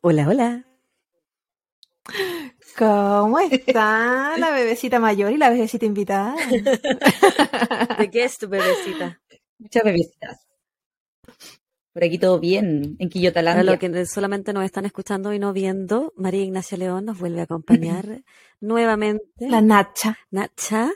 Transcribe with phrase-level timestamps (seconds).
[0.00, 0.64] Hola, hola.
[2.78, 6.34] ¿Cómo está la bebecita mayor y la bebecita invitada?
[7.98, 9.20] ¿De qué es tu bebecita?
[9.58, 10.46] Muchas bebecitas.
[11.92, 13.64] Por aquí todo bien, en Para Quillotalandia.
[13.64, 17.44] los que solamente nos están escuchando y no viendo, María Ignacia León nos vuelve a
[17.44, 18.22] acompañar
[18.60, 19.24] nuevamente.
[19.40, 20.16] La Nacha.
[20.30, 20.90] Nacha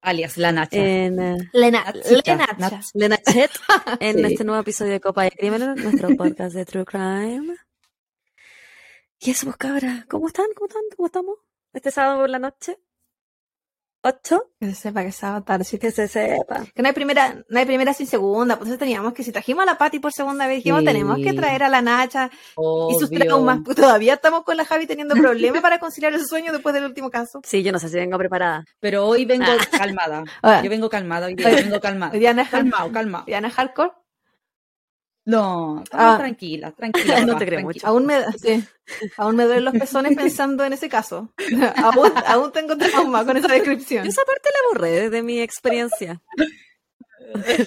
[0.00, 0.76] Alias La Nacha.
[0.78, 2.36] en Nachita.
[2.58, 3.50] Nach- Lena Chet
[4.00, 4.24] en Sí.
[4.32, 7.56] este nuevo episodio de Copa de Crímenes, nuestro podcast de True Crime.
[9.20, 10.06] Y eso, pues, cabra.
[10.08, 10.46] ¿Cómo están?
[10.54, 10.82] ¿Cómo están?
[10.96, 11.36] ¿Cómo estamos?
[11.72, 12.78] Este sábado por la noche.
[14.02, 14.44] ¿Ocho?
[14.60, 15.64] Que se sepa que estaba tarde.
[15.64, 15.78] sí.
[15.78, 16.64] Que se sepa.
[16.74, 18.54] Que no hay primera, no hay primera sin segunda.
[18.56, 20.86] Pues entonces teníamos que, si trajimos a la Pati por segunda vez, dijimos, Sí.
[20.86, 23.58] tenemos que traer a la Nacha y sus traumas.
[23.64, 27.10] Pues todavía estamos con la Javi teniendo problemas para conciliar el sueño después del último
[27.10, 27.40] caso.
[27.44, 28.64] Sí, yo no sé si vengo preparada.
[28.80, 30.24] Pero hoy vengo calmada.
[30.42, 30.60] Ah.
[30.62, 32.12] Yo vengo calmada hoy día, vengo calmada.
[32.12, 33.24] Hoy día es Calmado, calmado.
[33.26, 33.90] Diana Hardcore.
[35.30, 36.16] No, Ah.
[36.18, 37.20] tranquila, tranquila.
[37.26, 37.86] No te creo mucho.
[37.86, 38.64] Aún me, sí,
[39.18, 41.32] aún me duelen los pezones pensando en ese caso.
[41.76, 44.04] aún, aún tengo trauma con esa descripción.
[44.04, 46.22] Yo esa parte la borré de mi experiencia.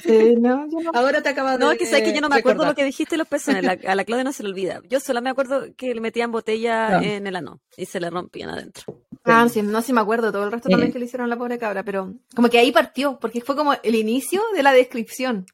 [0.03, 0.91] Sí, no, yo no.
[0.93, 2.83] Ahora te acabas de No, es que sabes que yo no me acuerdo lo que
[2.83, 3.63] dijiste los pezones.
[3.63, 4.81] la- a la Claudia no se le olvida.
[4.89, 7.01] Yo solo me acuerdo que le metían botella No.
[7.03, 9.03] en el ano y se le rompían adentro.
[9.23, 10.71] Ah, sí, no, sí me acuerdo, todo el resto Sí.
[10.71, 13.55] también que le hicieron a la pobre cabra, pero como que ahí partió, porque fue
[13.55, 15.45] como el inicio de la descripción.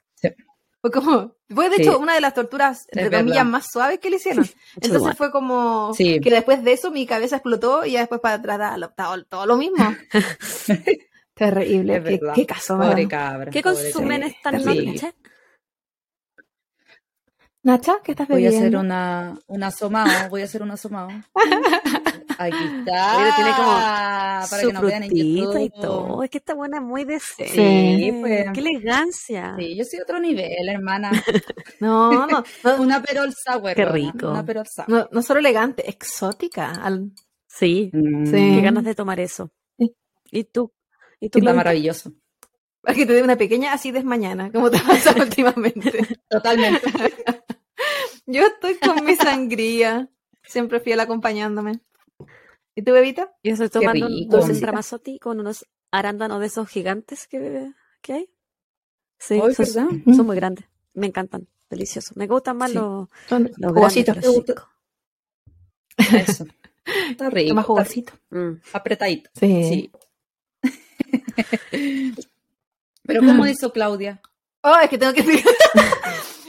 [0.89, 1.81] Fue como, fue de Sí.
[1.81, 3.51] hecho una de las torturas, entre Es comillas, verdad.
[3.51, 4.45] más suaves que le hicieron.
[4.81, 6.19] Entonces fue como Sí.
[6.21, 9.57] que después de eso mi cabeza explotó y ya después para atrás todo, todo lo
[9.57, 9.77] mismo.
[11.33, 13.51] Terrible, qué, qué caso, Pobre cabra.
[13.51, 14.35] ¿Qué pobre consumen cabra.
[14.35, 15.13] esta noche?
[17.63, 18.77] Nacha, ¿qué estás Voy a bebiendo?
[18.79, 21.09] hacer una, un asomado, voy a hacer un asomado.
[22.37, 23.17] Aquí está.
[23.17, 26.23] Oye, tiene como para Su que nos vean en y todo.
[26.23, 27.51] Es que esta buena es muy decente.
[27.53, 28.45] Sí, pues.
[28.53, 29.55] Qué elegancia.
[29.57, 31.11] Sí, yo soy otro nivel, hermana.
[31.79, 32.43] No, no, no,
[32.79, 33.73] Una perol sour.
[33.75, 34.29] Qué rico.
[34.31, 34.89] Una perol sour.
[34.89, 36.71] no, no solo elegante, exótica.
[36.71, 37.11] Al,
[37.47, 38.31] Sí, Mm, Sí.
[38.55, 39.51] qué ganas de tomar eso.
[40.31, 40.71] ¿Y tú?
[41.19, 42.11] ¿Y tú, Está maravilloso.
[42.81, 46.05] para que te dé una pequeña acidez mañana, como te pasa últimamente.
[46.29, 46.91] Totalmente.
[48.25, 50.09] Yo estoy con mi sangría,
[50.43, 51.79] siempre fiel acompañándome.
[52.77, 53.33] ¿Y tu bebita?
[53.43, 54.37] Yo estoy tomando un rico.
[54.37, 57.71] dulce Ramazotti con unos arándanos de esos gigantes que,
[58.01, 58.29] que hay.
[59.17, 60.65] Sí, son, muy grandes.
[60.93, 61.47] Me encantan.
[61.71, 62.15] Deliciosos.
[62.15, 62.75] Me gustan más Sí.
[62.75, 64.17] los, Son los jugositos.
[65.97, 66.45] Eso.
[67.09, 67.55] Está rico.
[67.55, 68.13] Más está jugosito.
[68.29, 68.51] Mm.
[68.73, 69.31] Apretadito.
[69.33, 69.91] Sí.
[70.61, 70.71] Sí.
[73.07, 74.21] Pero ¿cómo hizo Claudia?
[74.61, 75.53] Oh, es que tengo que explicar.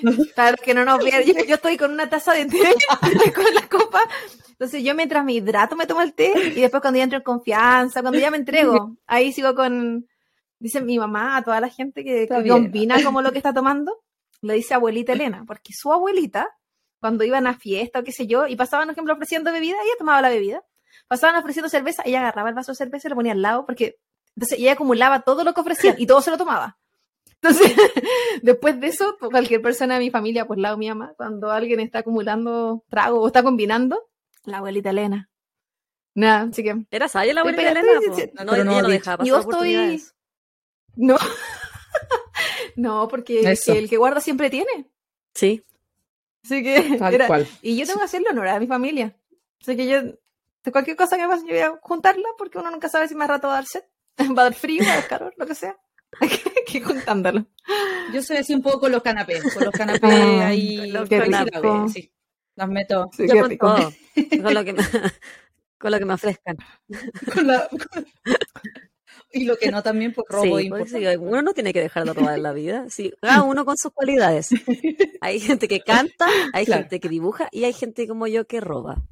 [0.36, 2.58] Para los que no nos vean, yo, yo estoy con una taza de té
[3.34, 4.00] con la copa.
[4.50, 7.24] Entonces yo mientras me hidrato me tomo el té y después cuando ya entro en
[7.24, 10.06] confianza, cuando ya me entrego, ahí sigo con,
[10.58, 14.02] dice mi mamá a toda la gente que, que combina como lo que está tomando,
[14.40, 16.48] le dice abuelita Elena, porque su abuelita,
[17.00, 19.94] cuando iban a fiesta o qué sé yo, y pasaban, por ejemplo, ofreciendo bebida, ella
[19.98, 20.62] tomaba la bebida.
[21.06, 23.98] Pasaban ofreciendo cerveza, ella agarraba el vaso de cerveza y lo ponía al lado, porque
[24.36, 26.78] entonces ella acumulaba todo lo que ofrecían y todo se lo tomaba.
[27.40, 27.72] Entonces,
[28.42, 31.80] después de eso, pues, cualquier persona de mi familia, pues lado mi mamá, cuando alguien
[31.80, 34.08] está acumulando trago o está combinando,
[34.44, 35.28] la abuelita Elena.
[36.14, 38.30] Nada, así que, Era sabia la abuelita Estoy Elena, sí.
[38.34, 40.02] No, no, Pero no ella no dejaba Yo pasar estoy-
[40.96, 41.16] no.
[42.76, 43.72] no, porque Eso.
[43.72, 44.86] el que guarda siempre tiene.
[45.34, 45.64] Sí.
[46.44, 47.46] Así que, Tal era- cual.
[47.62, 49.14] y yo tengo que hacerle honor a mi familia.
[49.60, 52.88] Así que yo, de cualquier cosa que pase, yo voy a juntarla, porque uno nunca
[52.88, 53.84] sabe si más rato va a dar sed,
[54.36, 55.76] va a dar frío, va a dar calor, lo que sea.
[56.70, 57.46] Que- juntándolo.
[58.12, 59.42] Yo soy así un poco con los canapés.
[59.54, 60.90] Con los canapés Ah, ahí.
[60.90, 61.92] los canapés.
[61.92, 62.12] Sí.
[62.56, 63.08] Las meto.
[63.16, 63.74] Sí, Yo con rico.
[63.76, 63.92] todo.
[64.42, 64.82] Con lo que me,
[65.78, 66.56] con lo que me ofrezcan.
[67.34, 67.68] Con la-
[69.30, 71.80] y lo que no también, pues robo Sí, y pues, sí, uno no tiene que
[71.80, 72.86] dejar de robar en la vida.
[72.88, 74.48] Sí, cada uno con sus cualidades.
[75.20, 76.82] Hay gente que canta, hay Claro.
[76.82, 79.02] gente que dibuja y hay gente como yo que roba.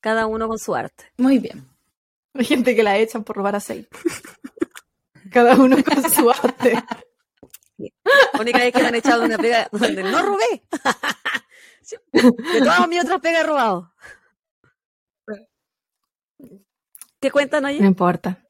[0.00, 1.04] Cada uno con su arte.
[1.18, 1.66] Muy bien.
[2.34, 3.88] Hay gente que la echan por robar aceite.
[5.36, 6.82] Cada uno con su arte.
[8.32, 10.66] La única vez que me han echado una pega donde no robé.
[12.22, 13.92] De todas mis otras pegas he robado.
[17.20, 17.80] ¿Qué cuentan, oye?
[17.80, 18.48] No importa.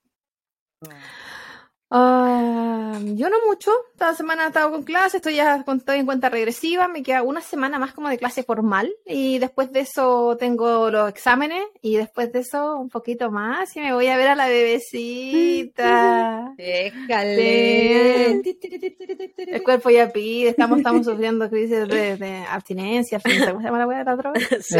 [1.88, 3.71] Ah, yo no mucho.
[3.93, 6.88] Esta semana he estado con clase, estoy ya con- estoy en cuenta regresiva.
[6.88, 8.93] Me queda una semana más como de clase formal.
[9.05, 11.62] Y después de eso tengo los exámenes.
[11.83, 13.75] Y después de eso un poquito más.
[13.77, 16.53] Y me voy a ver a la bebecita.
[16.56, 18.43] Déjale.
[19.47, 20.49] El cuerpo ya pide.
[20.50, 23.21] Estamos, estamos sufriendo crisis de, de abstinencia.
[23.21, 24.41] ¿Cómo se llama la wea de la droga?
[24.61, 24.77] Sí.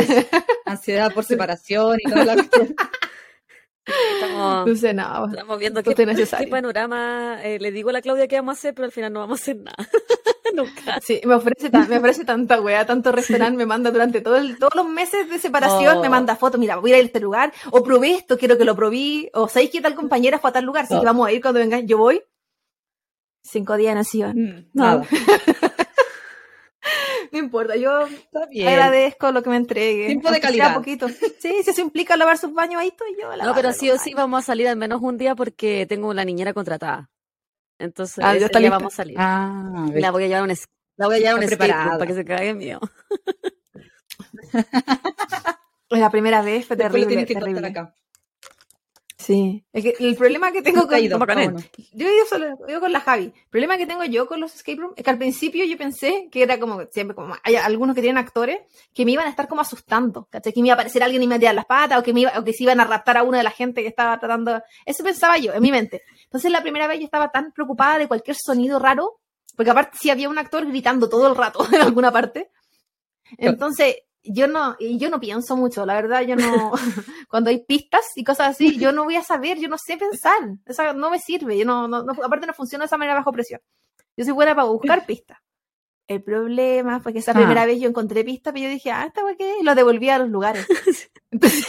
[0.64, 2.75] Ansiedad por separación y toda la cuestión.
[3.86, 8.36] Estamos, Entonces, no, estamos viendo qué, qué panorama eh, le digo a la Claudia que
[8.36, 9.76] vamos a hacer, pero al final no vamos a hacer nada.
[10.54, 11.00] Nunca.
[11.00, 14.74] Sí, me ofrece, me ofrece tanta weá, tanto restaurante, me manda durante todo el- todos
[14.74, 16.00] los meses de separación, Oh.
[16.02, 18.64] me manda fotos, mira, voy a ir a este lugar, o probé esto, quiero que
[18.64, 20.84] lo probé, o ¿sabéis qué tal compañera fue a tal lugar?
[20.84, 21.00] Así Oh.
[21.00, 22.22] que vamos a ir cuando vengan, yo voy.
[23.42, 24.28] Cinco días nací yo.
[24.28, 24.84] Mm, No.
[24.84, 25.06] Nada.
[27.36, 28.68] No importa, yo Está bien.
[28.68, 30.06] agradezco lo que me entregue.
[30.06, 30.74] Tiempo de calidad.
[30.74, 31.08] poquito.
[31.08, 33.36] Sí, si eso implica lavar sus baños, ahí estoy yo.
[33.36, 36.24] No, pero sí o sí vamos a salir al menos un día porque tengo una
[36.24, 37.10] niñera contratada.
[37.78, 39.16] Entonces, Ah, día vamos a salir.
[39.18, 42.14] Ah, la voy a llevar a un, es- la voy a llevar un para que
[42.14, 42.80] se cague mío.
[45.90, 47.66] La primera vez fue Después lo terrible, tienes que terrible.
[47.68, 47.94] acá.
[49.26, 49.64] Sí.
[49.73, 51.55] Es que el problema que tengo con, Como con él.
[51.93, 53.25] Yo ido solo, ido con la Javi.
[53.25, 56.28] El problema que tengo yo con los escape room es que al principio yo pensé
[56.31, 58.61] que era como siempre, como hay algunos que tienen actores
[58.94, 60.52] que me iban a estar como asustando, ¿cachai?
[60.52, 62.12] Que me iba a aparecer alguien y me iba a tirar las patas o que,
[62.12, 64.17] me iba, o que se iban a raptar a una de la gente que estaba
[64.20, 64.62] tratando.
[64.84, 66.02] Eso pensaba yo en mi mente.
[66.22, 69.19] Entonces la primera vez yo estaba tan preocupada de cualquier sonido raro,
[69.56, 72.52] porque aparte sí había un actor gritando todo el rato en alguna parte.
[73.38, 73.96] Entonces
[74.32, 76.73] yo no, y yo no pienso mucho, la verdad, yo no,
[77.28, 80.38] cuando hay pistas y cosas así, yo no voy a saber, yo no sé pensar,
[80.67, 83.32] eso no me sirve, yo no, no, no- aparte no funciona de esa manera bajo
[83.32, 83.61] presión.
[84.17, 85.38] Yo soy buena para buscar pistas.
[86.08, 87.34] El problema fue que esa Ah.
[87.34, 90.19] primera vez yo encontré pistas, pero yo dije, ah, esta qué, y lo devolví a
[90.19, 90.67] los lugares.
[91.31, 91.67] Entonces.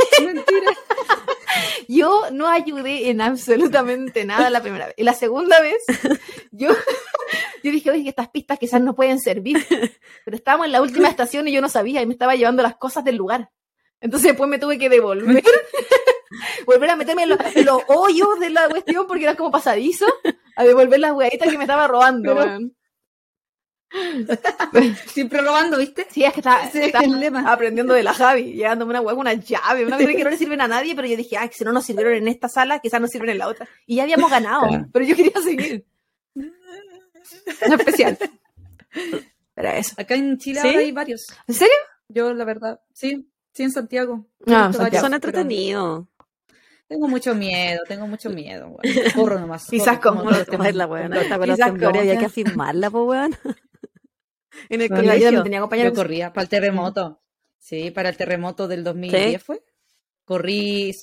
[1.88, 4.96] Yo no ayudé en absolutamente nada la primera vez.
[4.98, 5.78] Y la segunda vez,
[6.52, 6.70] yo,
[7.64, 9.58] yo dije, oye, que estas pistas quizás no pueden servir.
[10.26, 12.76] Pero estábamos en la última estación y yo no sabía y me estaba llevando las
[12.78, 13.50] cosas del lugar.
[14.00, 15.44] Entonces después me tuve que devolver.
[16.66, 20.06] volver a meterme en, los- en los hoyos de la cuestión porque era como pasadizo
[20.56, 22.36] a devolver las hueaditas que me estaba robando.
[22.36, 22.70] Pero-.
[25.08, 26.06] Siempre robando, ¿viste?
[26.12, 27.52] Sí, es que estaba, Ese es estaba el lema.
[27.52, 30.62] aprendiendo de la Javi, llevándome una hueá una llave, una cosa que no le sirven
[30.62, 33.00] a nadie, pero yo dije, ah, que si no nos sirvieron en esta sala, quizás
[33.00, 33.68] nos sirven en la otra.
[33.86, 34.88] Y ya habíamos ganado, Claro.
[34.92, 35.86] pero yo quería seguir.
[36.36, 38.18] No especial.
[39.56, 39.96] Pero eso.
[39.98, 40.68] Acá en Chile ¿Sí?
[40.68, 41.28] ahora hay varios.
[41.48, 41.74] ¿En serio?
[42.10, 44.26] Yo, la verdad, sí, sí en Santiago.
[44.46, 46.06] No, varios, Son pero entretenidos.
[46.88, 48.68] Tengo mucho miedo, tengo mucho miedo.
[48.70, 49.12] weón.
[49.14, 49.66] Corro nomás.
[49.68, 53.38] Quizás como como la buena, esta como había que- que afirmarla, pues weón.
[54.70, 55.32] En el Bueno, Yo, yo colegio.
[55.32, 55.94] no tenía Yo compañeros.
[55.94, 57.22] corría para el terremoto.
[57.60, 59.38] Sí, para el terremoto del 2010 ¿Sí?
[59.40, 59.64] fue.
[60.26, 60.94] Corrí,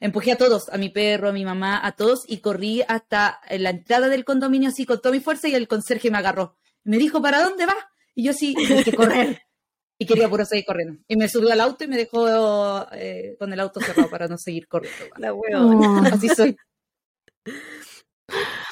[0.00, 3.70] empujé a todos, a mi perro, a mi mamá, a todos, y corrí hasta la
[3.70, 6.56] entrada del condominio así con toda mi fuerza y el conserje me agarró.
[6.84, 7.76] Me dijo, ¿para dónde vas?
[8.14, 9.42] Y yo sí, hay que correr.
[9.98, 11.00] Y quería puro seguir corriendo.
[11.06, 14.36] Y me subió al auto y me dejó eh, con el auto cerrado para no
[14.36, 15.04] seguir corriendo.
[15.16, 15.32] La.
[15.32, 16.02] Oh.
[16.12, 16.56] Así soy.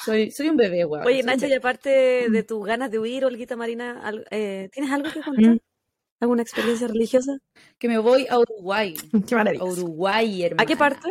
[0.05, 1.05] Soy, soy un bebé, weón.
[1.05, 5.11] Oye, Nacho, y aparte de tus ganas de huir, Olguita Marina, al- eh, ¿tienes algo
[5.11, 5.53] que contar?
[5.55, 5.59] Mm.
[6.19, 7.37] ¿Alguna experiencia religiosa?
[7.79, 8.95] Que me voy a Uruguay.
[9.27, 9.63] Qué A maravilla.
[9.63, 10.63] Uruguay, hermano.
[10.63, 11.07] ¿A qué parte?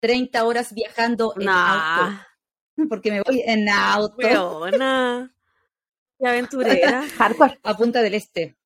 [0.00, 2.10] 30 horas viajando en auto.
[2.10, 2.22] Nah,
[2.88, 5.34] Porque me voy en auto weona.
[6.18, 7.04] Qué aventurera.
[7.16, 7.58] Hardcore.
[7.62, 8.56] a Punta del Este.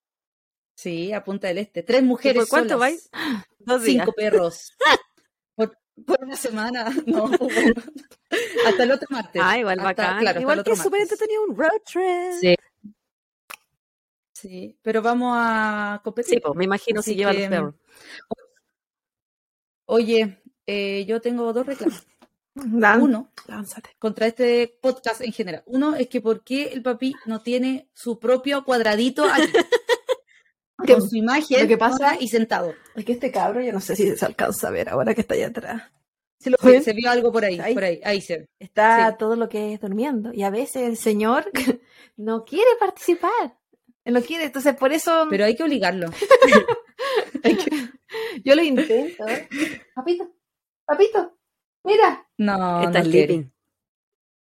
[0.77, 1.83] Sí, a Punta del Este.
[1.83, 2.43] Tres ¿Y mujeres.
[2.43, 3.11] por cuánto solas, vais?
[3.59, 4.05] Dos días.
[4.05, 4.73] Cinco perros.
[6.07, 6.85] Por, una semana.
[7.07, 7.27] No,
[8.67, 9.43] hasta el otro martes.
[9.45, 10.19] Ah, igual Hasta- bacán.
[10.21, 12.33] claro, igual que súper entretenido un road trip.
[12.41, 12.57] Sí.
[14.33, 16.35] Sí, pero vamos a competir.
[16.35, 17.75] Sí, pues me imagino Así si lleva los perros.
[19.87, 22.07] Oye, eh, yo tengo dos reclamos.
[23.01, 23.91] Uno, Lánzate.
[23.99, 25.63] contra este podcast en general.
[25.67, 29.51] Uno es que por qué el papi no tiene su propio cuadradito aquí,
[30.85, 32.75] Que- con su imagen lo que pasa- y sentado.
[32.95, 35.35] Es que este cabro, yo no sé si se alcanza a ver ahora que está
[35.35, 35.83] allá atrás.
[36.41, 37.75] ¿Sí lo Se, vio algo por ahí, Ahí.
[37.75, 38.49] por ahí, ahí se ve.
[38.59, 39.17] Está Sí.
[39.19, 40.33] todo lo que es durmiendo.
[40.33, 41.51] Y a veces el señor
[42.17, 43.59] no quiere participar.
[44.05, 46.11] Él no quiere, entonces por eso Pero hay que obligarlo.
[48.45, 49.25] yo lo intento.
[49.95, 50.35] Papito,
[50.85, 51.39] papito,
[51.85, 52.27] mira.
[52.37, 53.27] No, Está no quiere.
[53.35, 53.53] sleeping.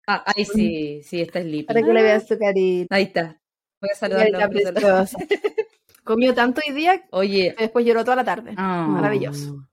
[0.07, 1.65] Ah, ahí sí, sí, está sleeping.
[1.65, 2.95] Para que le veas su carita.
[2.95, 3.41] Ahí está.
[3.81, 4.39] Voy a saludarlo.
[6.09, 8.55] Comió tanto hoy día Oye, que después lloró toda la tarde.
[8.57, 9.63] ah, Maravilloso.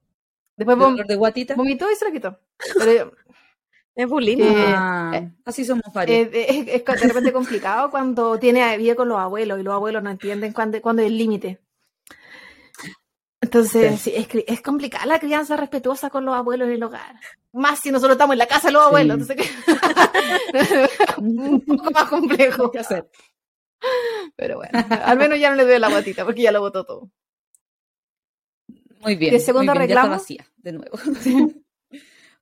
[0.55, 1.55] Después vom- dolor de guatita.
[1.55, 2.39] vomitó y se lo quitó.
[2.79, 3.13] Pero
[3.95, 4.47] Es bulimia.
[4.47, 6.29] Eh, Ah, eh, así somos varios.
[6.29, 10.03] eh, es, es de repente complicado cuando tiene vive con los abuelos y los abuelos
[10.03, 11.59] no entienden cuándo, cuándo es el límite.
[13.41, 17.15] Entonces, sí, es, es complicada la crianza respetuosa con los abuelos en el hogar.
[17.55, 18.87] Más si nosotros estamos en la casa de los Sí.
[18.89, 19.19] abuelos.
[19.31, 19.51] Entonces,
[21.19, 22.71] un poco más complejo.
[22.71, 23.09] ¿Qué hacer?
[24.37, 27.11] Pero bueno, al menos ya no le doy la guatita porque ya lo botó todo.
[29.01, 29.33] Muy bien.
[29.33, 30.11] ¿Y el segundo ya está reclamo?
[30.11, 30.99] vacía, de nuevo.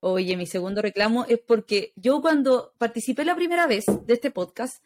[0.01, 4.83] Oye, mi segundo reclamo es porque yo cuando participé la primera vez de este podcast,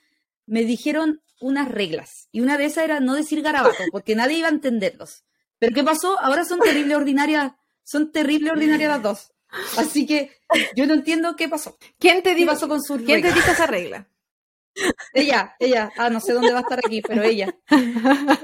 [0.47, 2.29] me dijeron unas reglas.
[2.33, 5.25] Y una de esas era no decir garabato, porque nadie iba a entenderlos.
[5.59, 6.19] Pero ¿qué pasó?
[6.21, 7.53] Ahora son terrible ordinarias,
[7.83, 9.33] son terrible ordinarias las dos.
[9.77, 10.31] Así que
[10.77, 11.77] yo no entiendo qué pasó.
[11.99, 14.09] ¿Quién te ¿Qué dijo, pasó con su ¿quién te dijo esa regla?
[15.13, 15.91] Ella, ella.
[15.97, 17.55] Ah, no sé dónde va a estar aquí, pero ella.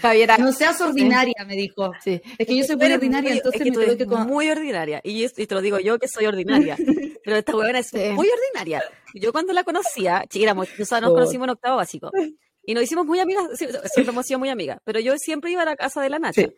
[0.00, 0.38] Javiera.
[0.38, 1.92] No seas ordinaria, me dijo.
[2.02, 2.20] Sí.
[2.38, 4.26] Es que yo soy muy eres ordinaria, muy- entonces es que me eres que con-
[4.26, 5.00] muy ordinaria.
[5.04, 6.76] Y, y te lo digo yo que soy ordinaria.
[7.24, 7.98] Pero esta huevona es Sí.
[8.12, 8.82] muy ordinaria.
[9.14, 11.14] Yo cuando la conocía, éramos, o sea, nos Oh.
[11.14, 12.10] conocimos en octavo básico.
[12.64, 14.78] Y nos hicimos muy amigas, sie- siempre hemos sido muy amigas.
[14.84, 16.42] Pero yo siempre iba a la casa de la Nacha.
[16.42, 16.52] Sí.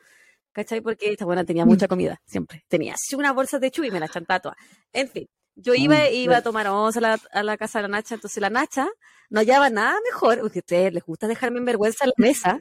[0.53, 0.81] ¿Cachai?
[0.81, 2.65] Porque esta buena tenía mucha comida, siempre.
[2.69, 4.55] Tenía así una bolsa de chu y me la chantaba.
[4.93, 7.97] En fin, yo iba, iba a tomar once a la, a la casa de la
[7.97, 8.89] Nacha, entonces la Nacha
[9.31, 12.59] no hallaba nada mejor, porque a ustedes les gusta dejarme en vergüenza en la mesa,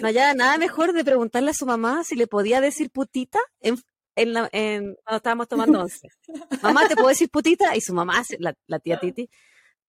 [0.00, 3.76] no hallaba nada mejor de preguntarle a su mamá si le podía decir putita en,
[4.16, 6.08] en la, en, cuando estábamos tomando once.
[6.62, 7.76] Mamá, ¿te puedo decir putita?
[7.76, 9.28] Y su mamá, la, la tía Titi,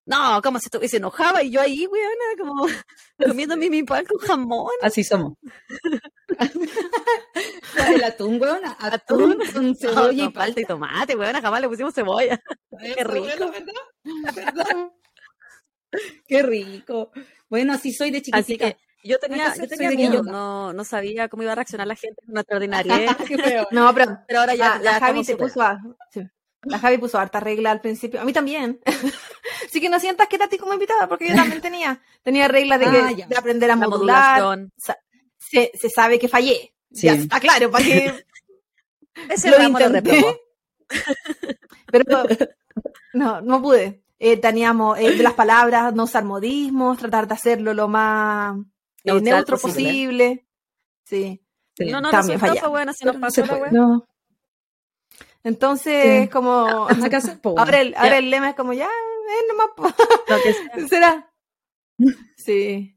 [0.10, 1.44] no, ¿cómo se, to- y se enojaba?
[1.44, 2.66] Y yo ahí, weona, como
[3.26, 4.72] comiéndome mi pan con jamón.
[4.82, 5.34] Así somos.
[7.88, 8.62] El atún, weón.
[8.80, 9.34] Atún.
[9.42, 12.40] Atún con cebolla no, y falta y tomate, weona, jamás le pusimos cebolla.
[12.96, 13.52] Qué rico.
[16.28, 17.12] Qué rico.
[17.50, 18.38] Bueno, así soy de chiquitita.
[18.38, 21.88] Así que yo tenía, yo tenía de miedo, no, no sabía cómo iba a reaccionar
[21.88, 23.16] la gente con nuestra ordinaria.
[23.28, 23.68] Qué feo.
[23.72, 25.54] No, pero Pero ahora ya, la, ya la Javi superadas.
[25.54, 25.80] puso a-
[26.12, 26.22] sí.
[26.64, 28.20] La Javi puso harta regla al principio.
[28.22, 28.80] A mí también.
[29.66, 32.02] Así que no sientas que era a ti como invitada, porque yo también tenía.
[32.24, 33.28] Tenía reglas de, que- Ah, ya.
[33.28, 34.42] de aprender a la modular.
[34.42, 34.72] modulación.
[35.38, 36.74] Se, se sabe que fallé.
[36.92, 37.08] Sí.
[37.08, 38.26] Ya está claro, para que
[39.30, 40.42] Ese lo intenté.
[41.92, 42.24] Pero
[43.14, 44.04] no, no pude.
[44.20, 48.58] Eh, teníamos eh, de las palabras, no usar modismos, tratar de hacerlo lo más
[49.06, 49.90] eh, neutro posible.
[49.90, 50.46] posible.
[51.06, 51.42] Sí.
[51.78, 51.86] Sí.
[51.92, 52.60] No, no, También fallamos.
[52.60, 53.72] fue bueno, nos Pero pasó la.
[53.72, 54.06] No.
[55.44, 56.30] Entonces, Sí.
[56.30, 59.84] como casa, po, ahora el, ahora el lema es como ya, eh, nomás po.
[59.84, 60.88] Lo que sea.
[60.88, 61.32] ¿Será?
[62.38, 62.96] Sí.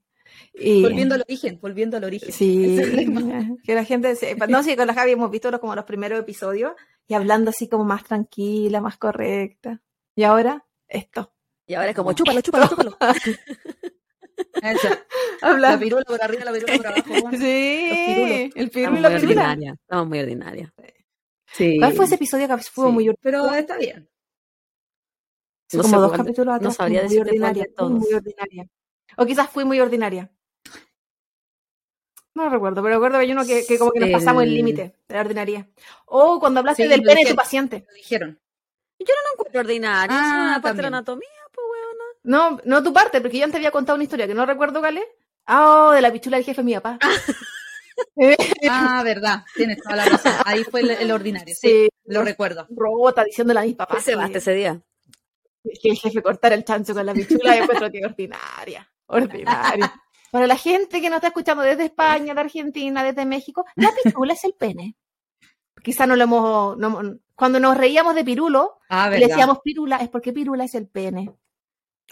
[0.54, 2.30] Y, Volviendo al origen, volviendo al origen.
[2.32, 4.14] Sí, es que la gente.
[4.48, 6.72] No, sí, con la Javi hemos visto los, como los primeros episodios
[7.08, 9.80] y hablando así como más tranquila, más correcta.
[10.14, 11.32] Y ahora, esto.
[11.66, 12.96] Y ahora es como, chúpalo, chúpalo, chúpalo.
[14.62, 14.88] Eso.
[15.58, 17.10] La pirula por arriba, la pirula por abajo.
[17.10, 17.38] weón.
[17.38, 19.56] Sí, el piru Estamos y la pirula.
[19.80, 20.70] Estamos muy ordinarias.
[21.54, 21.76] Sí.
[21.78, 24.08] ¿Cuál fue ese episodio que fue Sí, muy Pero está bien.
[25.72, 26.62] No como dos capítulos atrás?
[26.62, 28.14] no sabría muy ordinaria, fui muy todos.
[28.14, 28.68] ordinaria.
[29.16, 30.30] O quizás fui muy ordinaria.
[32.34, 34.94] No recuerdo, pero recuerdo que hay uno que, que como que nos pasamos el límite
[35.06, 35.68] de la ordinaria.
[36.06, 37.84] O cuando hablaste del lo pene de tu paciente.
[37.86, 38.40] Lo dijeron.
[38.98, 40.16] No encuentro ordinario.
[40.18, 40.82] Ah, es una parte de también.
[40.82, 42.04] la anatomía, pues, weona.
[42.22, 45.04] No, no tu parte, porque yo antes había contado una historia que no recuerdo es.
[45.44, 46.98] Ah, oh, de la pichula del jefe de mi papá.
[48.70, 49.44] Ah, verdad.
[49.54, 50.32] Tienes toda la razón.
[50.44, 51.54] Ahí fue el, el ordinario.
[51.54, 52.66] Sí, sí, lo recuerdo.
[52.70, 54.80] robota diciéndole a mis papás ¿Qué se ese día?
[55.80, 58.90] que el jefe cortara el chancho con la pichula y encuentro que ordinaria.
[59.06, 59.94] Ordinaria.
[60.32, 64.32] Para la gente que nos está escuchando desde España, de Argentina, desde México, la pichula
[64.32, 64.96] es el pene.
[65.82, 66.76] Quizá no lo hemos.
[66.78, 69.20] no cuando nos reíamos de pirulo, Ah, y verdad.
[69.20, 71.32] le decíamos pirula, es porque pirula es el pene.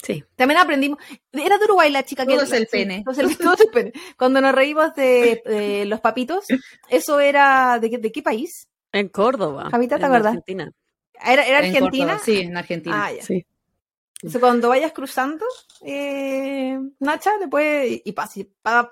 [0.02, 0.24] Sí.
[0.36, 0.98] También aprendimos.
[1.32, 2.32] Era de Uruguay la chica que.
[2.34, 3.02] Todo es el sí, pene.
[3.04, 3.92] todo es el- todo es el pene.
[4.16, 6.46] Cuando nos reímos de, de los papitos,
[6.88, 7.78] eso era.
[7.80, 8.68] ¿De, qué- de qué país?
[8.92, 9.68] En Córdoba.
[9.70, 10.30] Javita, ¿te en acuerdas?
[10.32, 10.70] Argentina.
[11.22, 12.06] ¿Era, era En Argentina?
[12.14, 13.04] Córdoba, Sí, en Argentina.
[13.06, 13.22] Ah, ya.
[13.22, 13.46] Sí.
[14.22, 15.46] Entonces, cuando vayas cruzando,
[15.82, 18.14] eh, Nacha, después, y,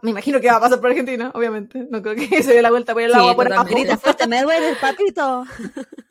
[0.03, 1.87] me imagino que va a pasar por Argentina, obviamente.
[1.91, 3.53] No creo que se dé la vuelta por el Sí, agua por el
[3.99, 5.45] fuerte, me duele el papito.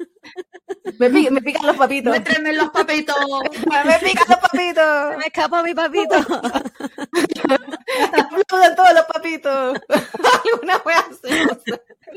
[0.99, 2.09] Me, pi- me pican los papitos.
[2.11, 3.15] Muéstrenme los papitos.
[3.85, 5.17] me pican los papitos.
[5.17, 6.15] Me escapó mi papito.
[8.13, 9.79] Aplaudan todos los papitos.
[10.53, 11.05] Alguna wea.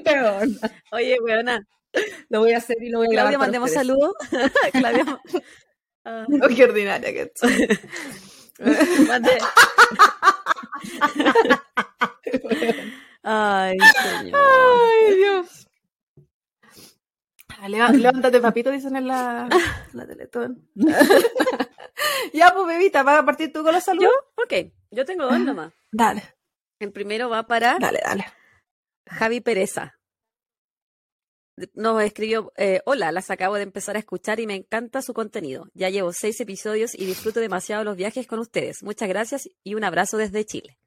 [0.05, 0.49] Peor.
[0.93, 1.67] Oye, weona.
[2.29, 3.33] Lo voy a hacer y lo voy a grabar.
[3.33, 3.87] Claudia, mandemos ustedes.
[3.87, 4.15] saludos.
[4.73, 5.21] Claudia.
[6.05, 7.69] Oh, qué ordinaria que soy.
[9.09, 9.39] mande-
[13.23, 14.41] Ay, señor.
[14.41, 15.67] Ay, Dios.
[17.69, 19.49] Levántate, papito, dicen en la,
[19.93, 20.69] la Teletón.
[22.33, 24.11] ya, pues, bebita, ¿vas a partir tú con los saludos?
[24.11, 24.43] ¿Yo?
[24.45, 25.73] Ok, yo tengo dos nomás.
[25.93, 26.23] Dale,
[26.79, 28.25] El primero va para dale, dale.
[29.07, 29.97] Javi Pereza.
[31.75, 35.69] Nos escribió, eh, hola, las acabo de empezar a escuchar y me encanta su contenido.
[35.75, 38.83] Ya llevo seis episodios y disfruto demasiado los viajes con ustedes.
[38.83, 40.79] Muchas gracias y un abrazo desde Chile.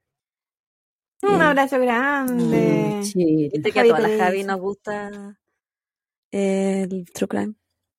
[1.21, 1.41] Un Bien.
[1.43, 2.95] abrazo grande.
[2.95, 3.49] Mm, Chile.
[3.53, 4.19] Viste que a todas las.
[4.19, 5.37] Javi nos gusta
[6.33, 7.53] el true crime.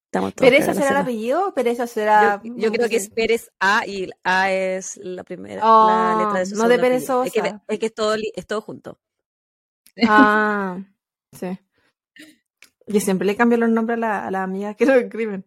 [0.06, 2.40] Estamos todos ¿Pereza cagadas será el apellido o Pereza será.?
[2.44, 6.24] Yo, yo creo que es Pérez A y el A es la primera Oh, la
[6.24, 7.24] letra de su no de segundo apellido.
[7.24, 7.64] Es que, perezosa.
[7.68, 9.00] es que es todo, li- es todo junto.
[10.08, 10.78] Ah,
[11.32, 11.58] sí.
[12.86, 15.46] Yo siempre le cambio los nombres a la, a la amiga que lo escriben.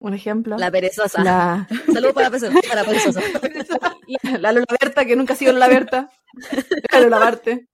[0.00, 0.56] Un ejemplo.
[0.56, 1.22] La perezosa.
[1.24, 3.20] La, Saludos para, perezosa- para perezosa.
[4.38, 6.10] la Lola Berta, que nunca ha sido Lola Berta.
[6.92, 7.68] La Lola Barte.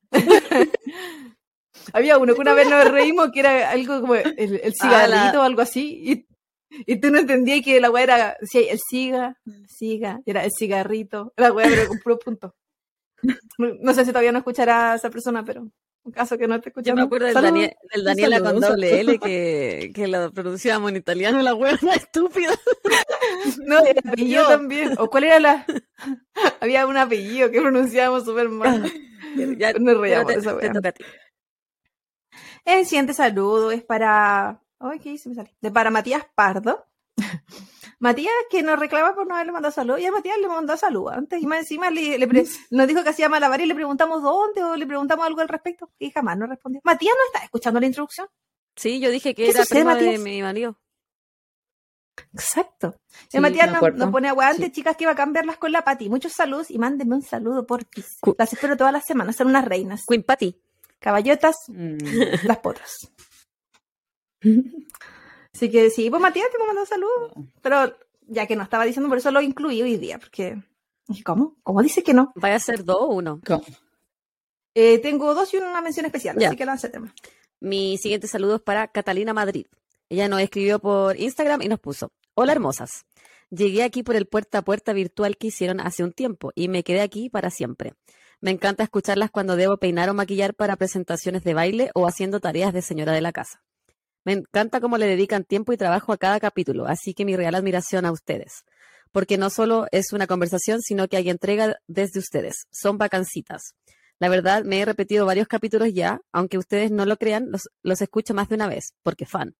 [1.92, 5.06] Había uno que una vez nos reímos que era algo como el, el Ah, la-
[5.16, 6.26] cigarrito o algo así.
[6.70, 9.36] Y, y tú no entendías que la weá era, decía, el siga,
[9.68, 11.32] siga, era el cigarrito.
[11.36, 12.54] La weá, pero con puro punto.
[13.58, 15.68] No, no sé si todavía no escuchará a esa persona, pero
[16.04, 17.00] en caso que no te Yo escuchando.
[17.02, 17.34] me acuerdo del.
[17.34, 19.00] Daniel, del Daniela con un doble.
[19.00, 22.54] L que, que lo pronunciábamos en italiano, la huevona estúpida.
[23.64, 24.48] No, el apellido Yo.
[24.48, 24.94] también.
[24.98, 25.66] ¿O cuál era la...?
[26.60, 28.90] Había un apellido que pronunciábamos súper mal.
[29.58, 30.72] Ya, Nos reíamos te, esa te wea.
[30.72, 31.04] toca a ti.
[32.64, 34.60] El siguiente saludo es para.
[34.78, 35.28] Ay, ¿qué hice?
[35.28, 35.54] Me sale.
[35.60, 36.86] De para Matías Pardo.
[38.00, 39.96] Matías que nos reclama por no haberle mandado salud.
[39.98, 41.42] Y a Matías le mandó salud antes.
[41.42, 44.62] Y más encima le, le pre- nos dijo que hacía malabar y le preguntamos dónde
[44.64, 45.90] o le preguntamos algo al respecto.
[45.98, 46.80] Y jamás nos respondió.
[46.84, 48.28] Matías no está escuchando la introducción.
[48.76, 50.20] Sí, yo dije que ¿Qué era sucede, prima de Matías?
[50.22, 50.78] mi marido.
[52.32, 52.96] Exacto.
[53.28, 54.72] Sí, Y Matías nos, nos pone aguante, Sí.
[54.72, 56.08] chicas, que va a cambiarlas con la Pati.
[56.08, 57.84] Muchos saludos y mándenme un saludo por
[58.20, 59.36] Cu- Las espero todas las semanas.
[59.36, 60.04] Son unas reinas.
[60.06, 60.60] Queen Patty.
[61.04, 61.98] Caballotas, Mm.
[62.46, 63.10] las potras.
[65.54, 67.32] Así que sí, pues Matías te mandó saludos.
[67.60, 67.94] Pero
[68.26, 70.56] ya que no estaba diciendo, por eso lo incluí hoy día, porque.
[71.06, 71.56] dije, ¿Cómo?
[71.62, 72.32] ¿Cómo dice que no?
[72.36, 73.38] ¿Vaya a ser dos o uno?
[73.46, 73.62] ¿Cómo?
[74.74, 76.48] Eh, tengo dos y una mención especial, Ya.
[76.48, 77.14] así que lance tema.
[77.60, 79.66] Mi siguiente saludo es para Catalina Madrid.
[80.08, 83.04] Ella nos escribió por Instagram y nos puso, hola hermosas.
[83.50, 86.82] Llegué aquí por el puerta a puerta virtual que hicieron hace un tiempo y me
[86.82, 87.92] quedé aquí para siempre.
[88.44, 92.74] Me encanta escucharlas cuando debo peinar o maquillar para presentaciones de baile o haciendo tareas
[92.74, 93.62] de señora de la casa.
[94.22, 97.54] Me encanta cómo le dedican tiempo y trabajo a cada capítulo, así que mi real
[97.54, 98.64] admiración a ustedes.
[99.12, 102.66] Porque no solo es una conversación, sino que hay entrega desde ustedes.
[102.70, 103.76] Son vacancitas.
[104.18, 108.02] La verdad, me he repetido varios capítulos ya, aunque ustedes no lo crean, los, los
[108.02, 109.54] escucho más de una vez, porque fan.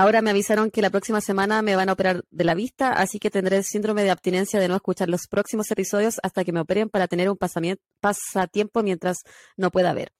[0.00, 3.18] Ahora me avisaron que la próxima semana me van a operar de la vista, así
[3.18, 6.60] que tendré el síndrome de abstinencia de no escuchar los próximos episodios hasta que me
[6.60, 9.18] operen para tener un pasatiempo mientras
[9.58, 10.14] no pueda ver.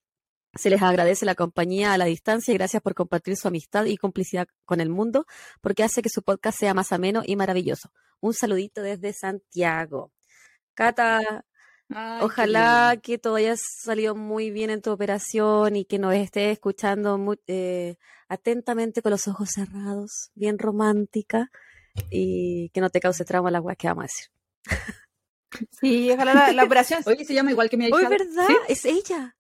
[0.54, 3.96] Se les agradece la compañía a la distancia y gracias por compartir su amistad y
[3.96, 5.24] complicidad con el mundo,
[5.62, 7.90] porque hace que su podcast sea más ameno y maravilloso.
[8.20, 10.12] Un saludito desde Santiago.
[10.74, 11.46] Cata,
[11.92, 16.52] Ay, Ojalá que todo haya salido muy bien en tu operación y que nos estés
[16.52, 17.96] escuchando mu- eh,
[18.28, 21.50] atentamente con los ojos cerrados, bien romántica
[22.10, 25.68] y que no te cause trauma la weá que vamos a decir.
[25.80, 27.02] Sí, ojalá la, la operación.
[27.06, 27.96] Oye, se llama igual que mi hija.
[27.96, 28.46] ¡Oh, es verdad!
[28.46, 29.36] Sí, ¡Es ella!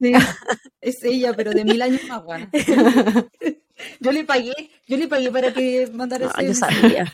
[0.00, 0.12] sí.
[0.80, 2.50] Es ella, pero de mil años más buena.
[4.00, 4.52] Yo le pagué,
[4.86, 7.12] yo le pagué para que mandara No, ese yo sabía.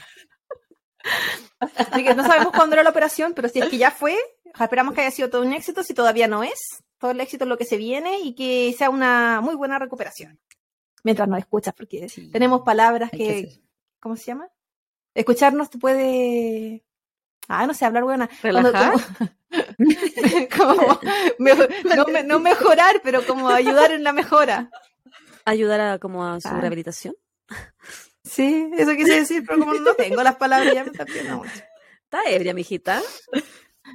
[1.60, 4.16] Así que no sabemos cuándo era la operación, pero si es que ya fue,
[4.58, 5.82] esperamos que haya sido todo un éxito.
[5.82, 6.58] Si todavía no es,
[6.98, 10.38] todo el éxito es lo que se viene y que sea una muy buena recuperación.
[11.04, 12.30] Mientras nos escuchas, porque Sí.
[12.30, 13.60] tenemos palabras que.
[14.00, 14.48] ¿cómo se llama?
[15.14, 16.84] Escucharnos te puede.
[17.48, 18.28] Ah, no sé, hablar buena.
[18.42, 18.94] Cuando- ¿Relajar?
[20.56, 21.00] Como,
[21.96, 24.70] no, me- no mejorar, pero como ayudar en la mejora.
[25.44, 26.60] Ayudar a, como a su Ah.
[26.60, 27.14] rehabilitación.
[28.28, 31.50] Sí, eso quise decir, pero como no tengo las palabras, ya me está pidiendo mucho.
[32.04, 33.02] Está ebria, mijita.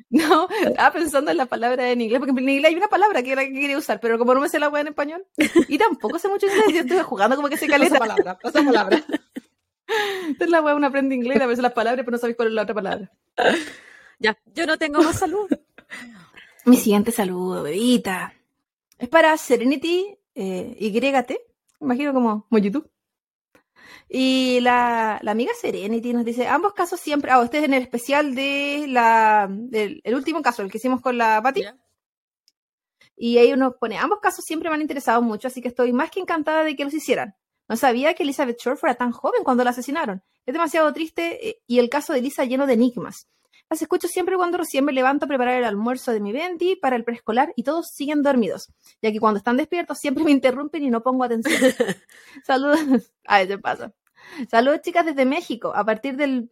[0.09, 3.31] No, estaba pensando en la palabra en inglés, porque en inglés hay una palabra que
[3.33, 5.23] era la que quería usar, pero como no me sé la weá en español,
[5.67, 7.99] y tampoco sé mucho inglés, yo estuve jugando como que se Pasa caleta.
[7.99, 9.03] palabra, pasa palabra.
[10.31, 12.47] Esta es la weá, uno aprende inglés, a veces las palabras, pero no sabéis cuál
[12.47, 13.11] es la otra palabra.
[14.17, 15.47] Ya, yo no tengo más salud.
[16.65, 18.33] Mi siguiente saludo, bebita.
[18.97, 21.33] Es para Serenity eh, YT,
[21.81, 22.89] imagino como, como YouTube.
[24.09, 27.83] Y la, la amiga Serenity nos dice, ambos casos siempre, ah, este es en el
[27.83, 31.61] especial de la, del el último caso, el que hicimos con la Patti.
[31.61, 31.77] Ya.
[33.15, 36.11] Y ahí uno pone, ambos casos siempre me han interesado mucho, así que estoy más
[36.11, 37.35] que encantada de que los hicieran.
[37.67, 40.23] No sabía que Elizabeth Shore fuera tan joven cuando la asesinaron.
[40.45, 43.27] Es demasiado triste eh, y el caso de Lisa lleno de enigmas.
[43.73, 46.95] Las escucho siempre cuando recién me levanto a preparar el almuerzo de mi Bendy para
[46.95, 50.91] el preescolar y todos siguen dormidos, ya que cuando están despiertos siempre me interrumpen y
[50.91, 51.55] no pongo atención.
[52.45, 53.11] Saludos.
[53.25, 53.91] A veces pasa.
[54.47, 55.73] Saludos, chicas, desde México.
[55.75, 56.51] A partir del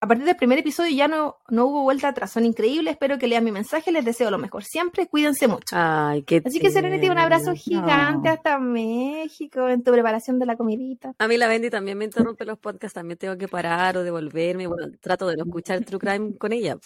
[0.00, 2.30] a partir del primer episodio ya no, no hubo vuelta atrás.
[2.32, 2.92] Son increíbles.
[2.92, 3.90] Espero que lean mi mensaje.
[3.90, 4.62] Les deseo lo mejor.
[4.64, 5.74] Siempre cuídense mucho.
[5.76, 8.34] Ay, qué Así que Serenity, un abrazo gigante No.
[8.34, 11.14] hasta México en tu preparación de la comidita.
[11.18, 14.66] A mí la Bendy también me interrumpe los podcasts, también tengo que parar o devolverme.
[14.68, 16.78] Bueno, trato de no escuchar True Crime con ella,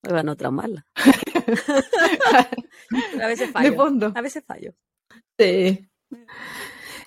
[0.00, 0.84] para no traumarla.
[3.22, 3.74] A veces De fallo.
[3.76, 4.12] fondo.
[4.14, 4.72] A veces fallo.
[5.38, 5.88] Sí.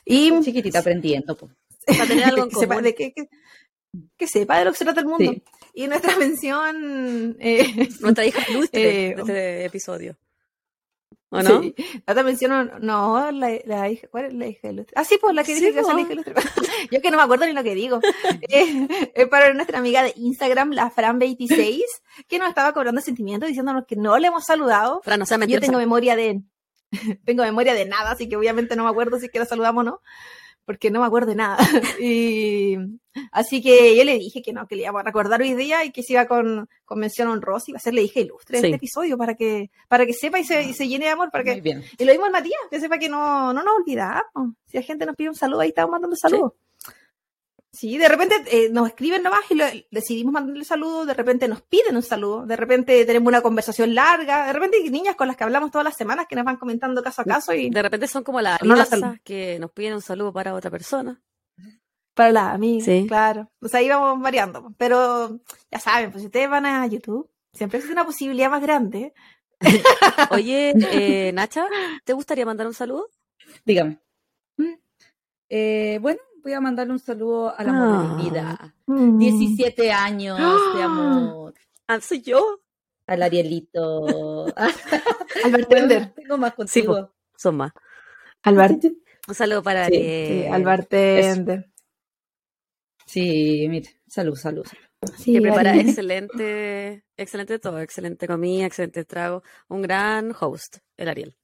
[0.05, 1.35] Y Chiquitita aprendiendo.
[1.35, 2.83] Para tener algo en común.
[2.83, 3.13] de qué-
[4.17, 5.31] que sepa de lo que se trata el mundo.
[5.31, 5.43] Sí.
[5.73, 7.35] Y nuestra mención.
[7.39, 10.17] eh, Nuestra hija ilustre Eh, de este episodio.
[11.31, 11.61] ¿O no?
[11.61, 11.75] Sí.
[12.07, 14.93] Otra mención, no, la, la hija, ¿cuál es la hija ilustre?
[14.95, 16.33] Ah, sí, pues la que Sí, dice que es la hija ilustre.
[16.91, 17.99] Yo que no me acuerdo ni lo que digo.
[18.49, 21.81] Eh, es para nuestra amiga de Instagram, la Fran26,
[22.27, 25.01] que nos estaba cobrando sentimientos diciéndonos que no le hemos saludado.
[25.03, 26.41] Fran, no sea Yo tengo memoria de
[27.25, 29.83] tengo memoria de nada, así que obviamente no me acuerdo si que la saludamos o
[29.83, 30.01] no,
[30.69, 31.57] porque no me acuerdo de nada.
[31.99, 32.77] y
[33.31, 35.89] así que yo le dije que no, que le íbamos a recordar hoy día y
[35.91, 38.65] que se iba con, con mención honrosa y va a ser le dije ilustre Sí.
[38.67, 41.43] este episodio para que, para que sepa y se, y se llene de amor, para
[41.43, 41.83] Muy que, bien.
[41.97, 44.53] y lo mismo al Matías, que sepa que no, no nos olvidamos.
[44.67, 46.51] Si la gente nos pide un saludo, ahí estamos mandando saludos.
[46.53, 46.59] Sí,
[47.71, 51.95] de repente eh, nos escriben nomás y lo- decidimos mandarle saludos, de repente nos piden
[51.95, 55.43] un saludo, de repente tenemos una conversación larga, de repente hay niñas con las que
[55.43, 58.23] hablamos todas las semanas que nos van comentando caso a caso y De repente son
[58.23, 61.21] como las No la que nos piden un saludo para otra persona.
[62.15, 63.05] para las amigas, Sí.
[63.07, 63.49] claro.
[63.61, 64.73] O sea, ahí vamos variando.
[64.77, 65.39] Pero
[65.71, 69.13] ya saben, pues si ustedes van a YouTube, siempre existe una posibilidad más grande.
[70.31, 71.65] Oye, eh, Nacha,
[72.03, 73.09] ¿te gustaría mandar un saludo?
[73.63, 73.99] Dígame.
[74.57, 74.73] Mm.
[75.49, 78.15] Eh, bueno, voy a mandarle un saludo al amor de Ah.
[78.15, 78.75] mi vida.
[78.87, 79.17] Mm.
[79.19, 80.37] 17 años
[80.75, 81.53] de amor.
[81.87, 82.61] Ah, soy yo.
[83.07, 84.45] Al Arielito.
[85.45, 86.13] Al bartender.
[86.13, 87.13] Tengo más Sí, contigo.
[87.35, 87.71] Son más.
[88.43, 88.77] Al, bar-
[89.27, 90.43] Un saludo para Sí, Ariel.
[90.43, 91.69] sí, al bartender.
[93.05, 94.65] Sí, mire, salud, salud.
[94.65, 95.15] salud.
[95.17, 95.89] Sí, que prepara Ariel.
[95.89, 101.35] excelente, excelente todo, excelente comida, excelente trago, un gran host, el Ariel.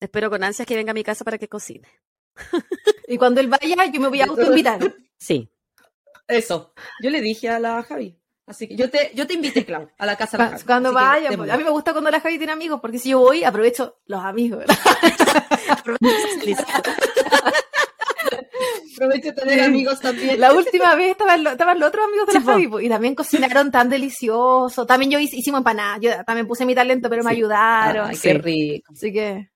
[0.00, 1.88] Espero con ansias que venga a mi casa para que cocine.
[3.08, 4.80] Y cuando él vaya, yo me voy a autoinvitar.
[5.18, 5.48] Sí,
[6.28, 6.72] Eso.
[7.02, 8.18] Yo le dije a la Javi.
[8.46, 10.36] Así que yo te, yo te invité, Clau, a la casa.
[10.64, 12.98] Cuando Así que vaya, pues, a mí me gusta cuando la Javi tiene amigos, porque
[12.98, 14.64] si yo voy, aprovecho los amigos.
[18.94, 20.40] Aprovecho de tener amigos también.
[20.40, 22.50] La última vez estaban, lo- estaban los otros amigos de Sí, la po.
[22.52, 24.86] Javi po, y también cocinaron tan delicioso.
[24.86, 25.98] También yo hice- hicimos empanadas.
[26.00, 27.36] Yo también puse mi talento, pero me Sí.
[27.36, 28.08] ayudaron.
[28.10, 28.38] Ay, qué Sí.
[28.38, 28.92] rico.
[28.92, 29.50] Así que.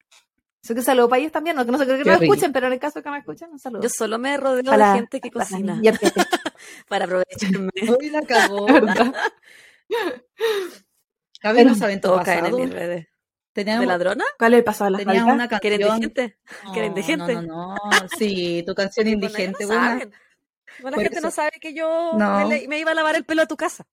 [0.62, 1.56] Eso que saludo para ellos también.
[1.56, 2.34] No, que no sé, creo que Qué no rico.
[2.34, 3.82] escuchen, pero en el caso que me escuchen, un saludo.
[3.82, 5.80] yo solo me rodeo Para- de gente que para cocina
[6.88, 7.70] para aprovecharme.
[7.98, 8.66] Hoy la cagó.
[11.42, 12.58] Pero no sabe en todo cae en pasado.
[12.58, 13.06] mis redes.
[13.52, 14.24] Teníamos, ¿De ladrona?
[14.38, 15.34] ¿Cuál es el paso de la teníamos Javi?
[15.34, 15.96] una ¿Que eres canción.
[15.96, 16.38] indigente?
[16.64, 17.34] No, ¿Que eres indigente?
[17.34, 17.90] No, no, no.
[18.16, 19.88] Sí, tu canción Bueno, indigente, no buena.
[19.88, 20.12] saben.
[20.82, 22.36] Bueno, la Por gente no sabe que yo No.
[22.36, 23.86] me, le- me iba a lavar el pelo a tu casa.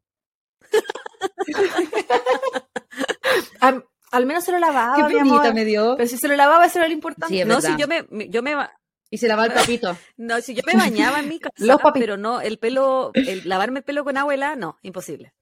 [3.60, 5.54] Al, al menos se lo lavaba, Qué mi amor.
[5.54, 5.96] me dio.
[5.98, 7.34] Pero si se lo lavaba, eso era lo importante.
[7.34, 8.74] Sí, es No, si yo me, yo me, ba-
[9.10, 9.98] Y se lava el papito.
[10.17, 13.80] no, si yo me bañaba en mi casa, Los pero no, el pelo, el lavarme
[13.80, 15.34] el pelo con abuela, no, imposible.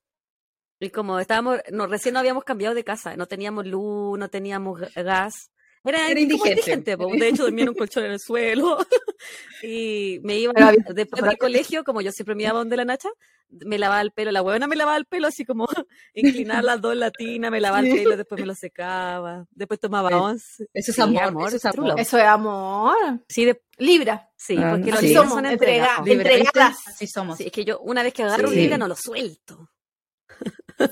[0.79, 4.79] Y como estábamos, no, recién no habíamos cambiado de casa, no teníamos luz, no teníamos
[4.79, 5.49] ga- gas.
[5.85, 6.49] Era, Era como indigente.
[6.51, 7.07] indigente, po.
[7.13, 8.77] de hecho dormía en un colchón en el suelo.
[9.63, 13.09] y me iba, había- después del colegio, como yo siempre me iba donde la Nacha,
[13.49, 15.67] me lavaba el pelo, la huevona me lavaba el pelo así como
[16.15, 20.65] inclinar las dos latinas, me lavaba el pelo, después me lo secaba, después tomaba once.
[20.73, 21.99] Eso es Sí, amor, eso es amor.
[21.99, 22.95] Eso es amor.
[23.29, 24.29] Sí, de- Libra.
[24.35, 25.07] sí, Ah, porque los sí.
[25.09, 25.99] libros Somos son entregadas.
[26.07, 26.47] entregados.
[26.47, 26.87] Entregadas.
[26.87, 27.37] Así somos.
[27.37, 29.69] Sí, es que yo una vez que agarro un libro no lo suelto.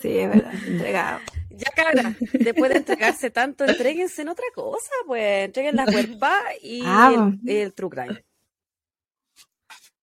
[0.02, 0.54] Sí, es verdad.
[0.68, 1.20] Entregado.
[1.56, 6.82] Ya cabra, después de entregarse tanto, entréguense en otra cosa, pues entreguen la cuerpa y
[6.86, 8.26] Ah, el, el true crime.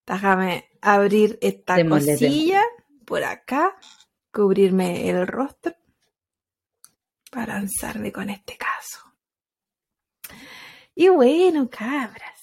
[0.07, 2.63] Déjame abrir esta cosilla
[3.05, 3.77] por acá,
[4.33, 5.75] cubrirme el rostro
[7.31, 9.01] para lanzarme con este caso.
[10.95, 12.41] Y bueno, cabras.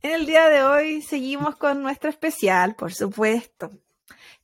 [0.00, 3.70] En el día de hoy seguimos con nuestro especial, por supuesto.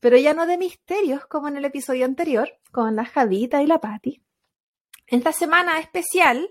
[0.01, 3.81] Pero ya no de misterios como en el episodio anterior, con la Javita y la
[3.81, 4.23] Patti.
[5.07, 6.51] Esta semana especial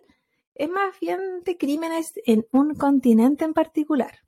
[0.53, 4.19] es más bien de crímenes en un continente en particular.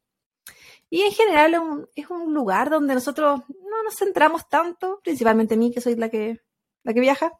[0.89, 5.53] Y en general es un, es un lugar donde nosotros no nos centramos tanto, principalmente
[5.53, 6.41] a mí, que soy la que,
[6.83, 7.39] la que viaja.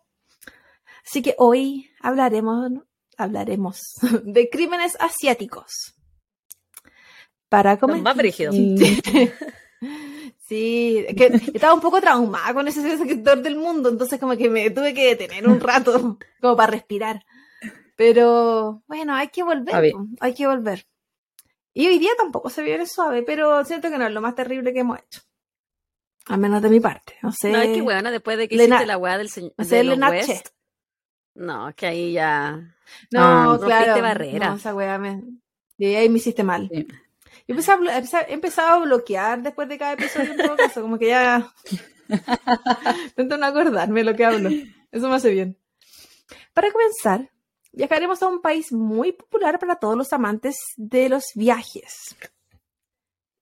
[1.06, 2.72] Así que hoy hablaremos,
[3.18, 3.82] hablaremos
[4.24, 5.96] de crímenes asiáticos.
[7.50, 8.04] Para comenzar.
[8.04, 8.56] más brígidos.
[10.52, 14.50] Sí, es que estaba un poco traumada con ese sector del mundo, entonces como que
[14.50, 17.24] me tuve que detener un rato como para respirar.
[17.96, 20.86] Pero bueno, hay que volver, hay que volver.
[21.74, 24.74] Y hoy día tampoco se viene suave, pero siento que no es lo más terrible
[24.74, 25.22] que hemos hecho.
[26.26, 27.16] Al menos de mi parte.
[27.24, 27.50] No sé.
[27.52, 29.84] No, es que buena, después de que Lena- hiciste la weá del señor no sé,
[29.84, 29.96] de.
[29.96, 30.48] West.
[31.36, 32.58] No, es que ahí ya.
[33.12, 34.02] No, Ah, rompiste claro.
[34.02, 34.50] barrera.
[34.50, 35.24] No, esa weá me.
[35.78, 36.70] Y ahí me hiciste mal.
[36.74, 36.86] Sí.
[37.52, 41.54] He empezado a bloquear después de cada episodio en todo caso, como que ya.
[43.08, 44.50] Intento no acordarme lo que hablo.
[44.92, 45.58] Eso me hace bien.
[46.54, 47.30] Para comenzar,
[47.72, 52.16] viajaremos a un país muy popular para todos los amantes de los viajes.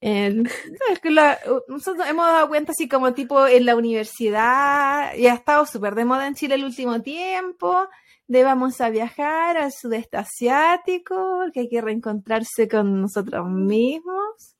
[0.01, 5.95] En- es hemos dado cuenta así como tipo en la universidad y ha estado súper
[5.95, 7.87] de moda en Chile el último tiempo
[8.29, 14.55] de vamos a viajar al sudeste asiático, que hay que reencontrarse con nosotros mismos.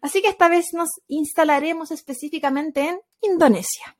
[0.00, 3.98] Así que esta vez nos instalaremos específicamente en Indonesia.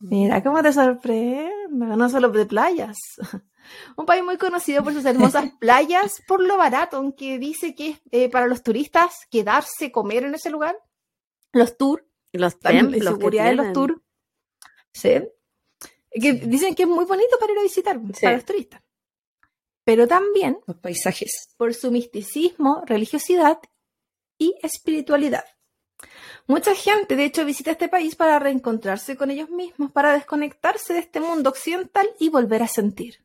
[0.00, 2.98] Mira cómo te sorprende, no solo de playas.
[3.96, 8.00] Un país muy conocido por sus hermosas playas, por lo barato, aunque dice que es
[8.10, 10.76] eh, para los turistas quedarse, comer en ese lugar.
[11.52, 13.94] Los tours, Los la templos que seguridad de los tours.
[14.92, 15.22] Sí.
[16.14, 18.22] Que dicen que es muy bonito para ir a visitar, Sí.
[18.22, 18.80] para los turistas.
[19.84, 21.48] Pero también Los paisajes.
[21.56, 23.58] por su misticismo, religiosidad
[24.38, 25.44] y espiritualidad.
[26.46, 31.00] Mucha gente, de hecho, visita este país para reencontrarse con ellos mismos, para desconectarse de
[31.00, 33.24] este mundo occidental y volver a sentir.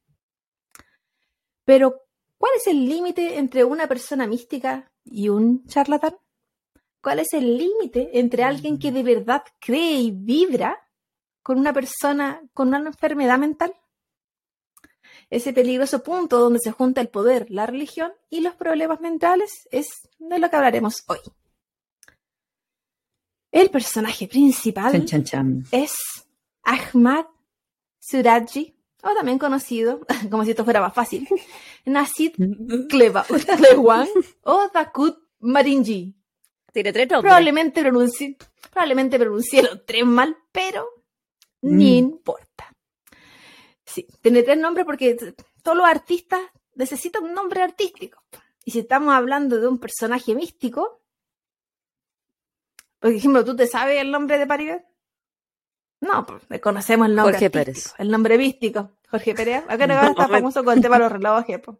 [1.65, 2.02] Pero,
[2.38, 6.15] ¿cuál es el límite entre una persona mística y un charlatán?
[7.02, 10.78] ¿Cuál es el límite entre alguien que de verdad cree y vibra
[11.50, 13.74] con una persona con una enfermedad mental?
[15.32, 19.88] Ese peligroso punto donde se junta el poder, la religión y los problemas mentales es
[20.20, 21.18] de lo que hablaremos hoy.
[23.52, 25.64] El personaje principal Chan, chan, chan.
[25.72, 25.96] es
[26.62, 27.26] Ahmad
[27.98, 31.28] Suraji, o también conocido, como si esto fuera más fácil,
[31.86, 32.34] Nasid
[32.90, 33.26] Klewan
[34.44, 36.14] o Dakut Marinji.
[36.72, 37.32] Tiene tres nombres.
[37.32, 38.38] Probablemente pronuncie,
[38.70, 40.99] probablemente pronuncié los tres mal, pero
[41.62, 42.06] ni Mm.
[42.06, 42.74] importa.
[43.86, 45.15] Sí, tiene tres nombres porque
[45.63, 46.41] todos los artistas
[46.76, 48.22] necesitan un nombre artístico.
[48.65, 51.02] Y si estamos hablando de un personaje místico,
[53.00, 54.86] por ejemplo, ¿tú te sabes el nombre de Paribet?
[56.02, 57.93] No, pues conocemos el nombre Jorge artístico, Pérez.
[57.98, 58.91] el nombre místico.
[59.10, 61.60] Jorge Pérez, acá no, está No, me- famoso con el tema de los relojes.
[61.60, 61.80] po.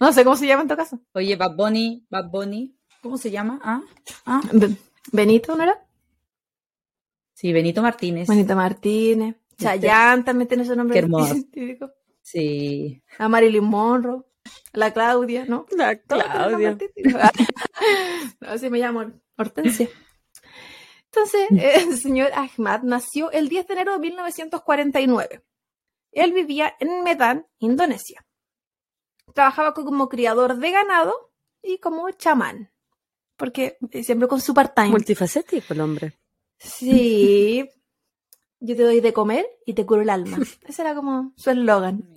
[0.00, 0.98] No sé cómo se llama en tu caso.
[1.12, 2.76] Oye, Bad Bunny, Bad Bunny.
[3.02, 3.60] ¿Cómo se llama?
[3.62, 3.82] Ah,
[4.26, 4.40] ah.
[4.52, 4.76] Be-
[5.12, 5.86] Benito, ¿no era?
[7.34, 8.28] Sí, Benito Martínez.
[8.28, 9.36] Benito Martínez.
[9.58, 11.34] Chayanne también tiene su nombre Qué hermoso.
[11.52, 11.90] típico.
[12.22, 13.02] Sí.
[13.18, 14.22] A Marilyn Monroe.
[14.72, 15.66] La Claudia, ¿no?
[15.70, 16.76] La Claudia.
[16.80, 17.18] no,
[18.48, 19.88] así me llamo Hortensia.
[21.06, 25.44] Entonces, el señor Ahmad nació el 10 de enero de 1949.
[26.12, 28.26] Él vivía en Medan, Indonesia.
[29.32, 32.70] Trabajaba como criador de ganado y como chamán.
[33.36, 34.90] Porque eh, siempre con su part-time.
[34.90, 36.18] Multifacético el hombre.
[36.58, 37.68] Sí.
[38.60, 40.38] Yo te doy de comer y te curo el alma.
[40.66, 42.08] Ese era como su eslogan.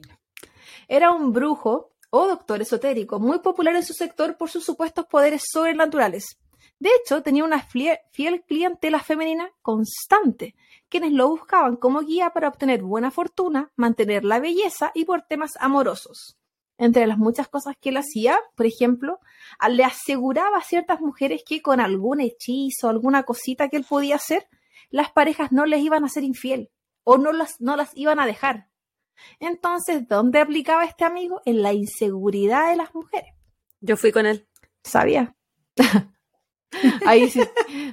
[0.87, 5.43] Era un brujo o doctor esotérico muy popular en su sector por sus supuestos poderes
[5.51, 6.37] sobrenaturales.
[6.79, 10.55] De hecho, tenía una fiel clientela femenina constante,
[10.89, 15.53] quienes lo buscaban como guía para obtener buena fortuna, mantener la belleza y por temas
[15.59, 16.37] amorosos.
[16.77, 19.19] Entre las muchas cosas que él hacía, por ejemplo,
[19.69, 24.47] le aseguraba a ciertas mujeres que con algún hechizo, alguna cosita que él podía hacer,
[24.89, 26.69] las parejas no les iban a ser infiel
[27.03, 28.69] o no las, no las iban a dejar.
[29.39, 31.41] Entonces, ¿dónde aplicaba este amigo?
[31.45, 33.33] En la inseguridad de las mujeres.
[33.79, 34.47] Yo fui con él.
[34.83, 35.35] ¿Sabía?
[37.05, 37.41] ahí sí,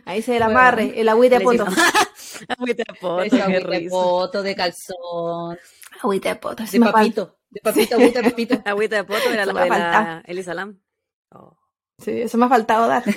[0.04, 1.66] ahí se el amarre, el agüita de poto.
[2.48, 5.58] Agüita de poto, de calzón,
[6.02, 6.64] Agüita de poto.
[6.64, 7.38] de papito.
[7.50, 8.62] De papito, agüita de papito.
[8.64, 10.22] Agüita de poto era la de la falta.
[10.26, 10.80] Elisa Lam.
[11.30, 11.56] Oh.
[11.98, 13.04] Sí, eso me ha faltado dar.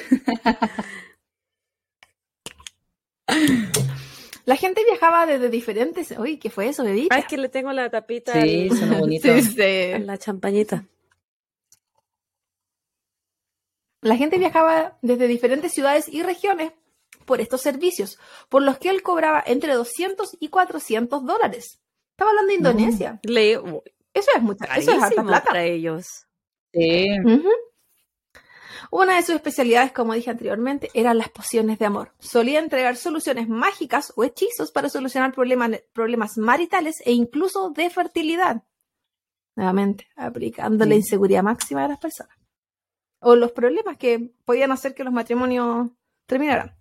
[4.46, 6.12] La gente viajaba desde diferentes.
[6.18, 7.16] Uy, ¿qué fue eso, bebita?
[7.16, 9.28] Ah, es que le tengo la tapita Sí, al- bonito.
[9.28, 9.92] Sí, sí.
[9.94, 10.86] a la champañita.
[14.02, 16.72] La gente viajaba desde diferentes ciudades y regiones
[17.26, 21.82] por estos servicios, por los que él cobraba entre 200 y 400 dólares.
[22.18, 23.20] Estaba hablando de Indonesia.
[23.22, 23.80] Le, uy,
[24.12, 25.46] Eso es mucha, eso es harta carísimo plata.
[25.50, 26.26] para ellos.
[26.74, 27.06] Sí.
[28.90, 32.14] Una de sus especialidades, como dije anteriormente, eran las pociones de amor.
[32.20, 38.64] Solía entregar soluciones mágicas o hechizos para solucionar problema- problemas maritales e incluso de fertilidad.
[39.56, 42.36] Nuevamente, aplicando la inseguridad máxima de las personas.
[43.20, 45.90] O los problemas que podían hacer que los matrimonios
[46.26, 46.76] terminaran.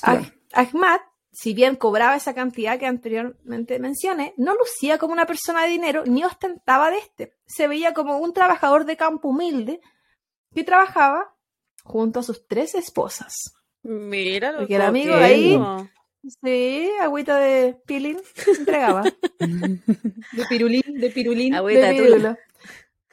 [0.00, 0.22] Claro.
[0.24, 1.00] Ah- Ahmad,
[1.40, 6.02] si bien cobraba esa cantidad que anteriormente mencioné, no lucía como una persona de dinero
[6.04, 7.36] ni ostentaba de este.
[7.46, 9.80] Se veía como un trabajador de campo humilde
[10.54, 11.34] que trabajaba
[11.84, 13.34] junto a sus tres esposas.
[13.82, 15.58] Mira lo Porque el amigo de ahí-
[16.42, 18.18] Sí, agüita de pilín
[18.58, 19.02] entregaba.
[19.38, 21.54] De pirulín, de pirulín.
[21.54, 22.36] Agüita de.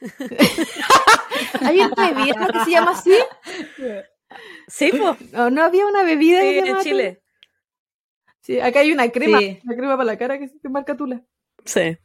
[1.60, 3.14] ¿Hay una bebida que se llama así?
[4.68, 5.16] Sí, pues.
[5.34, 7.22] ¿O no había una bebida que se en llamaba Chile.
[8.46, 9.58] Sí, acá hay una crema, Sí.
[9.64, 11.20] una crema para la cara que se marca tula.
[11.64, 11.98] Sí.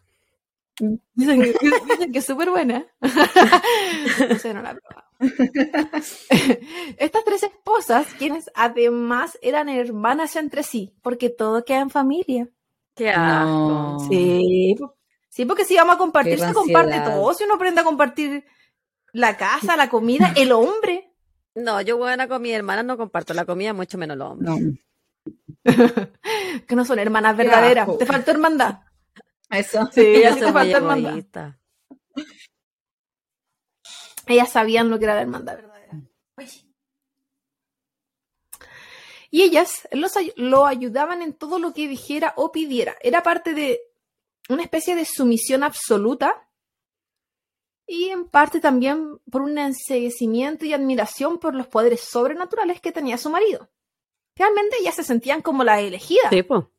[1.13, 1.54] Dicen que,
[1.88, 2.84] dicen que es súper buena.
[4.30, 5.08] no sé, no la he probado.
[6.97, 12.49] Estas tres esposas, quienes además eran hermanas entre sí, porque todo queda en familia.
[12.95, 13.97] Qué No.
[13.97, 14.08] asco.
[14.10, 14.75] Sí,
[15.30, 17.34] sí, porque si vamos a compartir, Qué se comparte todo.
[17.36, 18.45] Si uno aprende a compartir
[19.13, 21.13] la casa, la comida, el hombre.
[21.54, 24.49] No, yo buena con mi hermana no comparto la comida, mucho menos los hombres.
[24.49, 24.71] No.
[26.67, 27.88] que no son hermanas verdaderas.
[27.97, 28.80] Te faltó hermandad.
[29.50, 29.89] Eso.
[29.93, 31.56] Sí, así te falta hermandad.
[34.28, 36.02] Ellas sabían lo que era la hermandad verdadera.
[39.30, 42.97] Y ellas los lo ayudaban en todo lo que dijera o pidiera.
[43.02, 43.82] Era parte de
[44.50, 46.50] una especie de sumisión absoluta
[47.88, 53.17] y en parte también por un enseguecimiento y admiración por los poderes sobrenaturales que tenía
[53.17, 53.69] su marido.
[54.41, 56.27] Realmente ellas se sentían como la elegida.
[56.32, 56.71] Sí, po.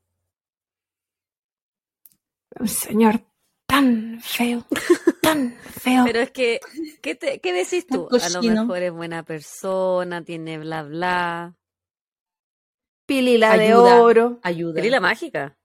[2.58, 3.20] Un señor
[3.66, 4.66] tan feo,
[5.22, 6.02] tan feo.
[6.04, 6.58] Pero es que,
[7.00, 8.08] ¿qué, te- qué decís tú?
[8.20, 11.54] A lo mejor es buena persona, tiene bla bla.
[13.06, 14.40] Pilila de oro.
[14.42, 14.74] Ayuda.
[14.74, 15.56] Perila mágica.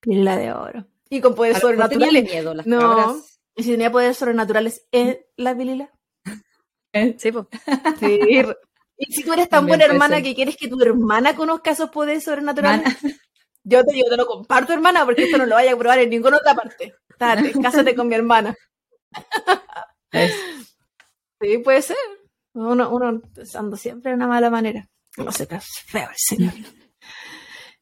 [0.00, 0.86] Pilila de oro.
[1.10, 2.22] Y con poderes sobrenaturales.
[2.24, 2.78] miedo las No.
[2.78, 3.40] cabras.
[3.56, 5.90] ¿Y si tenía poderes sobrenaturales en la pilila?
[7.18, 7.48] Sí, po.
[7.98, 8.20] Sí.
[8.96, 12.24] Y si tú eres tan buena hermana que quieres que tu hermana conozca esos poderes
[12.24, 13.16] sobrenaturales, Mana-
[13.64, 16.10] yo te, yo te lo comparto, hermana, porque esto no lo vaya a probar en
[16.10, 16.94] ninguna otra parte.
[17.62, 18.54] Cásate con mi hermana.
[21.40, 21.96] Sí, puede ser.
[22.54, 24.88] Uno, uno pensando siempre de una mala manera.
[25.16, 26.52] No sé, pero feo el señor.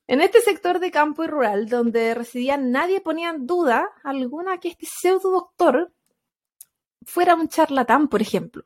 [0.08, 4.68] En este sector de campo y rural, donde residían, nadie ponía en duda alguna que
[4.68, 5.92] este pseudo doctor
[7.06, 8.62] fuera un charlatán, por ejemplo.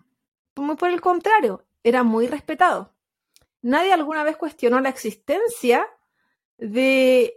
[0.56, 2.92] Muy por el contrario, era muy respetado.
[3.62, 5.88] Nadie alguna vez cuestionó la existencia
[6.58, 7.32] de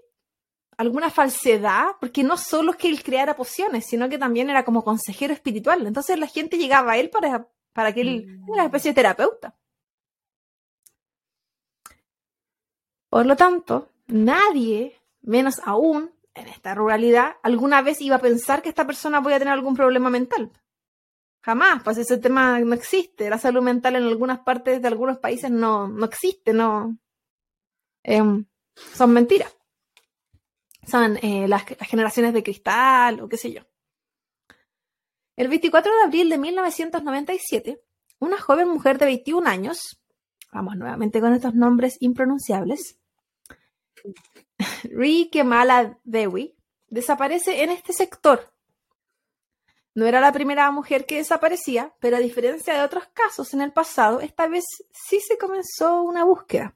[0.75, 4.83] alguna falsedad, porque no solo es que él creara pociones, sino que también era como
[4.83, 5.85] consejero espiritual.
[5.85, 9.55] Entonces la gente llegaba a él para, para que él era una especie de terapeuta.
[13.09, 18.69] Por lo tanto, nadie, menos aún en esta ruralidad, alguna vez iba a pensar que
[18.69, 20.51] esta persona podía tener algún problema mental.
[21.41, 23.30] Jamás, pues ese tema no existe.
[23.30, 26.97] La salud mental en algunas partes de algunos países no, no existe, no.
[28.04, 28.45] Em,
[28.93, 29.56] son mentiras.
[30.86, 33.62] Son eh, las, generaciones de cristal o qué sé yo.
[35.36, 37.82] El 24 de abril de 1997,
[38.19, 40.02] una joven mujer de 21 años,
[40.52, 42.99] vamos nuevamente con estos nombres impronunciables,
[44.84, 46.56] Ri Kemala Dewi,
[46.88, 48.52] desaparece en este sector.
[49.95, 53.73] No era la primera mujer que desaparecía, pero a diferencia de otros casos en el
[53.73, 56.75] pasado, esta vez sí se comenzó una búsqueda.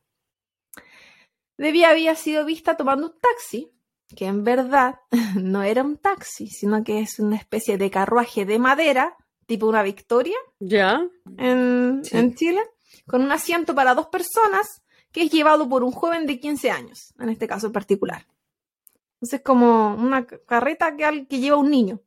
[1.58, 3.72] Debbie había sido vista tomando un taxi,
[4.16, 5.00] que en verdad
[5.36, 9.84] no era un taxi, sino que es una especie de carruaje de madera, tipo una
[9.84, 11.06] Victoria, ¿Ya?
[11.38, 12.18] en, Sí.
[12.18, 12.62] en Chile,
[13.08, 17.14] con un asiento para dos personas, que es llevado por un joven de 15 años,
[17.20, 18.26] en este caso en particular.
[19.16, 22.00] Entonces, como una ca- carreta que, que lleva un niño.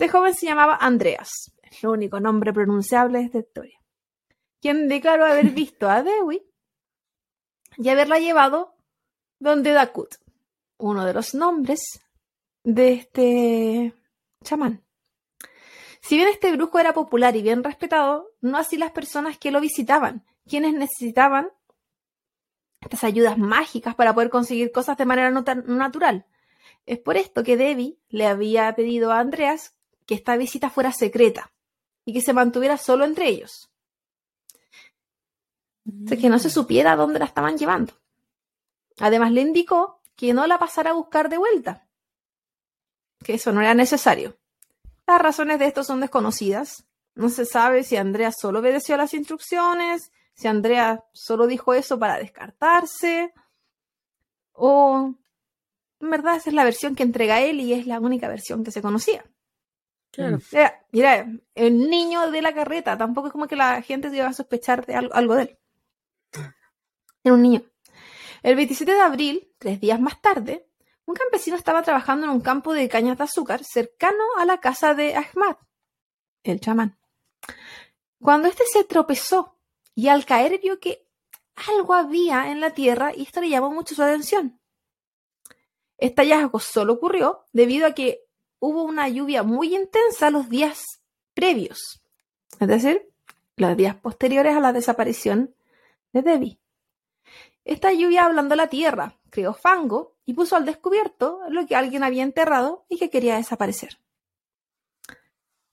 [0.00, 3.78] Este joven se llamaba Andreas, es el único nombre pronunciable de esta historia,
[4.62, 6.42] quien declaró haber visto a Dewey
[7.76, 8.74] y haberla llevado
[9.38, 10.14] donde Dakut,
[10.78, 11.82] uno de los nombres
[12.64, 13.94] de este
[14.42, 14.82] chamán.
[16.00, 19.60] Si bien este brujo era popular y bien respetado, no así las personas que lo
[19.60, 21.50] visitaban, quienes necesitaban
[22.80, 26.24] estas ayudas mágicas para poder conseguir cosas de manera no tan natural.
[26.86, 29.76] Es por esto que Debbie le había pedido a Andreas
[30.10, 31.52] que esta visita fuera secreta
[32.04, 33.70] y que se mantuviera solo entre ellos.
[35.86, 37.92] O sea, que no se supiera dónde la estaban llevando.
[38.98, 41.86] Además le indicó que no la pasara a buscar de vuelta,
[43.22, 44.36] que eso no era necesario.
[45.06, 46.84] Las razones de esto son desconocidas.
[47.14, 52.00] No se sabe si Andrea solo obedeció a las instrucciones, si Andrea solo dijo eso
[52.00, 53.32] para descartarse,
[54.54, 55.14] o
[56.00, 58.72] en verdad esa es la versión que entrega él y es la única versión que
[58.72, 59.24] se conocía.
[60.12, 64.26] Era, mira, el niño de la carreta, tampoco es como que la gente se iba
[64.26, 65.58] a sospechar de algo, algo de él.
[67.22, 67.62] Era un niño.
[68.42, 70.66] El 27 de abril, tres días más tarde,
[71.06, 74.94] un campesino estaba trabajando en un campo de cañas de azúcar cercano a la casa
[74.94, 75.56] de Ahmad,
[76.42, 76.98] el chamán.
[78.20, 79.58] Cuando este se tropezó
[79.94, 81.06] y al caer vio que
[81.68, 84.60] algo había en la tierra y esto le llamó mucho su atención.
[85.98, 88.26] Este hallazgo solo ocurrió debido a que
[88.60, 91.02] hubo una lluvia muy intensa los días
[91.34, 92.02] previos,
[92.60, 93.10] es decir,
[93.56, 95.54] los días posteriores a la desaparición
[96.12, 96.58] de Debbie.
[97.64, 102.22] Esta lluvia ablandó la tierra, creó fango y puso al descubierto lo que alguien había
[102.22, 103.98] enterrado y que quería desaparecer.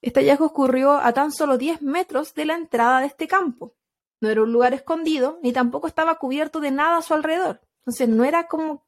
[0.01, 3.75] Este hallazgo ocurrió a tan solo 10 metros de la entrada de este campo.
[4.21, 7.61] No era un lugar escondido ni tampoco estaba cubierto de nada a su alrededor.
[7.79, 8.85] Entonces no era como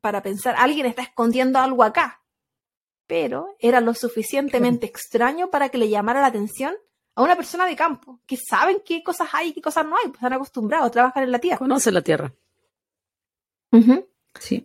[0.00, 2.22] para pensar, alguien está escondiendo algo acá.
[3.08, 6.76] Pero era lo suficientemente extraño para que le llamara la atención
[7.16, 10.04] a una persona de campo, que saben qué cosas hay y qué cosas no hay,
[10.04, 11.58] pues están acostumbrados a trabajar en la tierra.
[11.58, 12.32] Conoce la tierra.
[14.38, 14.64] Sí.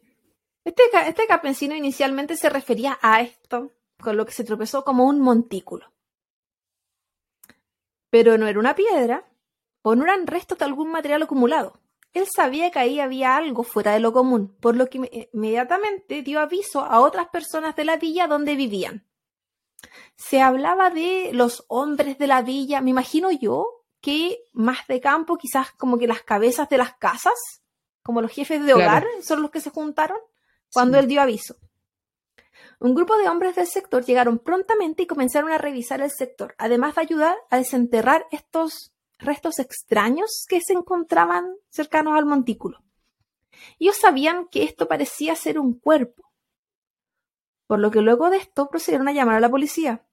[0.64, 5.20] Este, este campesino inicialmente se refería a esto, con lo que se tropezó como un
[5.20, 5.91] montículo.
[8.12, 9.26] Pero no era una piedra
[9.82, 11.80] o no eran restos de algún material acumulado.
[12.14, 16.22] Él sabía que ahí había algo fuera de lo común, por lo que inme- inmediatamente
[16.22, 19.05] dio aviso a otras personas de la villa donde vivían.
[20.16, 25.38] Se hablaba de los hombres de la villa, me imagino yo que más de campo,
[25.38, 27.34] quizás como que las cabezas de las casas,
[28.03, 28.82] como los jefes de Claro.
[29.07, 30.18] hogar, son los que se juntaron
[30.72, 31.03] cuando Sí.
[31.03, 31.55] él dio aviso.
[32.80, 36.95] Un grupo de hombres del sector llegaron prontamente y comenzaron a revisar el sector, además
[36.95, 38.93] de ayudar a desenterrar estos
[39.24, 42.84] restos extraños que se encontraban cercanos al montículo.
[43.80, 46.32] Ellos sabían que esto parecía ser un cuerpo,
[47.68, 50.06] por lo que luego de esto procedieron a llamar a la policía.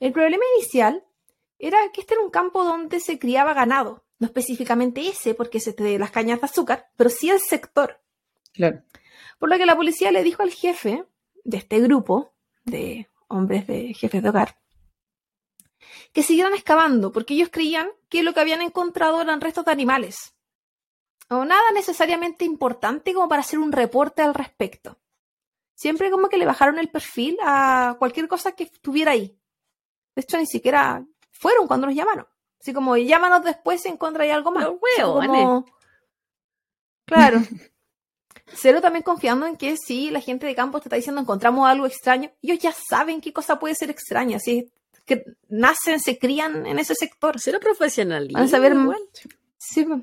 [0.00, 1.04] El problema inicial
[1.58, 5.66] era que este era un campo donde se criaba ganado, no específicamente ese, porque es
[5.66, 8.00] este de las cañas de azúcar, pero sí el sector.
[8.52, 8.82] Claro.
[9.38, 11.04] Por lo que la policía le dijo al jefe
[11.44, 12.32] de este grupo
[12.64, 14.56] de hombres de jefes de hogar
[16.12, 20.34] que siguieran excavando, porque ellos creían que lo que habían encontrado eran restos de animales.
[21.28, 24.98] O nada necesariamente importante como para hacer un reporte al respecto.
[25.74, 29.38] Siempre como que le bajaron el perfil a cualquier cosa que estuviera ahí.
[30.14, 32.26] De hecho, ni siquiera fueron cuando los llamaron.
[32.60, 34.64] Así como, llámanos después si encontráis algo más.
[34.64, 35.72] Los Así
[37.04, 37.40] Claro.
[38.54, 41.86] Cero también confiando en que si la gente de campo te está diciendo encontramos algo
[41.86, 44.72] extraño, ellos ya saben qué cosa puede ser extraña, si
[45.06, 47.40] que nacen, se crían en ese sector.
[47.40, 48.38] Cero profesionalismo.
[48.38, 48.98] Van a saber igual.
[49.56, 50.00] Sí, pues.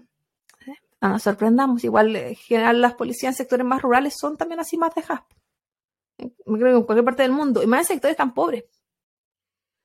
[0.67, 1.83] Eh, No nos sorprendamos.
[1.83, 5.25] Igual, eh, en general, las policías en sectores más rurales son también así más dejadas.
[6.17, 7.61] En- Me creo que en cualquier parte del mundo.
[7.61, 8.63] Y más en sectores tan pobres.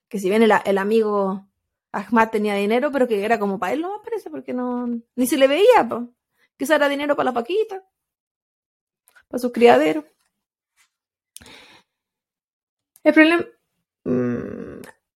[0.08, 1.46] Que si bien el, el amigo
[1.92, 4.86] Ahmad tenía dinero, pero que era como para él, no me parece, porque no.
[5.16, 6.02] Ni se le veía, pues.
[6.56, 7.82] Quizá era dinero para la paquita.
[9.28, 10.04] Para sus criaderos.
[13.04, 13.44] El problema.
[14.04, 14.57] Mm,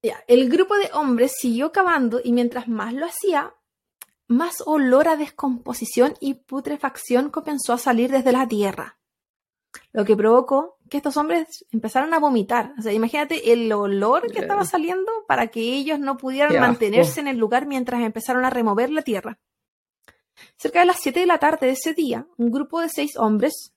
[0.03, 3.55] ya, el grupo de hombres siguió cavando y mientras más lo hacía,
[4.27, 8.99] más olor a descomposición y putrefacción comenzó a salir desde la tierra.
[9.93, 12.75] Lo que provocó que estos hombres empezaran a vomitar.
[12.79, 17.29] O sea, imagínate el olor que estaba saliendo para que ellos no pudieran mantenerse en
[17.29, 19.39] el lugar mientras empezaron a remover la tierra.
[20.57, 23.75] Cerca de las 7 de la tarde de ese día, un grupo de seis hombres,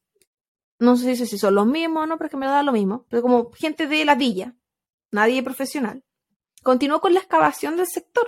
[0.80, 3.06] no sé si son los mismos o no, pero es que me da lo mismo,
[3.10, 4.56] pero como gente de la villa,
[5.12, 6.04] nadie profesional,
[6.66, 8.28] continuó con la excavación del sector.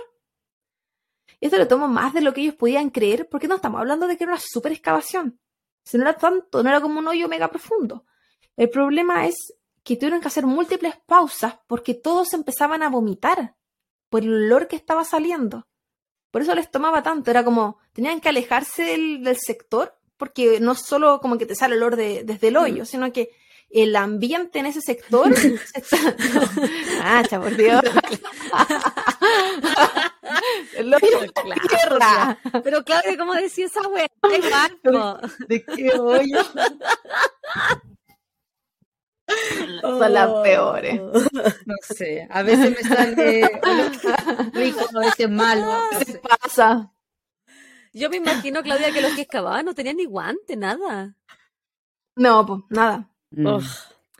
[1.40, 4.06] Y esto lo tomo más de lo que ellos podían creer, porque no estamos hablando
[4.06, 5.40] de que era una super excavación.
[5.84, 8.04] Si no era tanto, no era como un hoyo mega profundo.
[8.56, 9.34] El problema es
[9.82, 13.56] que tuvieron que hacer múltiples pausas porque todos empezaban a vomitar
[14.08, 15.66] por el olor que estaba saliendo.
[16.30, 17.30] Por eso les tomaba tanto.
[17.32, 21.74] Era como, tenían que alejarse del, del sector, porque no solo como que te sale
[21.74, 23.30] el olor de- desde el hoyo, sino que
[23.70, 25.32] el ambiente en ese sector
[25.74, 25.96] está...
[27.02, 27.82] Ah, por Dios.
[30.76, 31.08] Claro,
[31.68, 32.38] tierra.
[32.62, 34.06] Pero Claudia, ¿cómo decía esa wea?
[35.48, 36.38] ¿De qué hoyo?
[39.80, 41.00] Son las peores.
[41.00, 43.60] No sé, a veces me sale
[44.52, 45.66] rico, a veces malo.
[45.66, 46.20] no sé.
[46.20, 46.92] Pasa.
[47.92, 51.14] Yo me imagino, Claudia, que los que excavaban no tenían ni guante, nada.
[52.16, 53.10] No, pues nada.
[53.30, 53.58] Mm.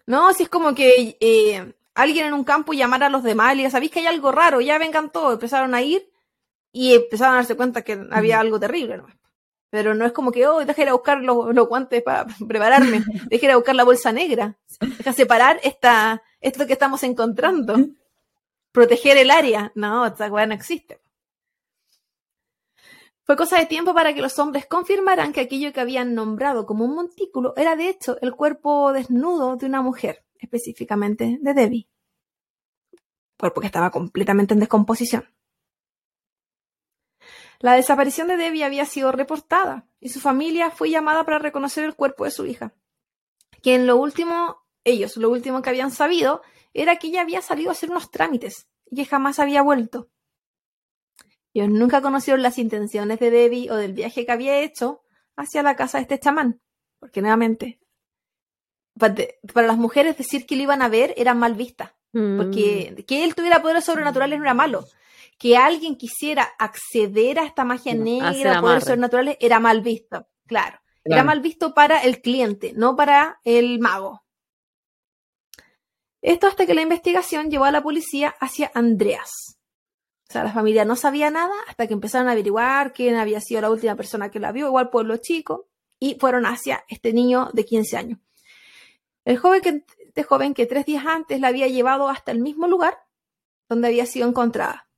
[0.07, 3.57] No, si es como que eh, alguien en un campo llamara a los demás y
[3.57, 4.61] le diga, ¿sabéis que hay algo raro?
[4.61, 5.35] Ya vengan todos.
[5.35, 6.11] Empezaron a ir
[6.73, 8.99] y empezaron a darse cuenta que había algo terrible.
[8.99, 9.07] ¿no?
[9.71, 13.05] Pero no es como que, oh, deja ir a buscar los, los guantes para prepararme.
[13.27, 14.57] Deja ir a buscar la bolsa negra.
[14.81, 17.77] Deja separar esta, esto que estamos encontrando.
[18.73, 19.73] Proteger el área.
[19.75, 21.01] No, esta weá no existe.
[23.29, 26.87] Fue cosa de tiempo para que los hombres confirmaran que aquello que habían nombrado como
[26.87, 31.91] un montículo era de hecho el cuerpo desnudo de una mujer, específicamente de Debbie.
[33.39, 35.29] Cuerpo que estaba completamente en descomposición.
[37.59, 41.97] La desaparición de Debbie había sido reportada y su familia fue llamada para reconocer el
[41.97, 42.73] cuerpo de su hija.
[43.63, 46.41] Que en lo último, ellos, lo último que habían sabido
[46.73, 50.09] era que ella había salido a hacer unos trámites y que jamás había vuelto.
[51.55, 55.03] Ellos nunca conocieron las intenciones de Debbie o del viaje que había hecho
[55.37, 56.61] hacia la casa de este chamán.
[56.99, 57.81] Porque nuevamente,
[58.99, 61.97] para las mujeres decir que lo iban a ver era mal vista.
[62.13, 62.37] Mm.
[62.37, 64.87] Porque que él tuviera poderes sobrenaturales no era malo.
[65.39, 70.27] Que alguien quisiera acceder a esta magia negra, poderes sobrenaturales, era mal visto.
[70.47, 70.81] Claro.
[71.05, 74.25] Era mal visto para el cliente, no para el mago.
[76.21, 79.58] Esto hasta que la investigación llevó a la policía hacia Andreas.
[80.29, 83.63] O sea, la familia no sabía nada hasta que empezaron a averiguar quién había sido
[83.63, 85.69] la última persona que la vio, igual pueblo chico,
[85.99, 88.19] y fueron hacia este niño de 15 años.
[89.25, 92.67] El joven que, este joven que tres días antes la había llevado hasta el mismo
[92.67, 92.99] lugar
[93.69, 94.89] donde había sido encontrada.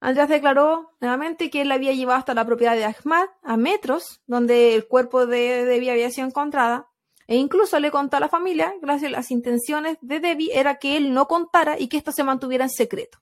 [0.00, 4.20] Andrés declaró nuevamente que él la había llevado hasta la propiedad de Ahmad, a metros,
[4.26, 6.88] donde el cuerpo de Debbie había sido encontrada,
[7.26, 11.12] e incluso le contó a la familia que las intenciones de Debbie era que él
[11.12, 13.18] no contara y que esto se mantuviera en secreto,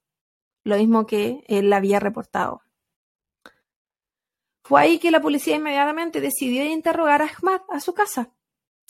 [0.65, 2.63] lo mismo que él había reportado.
[4.65, 8.33] Fue ahí que la policía inmediatamente decidió interrogar a Ahmad a su casa.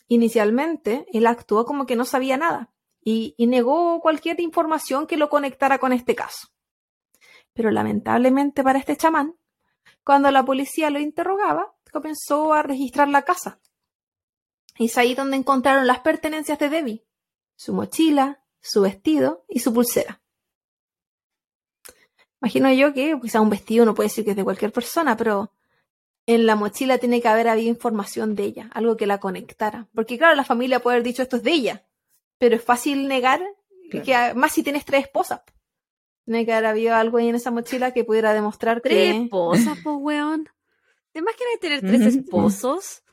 [0.07, 2.72] Inicialmente, él actuó como que no sabía nada
[3.03, 6.49] y, negó cualquier información que lo conectara con este caso.
[7.53, 9.37] Pero lamentablemente para este chamán,
[10.05, 13.61] cuando la policía lo interrogaba, comenzó a registrar la casa.
[14.79, 17.07] Es ahí donde encontraron las pertenencias de Debbie,
[17.57, 20.24] su mochila, su vestido y su pulsera.
[22.45, 25.51] Imagino yo que quizá un vestido no puede decir que es de cualquier persona, pero
[26.26, 29.88] en la mochila tiene que haber habido información de ella, algo que la conectara.
[29.95, 31.86] Porque claro, la familia puede haber dicho esto es de ella,
[32.36, 33.42] pero es fácil negar
[33.90, 35.40] que más si tienes tres esposas.
[36.26, 39.11] Tiene que haber habido algo ahí en esa mochila que pudiera demostrar tres que...
[39.11, 40.47] Tres esposas, pues, weón.
[41.12, 43.03] ¿Te imaginas tener tres esposos?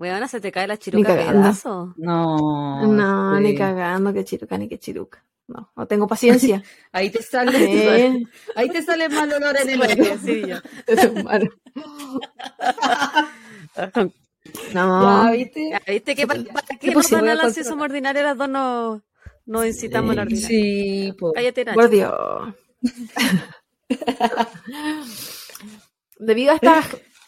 [0.00, 1.92] Weón, se te cae la chiruca pedazo.
[1.98, 2.86] No.
[2.86, 5.22] No, ni cagando, que chiruca, ni que chiruca.
[5.46, 6.62] No, no tengo paciencia.
[6.92, 8.26] ahí te sale,
[8.56, 10.16] ahí te sale mal olor en el ojo.
[10.24, 10.56] Sí, yo.
[14.72, 15.26] no.
[15.26, 15.68] Ya, ¿viste?
[15.68, 19.02] Ya, ¿Viste que para, para qué nos van al ansioso ordinario las dos no,
[19.44, 20.48] no incitamos sí, la ordinaria?
[20.48, 21.34] Sí, pues.
[21.34, 21.78] Cállate, Nacho.
[21.78, 22.54] Por Dios.
[26.18, 26.86] Debido a estas,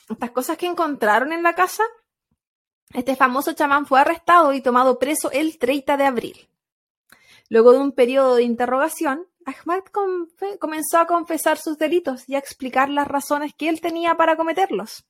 [0.09, 1.85] estas cosas que encontraron en la casa,
[2.95, 6.49] este famoso chamán fue arrestado y tomado preso el 30 de abril.
[7.49, 9.83] Luego de un periodo de interrogación, Ahmad
[10.59, 15.05] comenzó a confesar sus delitos y a explicar las razones que él tenía para cometerlos.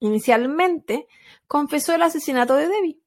[0.00, 1.06] Inicialmente,
[1.46, 3.00] confesó el asesinato de Debbie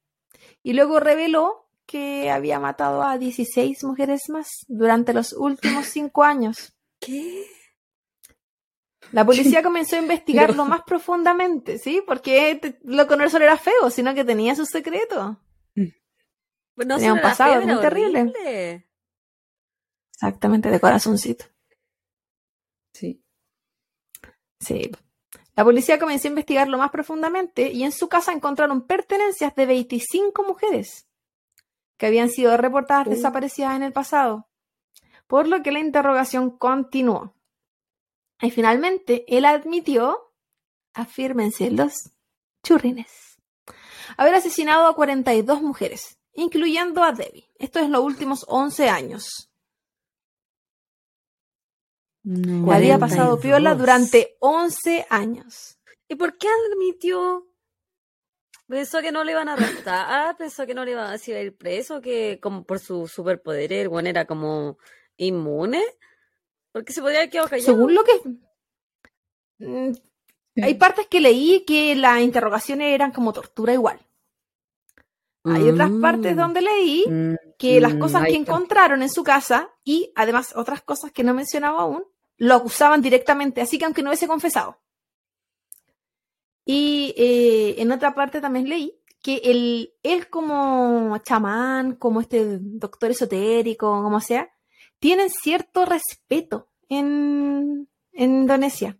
[0.61, 6.73] y luego reveló que había matado a 16 mujeres más durante los últimos cinco años.
[6.99, 7.45] ¿Qué?
[9.13, 12.03] La policía comenzó a investigarlo más profundamente, ¿sí?
[12.05, 15.39] Porque lo con él solo era feo, sino que tenía su secreto.
[16.75, 18.21] Pues no tenía un pasado muy terrible.
[18.21, 18.89] Horrible.
[20.13, 21.45] Exactamente, de corazoncito.
[22.93, 23.23] Sí.
[24.59, 24.91] Sí.
[25.55, 30.43] La policía comenzó a investigarlo más profundamente y en su casa encontraron pertenencias de 25
[30.43, 31.07] mujeres
[31.97, 34.49] que habían sido reportadas desaparecidas en el pasado,
[35.27, 37.35] por lo que la interrogación continuó.
[38.43, 40.33] Y finalmente, él admitió,
[40.93, 41.93] afírmense los
[42.61, 43.37] churrines,
[44.17, 47.49] haber asesinado a 42 mujeres, incluyendo a Debbie.
[47.57, 49.49] Esto es los últimos 11 años.
[52.23, 55.79] No, había pasado piola durante 11 años.
[56.09, 57.47] ¿Y por qué admitió?
[58.67, 61.55] Pensó que no le iban a arrestar, pensó que no le iban a decir ir
[61.55, 64.77] preso, que como por su superpoder el bueno era como
[65.15, 65.81] inmune.
[66.73, 67.65] Porque se podría haber quedado callado.
[67.65, 68.11] Según lo que.
[69.59, 69.91] Mm,
[70.61, 73.99] hay partes que leí que las interrogaciones eran como tortura igual.
[75.45, 76.39] Hay otras partes Mm.
[76.39, 81.11] donde leí Mm, que las cosas que encontraron en su casa y además otras cosas
[81.11, 82.03] que no mencionaba aún,
[82.37, 84.79] lo acusaban directamente, así que aunque no hubiese confesado.
[86.65, 93.11] Y eh, en otra parte también leí que él, él como chamán, como este doctor
[93.11, 94.52] esotérico, como sea,
[95.03, 98.97] tienen cierto respeto en, en Indonesia.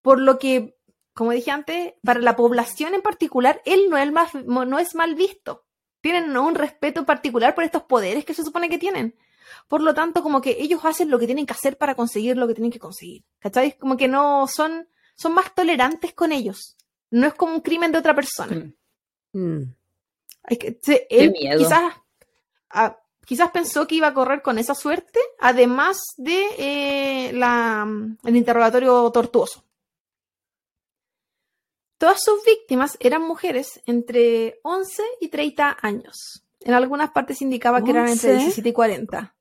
[0.00, 0.78] Por lo que,
[1.12, 5.14] como dije antes, para la población en particular, él no es, más, no es mal
[5.14, 5.66] visto.
[6.00, 9.14] Tienen un respeto particular por estos poderes que se supone que tienen.
[9.68, 12.48] Por lo tanto, como que ellos hacen lo que tienen que hacer para conseguir lo
[12.48, 13.22] que tienen que conseguir.
[13.38, 13.76] ¿Cachai?
[13.76, 16.78] Como que no son, son más tolerantes con ellos.
[17.10, 18.72] No es como un crimen de otra persona.
[19.34, 19.38] Mm.
[19.38, 19.74] Mm.
[20.48, 21.58] Que, él miedo.
[21.58, 21.92] quizás,
[22.70, 27.86] ah, quizás pensó que iba a correr con esa suerte, además de eh, la,
[28.24, 29.64] el interrogatorio tortuoso.
[31.98, 36.44] Todas sus víctimas eran mujeres entre 11 y 30 años.
[36.60, 38.44] En algunas partes indicaba que eran entre 11.
[38.44, 39.34] 17 y 40.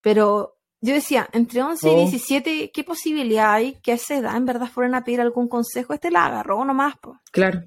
[0.00, 1.96] Pero yo decía, entre 11 y Oh.
[1.96, 5.94] 17, ¿qué posibilidad hay que a esa edad en verdad fueran a pedir algún consejo?
[5.94, 7.18] Este la agarró nomás, po.
[7.32, 7.62] Claro.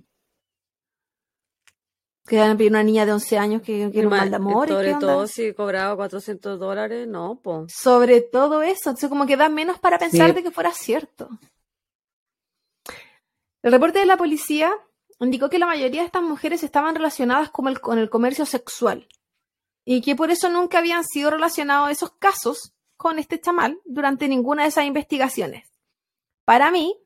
[2.28, 4.36] Que van a pedir una niña de 11 años que quiere un Ma- mal de
[4.36, 4.68] amor.
[4.68, 7.66] ¿y Sobre todo si cobraba 400 dólares, no, po.
[7.70, 8.90] sobre todo eso.
[8.90, 10.36] Entonces, como que da menos para pensar Sí.
[10.36, 11.30] de que fuera cierto.
[13.64, 14.72] El reporte de la policía
[15.20, 19.08] indicó que la mayoría de estas mujeres estaban relacionadas con el, con el comercio sexual
[19.86, 24.64] y que por eso nunca habían sido relacionados esos casos con este chamal durante ninguna
[24.64, 25.70] de esas investigaciones.
[26.46, 26.98] Para mí,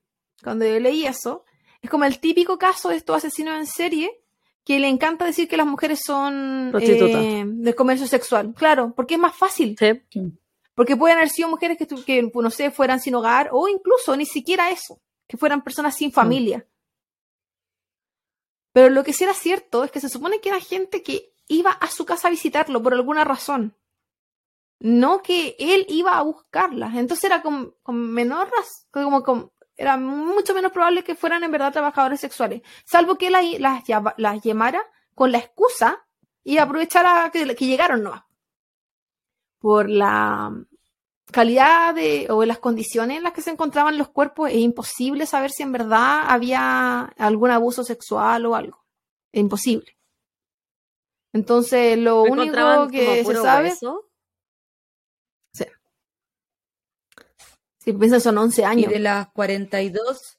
[0.43, 1.45] cuando yo leí eso,
[1.81, 4.20] es como el típico caso de estos asesinos en serie
[4.63, 8.53] que le encanta decir que las mujeres son eh, del comercio sexual.
[8.55, 9.75] Claro, porque es más fácil.
[9.77, 10.01] Sí.
[10.75, 14.25] Porque pueden haber sido mujeres que, que, no sé, fueran sin hogar o incluso ni
[14.25, 16.65] siquiera eso, que fueran personas sin familia.
[18.73, 21.71] Pero lo que sí era cierto es que se supone que era gente que iba
[21.71, 23.75] a su casa a visitarlo por alguna razón.
[24.79, 26.95] No que él iba a buscarlas.
[26.95, 31.51] Entonces era con, con menor razón, como con- era mucho menos probable que fueran en
[31.51, 32.61] verdad trabajadores sexuales.
[32.85, 33.43] Salvo que las,
[33.85, 34.83] llama- las llamara
[35.15, 36.05] con la excusa
[36.43, 38.25] y aprovechara que, que llegaron, no.
[39.59, 40.51] Por la
[41.31, 45.51] calidad de, o las condiciones en las que se encontraban los cuerpos, es imposible saber
[45.51, 48.83] si en verdad había algún abuso sexual o algo.
[49.31, 49.97] Es imposible.
[51.33, 54.10] Entonces, lo ¿No único que se sabe, hueso?
[57.83, 58.91] Si piensan son 11 Y años.
[58.91, 60.37] de las 42,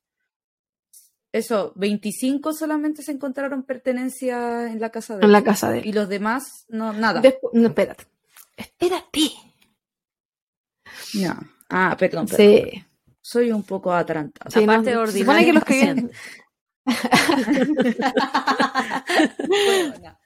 [1.33, 5.45] eso, 25 solamente se encontraron pertenencia en la casa de En la él.
[5.45, 5.87] casa de él.
[5.87, 7.23] Y los demás, no, nada.
[7.23, 8.05] Despu- no, espérate.
[8.57, 9.31] Espérate.
[11.15, 11.39] Ya.
[11.71, 12.47] Ah, perdón, perdón.
[12.71, 12.85] Sí.
[13.21, 14.51] Soy un poco atarantada.
[14.51, 16.11] Sí, no, Aparte de se supone que los que viven-
[19.49, 20.19] Bueno,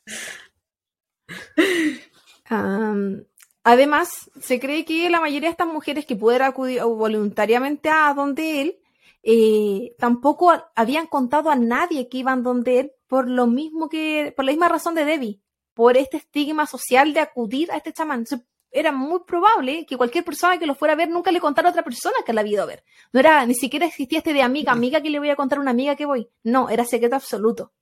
[2.48, 3.24] Am,
[3.66, 8.62] además, se cree que la mayoría de estas mujeres que pudieran acudir voluntariamente a donde
[8.62, 8.78] él,
[9.24, 14.44] eh, tampoco habían contado a nadie que iban donde él por lo mismo que, por
[14.44, 15.40] la misma razón de Debbie,
[15.74, 18.24] por este estigma social de acudir a este chamán.
[18.70, 21.72] Era muy probable que cualquier persona que lo fuera a ver nunca le contara a
[21.72, 22.84] otra persona que la había ido a ver.
[23.12, 25.62] No era, ni siquiera existía este de amiga, amiga que le voy a contar a
[25.62, 26.28] una amiga que voy.
[26.44, 27.72] No, era secreto absoluto.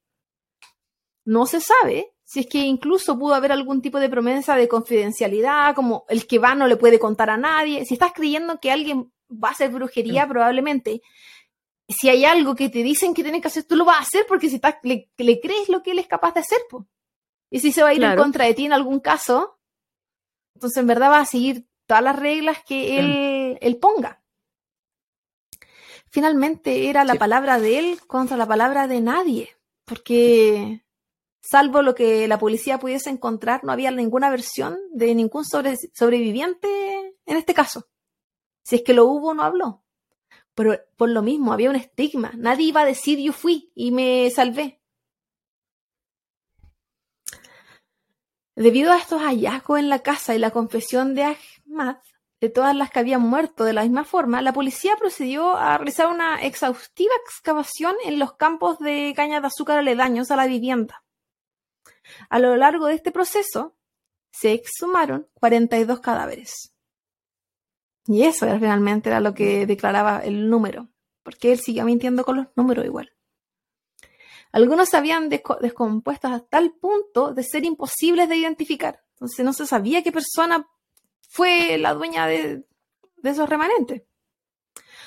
[1.27, 5.75] No se sabe si es que incluso pudo haber algún tipo de promesa de confidencialidad,
[5.75, 7.85] como el que va no le puede contar a nadie.
[7.85, 11.03] Si estás creyendo que alguien va a hacer brujería, probablemente.
[11.87, 14.25] Si hay algo que te dicen que tienes que hacer, tú lo vas a hacer
[14.27, 16.59] porque si estás, le, le crees lo que él es capaz de hacer.
[16.71, 16.87] po.
[17.51, 19.59] Y si se va a ir en contra de ti en algún caso,
[20.55, 24.23] entonces en verdad va a seguir todas las reglas que él, él ponga.
[26.11, 27.19] Finalmente era la Sí.
[27.19, 30.84] palabra de él contra la palabra de nadie, porque
[31.45, 36.69] salvo lo que la policía pudiese encontrar, no había ninguna versión de ningún sobre- sobreviviente
[37.27, 37.87] en este caso.
[38.63, 39.83] Si es que lo hubo, no habló.
[40.55, 42.33] Pero por lo mismo, había un estigma.
[42.37, 44.81] Nadie iba a decir yo fui y me salvé.
[48.57, 51.37] Debido a estos hallazgos en la casa y la confesión de
[51.67, 51.97] Ahmad,
[52.41, 56.07] de todas las que habían muerto de la misma forma, la policía procedió a realizar
[56.07, 61.04] una exhaustiva excavación en los campos de caña de azúcar aledaños a la vivienda.
[62.29, 63.77] A lo largo de este proceso,
[64.31, 66.75] se exhumaron 42 cadáveres.
[68.07, 70.89] Y eso era, realmente era lo que declaraba el número,
[71.23, 73.13] porque él siguió mintiendo con los números igual.
[74.53, 79.03] Algunos se habían desco- descompuesto hasta tal punto de ser imposibles de identificar.
[79.15, 80.69] Entonces no se sabía qué persona
[81.29, 82.65] fue la dueña de
[83.23, 84.03] esos remanentes.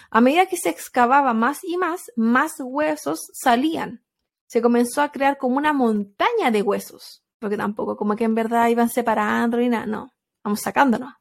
[0.09, 4.03] A medida que se excavaba más y más, más huesos salían.
[4.47, 8.69] Se comenzó a crear como una montaña de huesos, porque tampoco como que en verdad
[8.69, 11.13] iban separando ni nada, no, vamos sacándonos.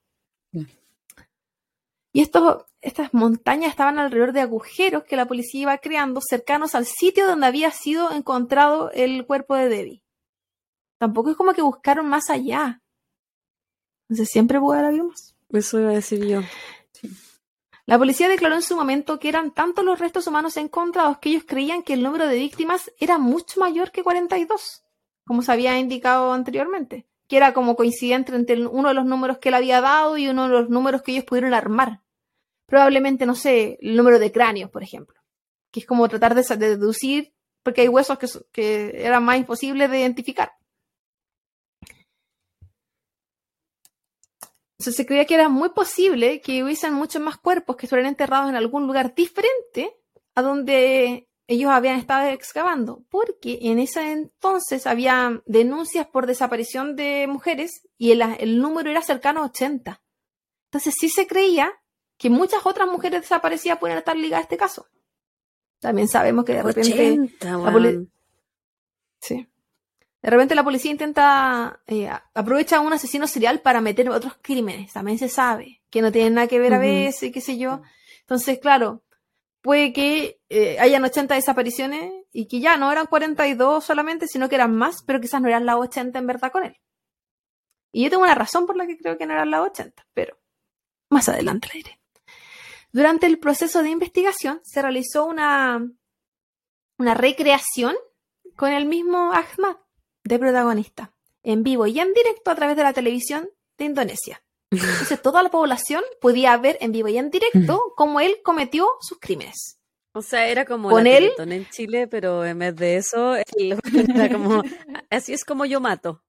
[0.53, 0.65] Mm.
[2.13, 6.87] Y estos, estas montañas estaban alrededor de agujeros que la policía iba creando cercanos al
[6.87, 10.03] sitio donde había sido encontrado el cuerpo de Debbie.
[10.99, 12.81] Tampoco es como que buscaron más allá.
[14.09, 15.35] Entonces siempre pudo haber más.
[15.51, 16.41] Eso iba a decir yo.
[17.87, 21.45] La policía declaró en su momento que eran tantos los restos humanos encontrados que ellos
[21.47, 24.85] creían que el número de víctimas era mucho mayor que 42,
[25.25, 29.51] como se había indicado anteriormente, que era como coincidente entre uno de los números que
[29.51, 32.03] él había dado y uno de los números que ellos pudieron armar.
[32.67, 35.21] Probablemente, no sé, el número de cráneos, por ejemplo,
[35.71, 37.33] que es como tratar de, deducir,
[37.63, 40.51] porque hay huesos que, so- que eran más imposibles de identificar.
[44.79, 48.51] Entonces se creía que era muy posible que hubiesen muchos más cuerpos que estuvieran enterrados
[48.51, 49.97] en algún lugar diferente
[50.35, 57.27] a donde ellos habían estado excavando, porque en ese entonces había denuncias por desaparición de
[57.29, 60.03] mujeres y el, el número era cercano a 80.
[60.71, 61.73] Entonces sí se creía
[62.19, 64.89] que muchas otras mujeres desaparecidas pueden estar ligadas a este caso.
[65.81, 68.13] También sabemos que de repente 80, la poli- weón.
[69.21, 69.49] Sí.
[70.27, 74.93] De repente la policía intenta, eh, aprovecha a un asesino serial para meter otros crímenes.
[74.93, 77.81] También se sabe que no tienen nada que ver a veces, qué sé yo.
[78.23, 79.05] Entonces, claro,
[79.61, 84.57] puede que eh, hayan 80 desapariciones y que ya no eran 42 solamente, sino que
[84.57, 86.77] eran más, pero quizás no eran las 80 en verdad con él.
[87.93, 90.37] Y yo tengo una razón por la que creo que no eran las 80, pero
[91.09, 92.01] más adelante la diré.
[92.91, 95.89] Durante el proceso de investigación se realizó una,
[96.99, 97.95] una recreación
[98.57, 99.77] con el mismo Ahmad
[100.27, 101.13] de protagonista,
[101.43, 103.49] en vivo y en directo a través de la televisión
[103.79, 104.43] de Indonesia.
[104.71, 109.19] Entonces toda la población podía ver en vivo y en directo cómo él cometió sus
[109.21, 109.79] crímenes.
[110.13, 113.79] O sea, era como Con la él- en Chile, pero en vez de eso, él-
[114.29, 114.63] era como,
[115.11, 116.25] así es como yo mato.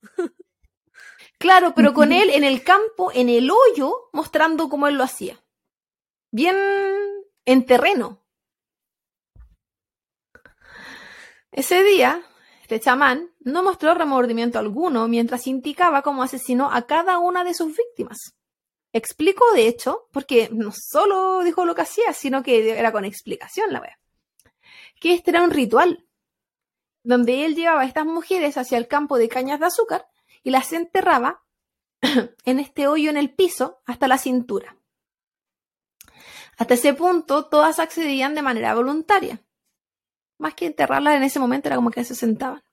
[1.39, 5.39] Claro, pero con él en el campo, en el hoyo, mostrando cómo él lo hacía.
[6.32, 6.56] Bien
[7.45, 8.24] en terreno.
[11.52, 12.22] Ese día,
[12.68, 17.74] este chamán no mostró remordimiento alguno mientras indicaba cómo asesinó a cada una de sus
[17.78, 18.36] víctimas.
[18.91, 23.72] Explicó, de hecho, porque no solo dijo lo que hacía, sino que era con explicación
[23.72, 23.97] la wea,
[24.99, 26.09] que este era un ritual,
[27.03, 30.05] donde él llevaba a estas mujeres hacia el campo de cañas de azúcar
[30.43, 31.45] y las enterraba
[32.43, 34.76] en este hoyo en el piso hasta la cintura.
[36.57, 39.41] Hasta ese punto, todas accedían de manera voluntaria.
[40.38, 42.64] Más que enterrarlas en ese momento, era como que se sentaban.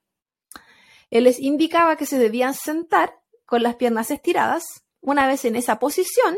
[1.09, 4.63] Él les indicaba que se debían sentar con las piernas estiradas.
[5.01, 6.35] Una vez en esa posición,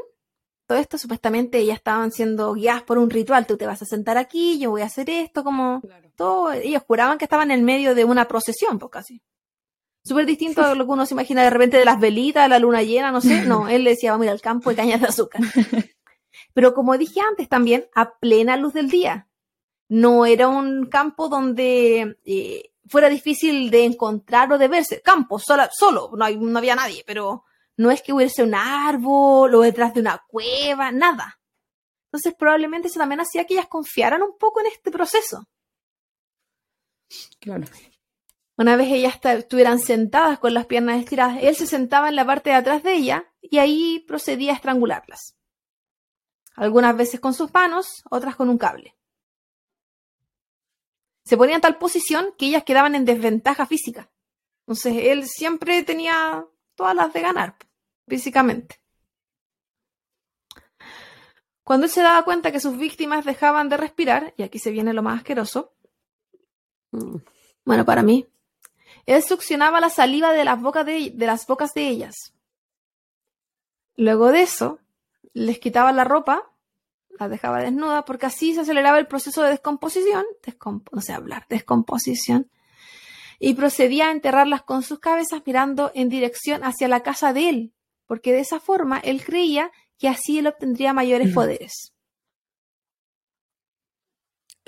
[0.67, 3.47] todo esto supuestamente ya estaban siendo guiadas por un ritual.
[3.47, 5.81] Tú te vas a sentar aquí, yo voy a hacer esto, como
[6.15, 6.51] todo.
[6.51, 9.21] Ellos juraban que estaban en medio de una procesión, pues casi.
[10.03, 12.83] Súper distinto a lo que uno se imagina de repente de las velitas, la luna
[12.83, 13.45] llena, no sé.
[13.45, 15.41] No, él le decía, vamos a ir al campo de cañas de azúcar.
[16.53, 19.29] Pero como dije antes también, a plena luz del día.
[19.89, 25.01] No era un campo donde eh, fuera difícil de encontrar o de verse.
[25.01, 27.43] Campo, sola- solo, no, hay- no había nadie, pero
[27.77, 31.39] no es que hubiese un árbol o detrás de una cueva, nada.
[32.07, 35.45] Entonces probablemente eso también hacía que ellas confiaran un poco en este proceso.
[37.39, 37.65] Claro.
[38.57, 42.49] Una vez ellas estuvieran sentadas con las piernas estiradas, él se sentaba en la parte
[42.49, 45.35] de atrás de ella y ahí procedía a estrangularlas.
[46.55, 48.95] Algunas veces con sus manos, otras con un cable.
[51.27, 54.09] Se ponía en tal posición que ellas quedaban en desventaja física.
[54.61, 57.57] Entonces él siempre tenía todas las de ganar,
[58.07, 58.79] físicamente.
[61.65, 64.93] Cuando él se daba cuenta que sus víctimas dejaban de respirar, y aquí se viene
[64.93, 65.73] lo más asqueroso,
[67.65, 68.25] bueno, para mí,
[69.05, 72.33] él succionaba la saliva de las, bocas de, de las bocas de ellas.
[73.97, 74.79] Luego de eso,
[75.33, 76.49] les quitaba la ropa,
[77.19, 81.45] las dejaba desnuda, porque así se aceleraba el proceso de descomposición, descomp- no sé hablar,
[81.49, 82.49] descomposición,
[83.39, 87.73] y procedía a enterrarlas con sus cabezas mirando en dirección hacia la casa de él,
[88.05, 91.35] porque de esa forma él creía que así él obtendría mayores Ujú.
[91.35, 91.93] poderes.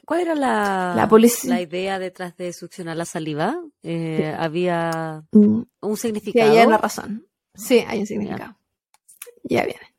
[0.05, 1.07] ¿Cuál era la, La
[1.43, 3.61] la idea detrás de succionar la saliva?
[3.83, 6.51] Eh, ¿Había Mm, un Sí, significado?
[6.51, 7.27] ahí hay una razón.
[7.53, 8.57] Sí, hay un significado.
[9.43, 9.95] Ya viene.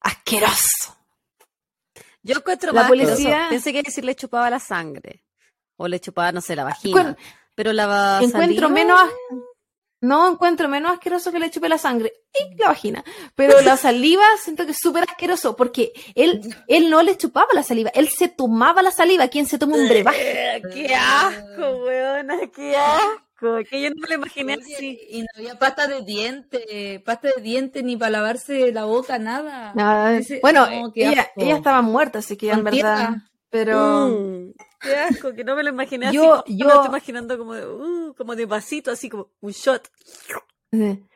[0.00, 0.95] Asqueroso.
[2.26, 3.46] Yo encuentro La más policía-.
[3.50, 5.22] Pensé que decir le chupaba la sangre.
[5.76, 7.00] O le chupaba, no sé, la vagina.
[7.14, 7.16] Encuent-
[7.54, 9.00] Pero la encuentro menos
[10.02, 13.02] no encuentro menos asqueroso que le chupe la sangre y la vagina
[13.34, 17.62] pero la saliva siento que es súper asqueroso porque él él no le chupaba la
[17.62, 22.36] saliva él se tomaba la saliva quien se toma un brebaje ¡Qué asco, weona!
[22.54, 23.22] ¡Qué asco!
[23.38, 24.98] Que yo no me lo imaginé Oye, así.
[25.10, 29.72] Y no había pasta de diente, pasta de diente ni para lavarse la boca, nada.
[29.74, 33.22] Nada, Ese- bueno no, ella ella estaba muerta así que en verdad tierra.
[33.50, 35.32] pero Mm, ¡Qué asco!
[35.34, 36.42] Que no me lo imaginé Yo- así.
[36.44, 39.52] como- yo- Me lo estoy imaginando como de, uh, como de vasito, así como un
[39.52, 39.90] shot.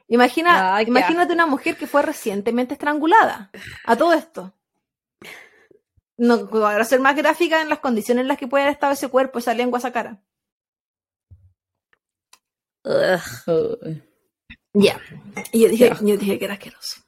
[0.08, 3.50] Imagina, imagínate una mujer que fue recientemente estrangulada.
[3.84, 4.52] A todo esto.
[6.16, 9.08] No, para ser más gráfica en las condiciones en las que puede haber estado ese
[9.08, 10.20] cuerpo, esa lengua, esa cara.
[14.72, 15.00] Ya.
[15.52, 17.02] Y yo dije, yo dije que era asqueroso.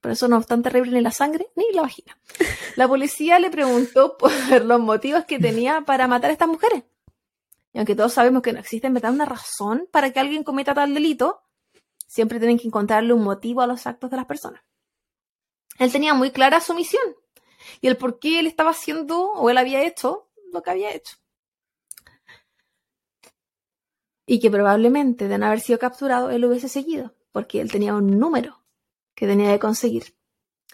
[0.00, 2.16] Por eso no es tan terrible ni la sangre ni la vagina.
[2.76, 4.30] La policía le preguntó por
[4.64, 6.84] los motivos que tenía para matar a estas mujeres.
[7.72, 10.74] Y aunque todos sabemos que no existe en verdad una razón para que alguien cometa
[10.74, 11.42] tal delito,
[12.06, 14.62] siempre tienen que encontrarle un motivo a los actos de las personas.
[15.78, 17.14] Él tenía muy clara su misión
[17.80, 21.17] y el por qué él estaba haciendo o él había hecho lo que había hecho.
[24.30, 28.18] Y que probablemente de no haber sido capturado él hubiese seguido, porque él tenía un
[28.18, 28.62] número
[29.14, 30.14] que tenía que conseguir.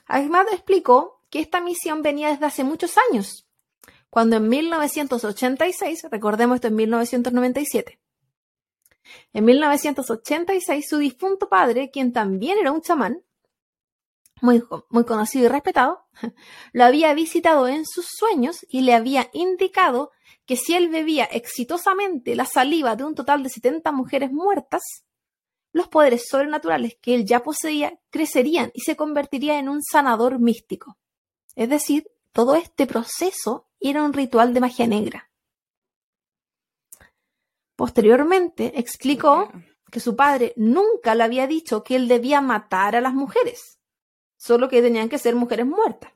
[0.06, 3.46] Ahmad explicó que esta misión venía desde hace muchos años,
[4.10, 8.00] cuando en 1986, recordemos esto en 1997,
[9.32, 13.22] en 1986 su difunto padre, quien también era un chamán,
[14.40, 16.06] muy, muy conocido y respetado,
[16.72, 20.10] lo había visitado en sus sueños y le había indicado
[20.46, 24.82] que si él bebía exitosamente la saliva de un total de 70 mujeres muertas,
[25.72, 30.98] los poderes sobrenaturales que él ya poseía crecerían y se convertiría en un sanador místico.
[31.56, 35.30] Es decir, todo este proceso era un ritual de magia negra.
[37.76, 39.50] Posteriormente explicó
[39.90, 43.78] que su padre nunca le había dicho que él debía matar a las mujeres,
[44.36, 46.12] solo que tenían que ser mujeres muertas.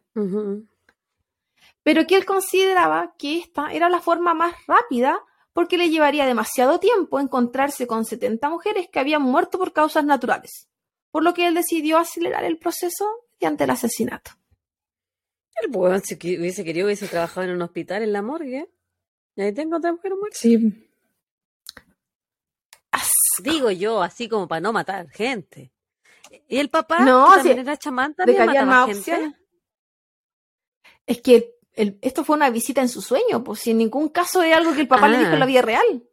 [1.89, 5.25] Pero que él consideraba que esta era la forma más rápida
[5.55, 10.69] porque le llevaría demasiado tiempo encontrarse con 70 mujeres que habían muerto por causas naturales,
[11.11, 13.07] por lo que él decidió acelerar el proceso
[13.41, 14.33] mediante el asesinato.
[15.63, 18.69] El weón, si hubiese querido, hubiese trabajado en un hospital en la morgue.
[19.35, 20.37] Y ahí tengo otra mujer muerta.
[20.39, 20.91] Sí.
[23.43, 25.73] Digo yo, así como para no matar gente.
[26.49, 26.99] ¿Y el papá?
[26.99, 28.99] No, que también era chamán, de también que había más gente.
[28.99, 29.35] opciones.
[31.07, 34.43] Es que el- esto fue una visita en su sueño, pues si en ningún caso
[34.43, 35.49] es algo que el papá le dijo en la Ah.
[35.49, 36.05] vida real.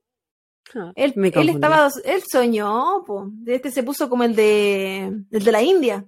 [0.74, 1.14] Ah, Él,
[1.50, 3.28] estaba, él soñó, pues.
[3.46, 6.06] Este se puso como el de el de la India.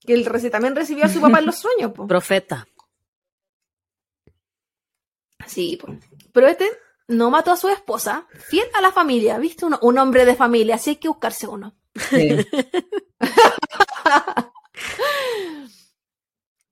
[0.00, 2.08] Que él también recibió a su papá en los sueños, pues.
[2.08, 2.66] Profeta.
[5.46, 5.98] Sí, pues.
[6.32, 6.68] Pero este
[7.08, 9.66] no mató a su esposa, fiel a la familia, ¿viste?
[9.66, 11.74] Uno- un hombre de familia, así hay que buscarse uno.
[12.10, 12.36] sí.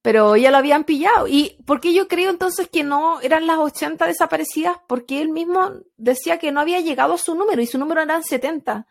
[0.03, 1.27] Pero ya lo habían pillado.
[1.29, 4.79] ¿Y por qué yo creo entonces que no eran las 80 desaparecidas?
[4.89, 8.25] Porque él mismo decía que no había llegado a su número y su número eran
[8.25, 8.87] 70.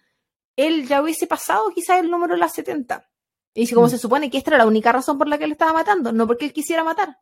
[0.56, 3.10] Él ya hubiese pasado quizás el número de las 70.
[3.56, 3.92] Y si como Mm.
[3.92, 6.28] se supone que esta era la única razón por la que él estaba matando, no
[6.28, 7.18] porque él quisiera matar.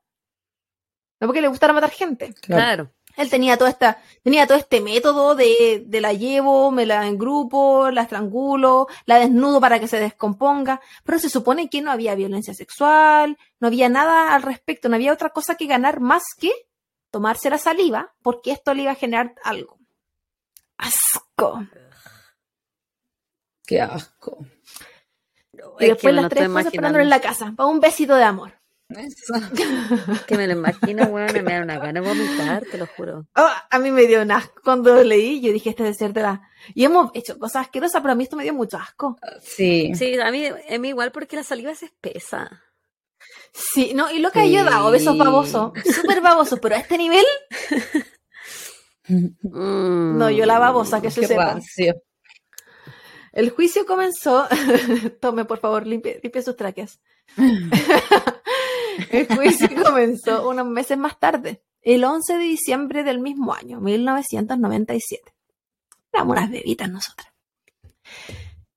[1.21, 2.33] No porque le gustara matar gente.
[2.41, 2.91] Claro.
[3.17, 7.89] Él tenía toda esta, tenía todo este método de, de la llevo, me la engrupo,
[7.89, 12.53] la estrangulo, la desnudo para que se descomponga, pero se supone que no había violencia
[12.53, 16.51] sexual, no había nada al respecto, no había otra cosa que ganar más que
[17.09, 19.79] tomarse la saliva, porque esto le iba a generar algo.
[20.77, 21.65] Asco.
[23.65, 24.45] Qué asco.
[25.51, 28.53] Y que después las tres cosas esperándolo en la casa, para un besito de amor.
[28.89, 29.33] Eso.
[30.27, 33.27] Que me lo imagino, weón, me da una gana de vomitar, te lo juro.
[33.35, 36.13] Oh, a mí me dio un asco cuando lo leí, yo dije, este debe ser
[36.13, 36.41] de la...
[36.73, 39.17] Y hemos hecho cosas asquerosas, pero a mí esto me dio mucho asco.
[39.41, 39.91] Sí.
[39.95, 42.63] Sí, a mí, a mí igual porque la saliva es espesa.
[43.53, 46.97] Sí, no, y lo que yo he dado, besos babosos, súper babosos, pero a este
[46.97, 47.25] nivel,
[49.09, 49.27] Mm.
[50.17, 51.45] no, yo la babosa, que se Qué sepa.
[51.45, 51.95] rancio.
[53.31, 54.47] El juicio comenzó,
[55.21, 56.99] tome por favor, limpie, limpie sus tráqueas.
[59.11, 65.33] El juicio comenzó unos meses más tarde, el 11 de diciembre del mismo año, 1997.
[66.11, 67.31] Éramos unas bebitas nosotras.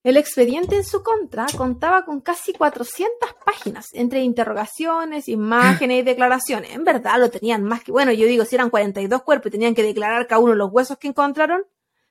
[0.03, 6.75] El expediente en su contra contaba con casi 400 páginas, entre interrogaciones, imágenes y declaraciones.
[6.75, 7.93] En verdad lo tenían más que...
[7.93, 10.97] Bueno, yo digo, si eran 42 cuerpos y tenían que declarar cada uno los huesos
[10.97, 11.67] que encontraron,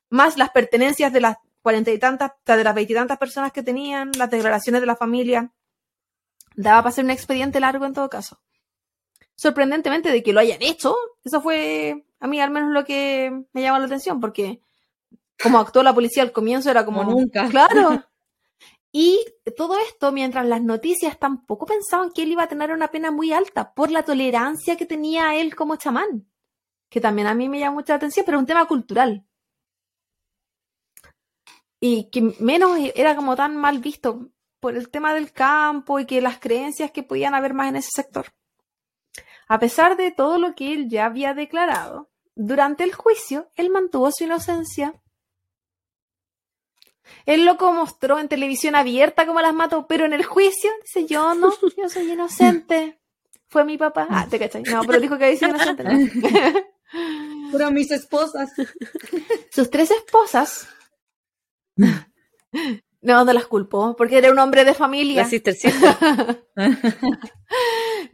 [0.09, 4.29] más las pertenencias de las cuarenta y tantas, de las veintitantas personas que tenían, las
[4.29, 5.51] declaraciones de la familia.
[6.61, 8.41] Daba para hacer un expediente largo en todo caso.
[9.35, 10.93] Sorprendentemente de que lo hayan hecho,
[11.23, 14.61] eso fue a mí al menos lo que me llama la atención, porque
[15.41, 16.99] como actuó la policía al comienzo era como...
[16.99, 17.47] Como nunca.
[17.49, 18.03] Claro.
[18.91, 19.23] Y
[19.55, 23.31] todo esto mientras las noticias tampoco pensaban que él iba a tener una pena muy
[23.31, 26.27] alta por la tolerancia que tenía él como chamán,
[26.89, 29.29] que también a mí me llama mucha atención, pero es un tema cultural
[31.79, 34.29] y que menos era como tan mal visto
[34.59, 37.89] por el tema del campo y que las creencias que podían haber más en ese
[37.93, 38.27] sector.
[39.47, 44.11] A pesar de todo lo que él ya había declarado, durante el juicio él mantuvo
[44.11, 44.93] su inocencia.
[47.25, 51.33] Él lo mostró en televisión abierta como las mató, pero en el juicio dice yo
[51.33, 52.99] no, yo soy inocente.
[53.47, 54.05] Fue mi papá.
[54.11, 54.61] Ah, te cachai.
[54.63, 55.83] No, pero dijo que había sido inocente.
[55.83, 55.91] ¿no?
[57.51, 58.51] Fueron mis esposas.
[59.51, 60.67] Sus tres esposas
[63.01, 65.23] no, no las culpó, porque era un hombre de familia.
[65.23, 65.95] La sister sister.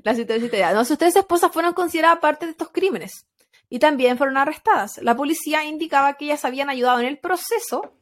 [0.04, 3.26] La sister- No, sus tres esposas fueron consideradas parte de estos crímenes
[3.70, 5.00] y también fueron arrestadas.
[5.02, 7.94] La policía indicaba que ellas habían ayudado en el proceso,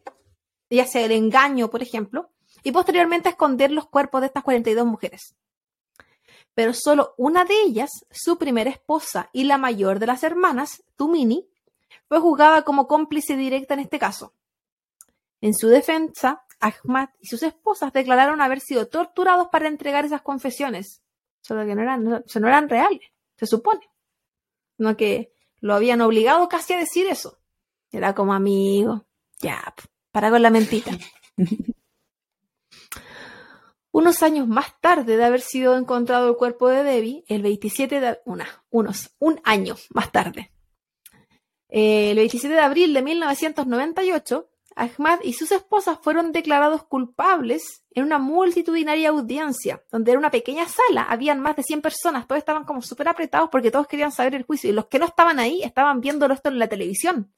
[0.70, 2.30] ya sea el engaño, por ejemplo,
[2.64, 5.36] y posteriormente a esconder los cuerpos de estas 42 mujeres.
[6.54, 11.48] Pero solo una de ellas, su primera esposa y la mayor de las hermanas, Tumini,
[12.08, 14.34] fue juzgada como cómplice directa en este caso.
[15.42, 21.04] En su defensa, Ahmad y sus esposas declararon haber sido torturados para entregar esas confesiones,
[21.42, 23.02] solo que no eran, no, eran reales,
[23.36, 23.82] se supone.
[24.78, 27.40] No que lo habían obligado casi a decir eso.
[27.92, 29.06] Era como amigo,
[29.40, 29.62] ya,
[30.12, 30.92] para con la mentita.
[33.92, 38.20] Unos años más tarde de haber sido encontrado el cuerpo de Debbie, el 27 de
[38.26, 40.52] una, unos, un año más tarde,
[41.70, 48.06] eh, el 27 de abril de 1998, Ahmad y sus esposas fueron declarados culpables en
[48.06, 52.64] una multitudinaria audiencia, donde era una pequeña sala, habían más de 100 personas, todos estaban
[52.66, 55.64] como súper apretados porque todos querían saber el juicio, y los que no estaban ahí
[55.64, 57.34] estaban viéndolo esto en la televisión.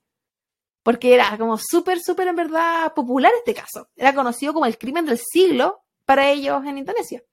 [0.83, 3.89] porque era como súper, súper en verdad popular este caso.
[3.95, 7.23] Era conocido como el crimen del siglo para ellos en Indonesia.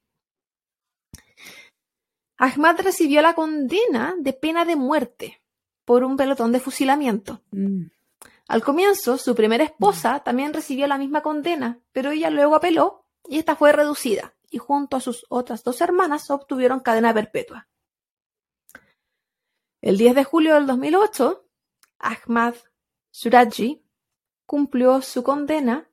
[2.38, 5.42] Ahmad recibió la condena de pena de muerte
[5.84, 7.42] por un pelotón de fusilamiento.
[7.50, 7.84] Mm.
[8.52, 13.38] Al comienzo, su primera esposa también recibió la misma condena, pero ella luego apeló y
[13.38, 17.70] esta fue reducida, y junto a sus otras dos hermanas obtuvieron cadena perpetua.
[19.80, 21.48] El 10 de julio del 2008,
[21.98, 22.54] Ahmad
[23.10, 23.86] Suraji
[24.44, 25.88] cumplió su condena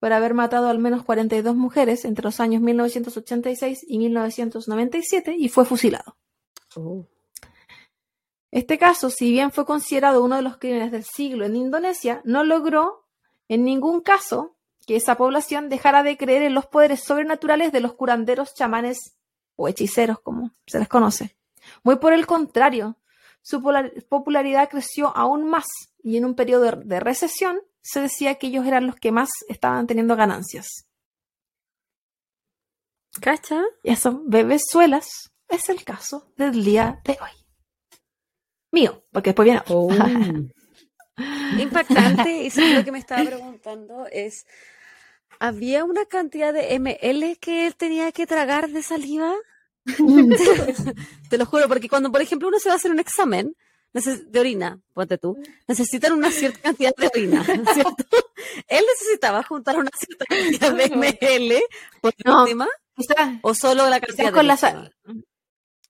[0.00, 5.64] por haber matado al menos 42 mujeres entre los años 1986 y 1997 y fue
[5.64, 6.16] fusilado.
[6.74, 7.06] Oh.
[8.52, 12.44] Este caso, si bien fue considerado uno de los crímenes del siglo en Indonesia, no
[12.44, 13.06] logró
[13.48, 17.94] en ningún caso que esa población dejara de creer en los poderes sobrenaturales de los
[17.94, 19.16] curanderos, chamanes
[19.56, 21.36] o hechiceros, como se les conoce.
[21.82, 22.96] Muy por el contrario,
[23.40, 23.62] su
[24.08, 25.66] popularidad creció aún más
[26.02, 29.86] y en un periodo de- recesión se decía que ellos eran los que más estaban
[29.86, 30.86] teniendo ganancias.
[33.20, 33.62] ¿Cacha?
[33.82, 37.41] Y eso, bebezuelas, es el caso del día de hoy.
[38.72, 39.62] Mío, porque después viene.
[39.68, 39.90] Oh.
[41.58, 42.42] Impactante.
[42.44, 44.46] y sí, lo que me estaba preguntando es,
[45.38, 49.34] ¿había una cantidad de ml que él tenía que tragar de saliva?
[51.28, 53.54] Te lo juro, porque cuando, por ejemplo, uno se va a hacer un examen
[53.92, 55.36] de orina, ponte tú,
[55.68, 58.04] necesitan una cierta cantidad de orina, ¿cierto?
[58.68, 61.60] Él necesitaba juntar una cierta cantidad de ml
[62.00, 62.46] por No.
[62.94, 64.90] Quizás, o solo la cantidad con de la víctima?
[65.04, 65.14] sa-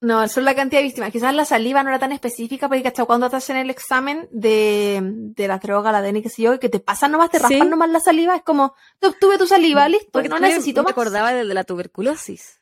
[0.03, 1.13] No, solo la cantidad de víctimas.
[1.13, 5.01] Quizás la saliva no era tan específica, porque hasta cuando te hacen el examen de,
[5.01, 7.45] de la droga, la DNI, qué sé yo, que te pasan nomás, te Sí.
[7.45, 10.87] raspan nomás la saliva, es como, te obtuve tu saliva, listo, Porque no necesito me
[10.87, 10.93] más.
[10.93, 12.61] acordaba del de la tuberculosis.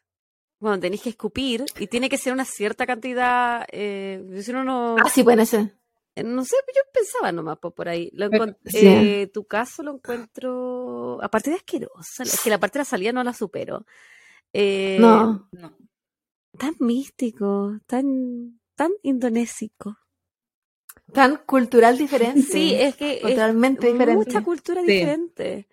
[0.59, 3.65] Bueno, tenéis que escupir y tiene que ser una cierta cantidad.
[3.73, 5.75] Eh, si uno no, Ah, sí, pueden ser.
[6.17, 8.11] eh, no sé, yo pensaba nomás po, por ahí.
[8.13, 8.81] Lo Pero- sí.
[8.87, 13.13] eh, tu caso lo encuentro, aparte de asquerosa, es que la parte de la salida
[13.13, 13.87] no la supero.
[14.53, 15.49] Eh, No.
[15.53, 15.73] No.
[16.59, 19.97] Tan místico, tan, tan indonésico.
[21.13, 22.43] Tan cultural diferente.
[22.43, 24.15] Sí, es que es Totalmente diferente.
[24.25, 24.87] mucha cultura Sí.
[24.89, 25.69] diferente.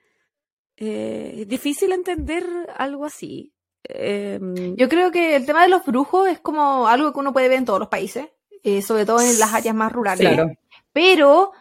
[0.75, 2.45] Eh, es difícil entender
[2.77, 3.53] algo así.
[3.83, 7.49] Em, Yo creo que el tema de los brujos es como algo que uno puede
[7.49, 8.27] ver en todos los países,
[8.63, 10.27] eh, sobre todo en las áreas más rurales.
[10.27, 10.51] Claro.
[10.91, 11.51] Pero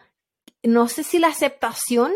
[0.63, 2.11] no sé si la aceptación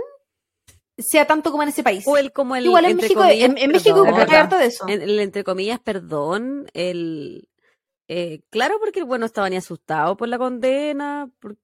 [1.02, 2.04] sea tanto como en ese país.
[2.08, 4.08] O el como el Igual en entre México, comillas, en, en México perdón.
[4.08, 4.42] Es hay verdad.
[4.42, 4.86] harto de eso.
[4.88, 7.48] En- el entre comillas, perdón, el
[8.08, 11.58] eh, claro porque el bueno estaba ni asustado por la condena, por-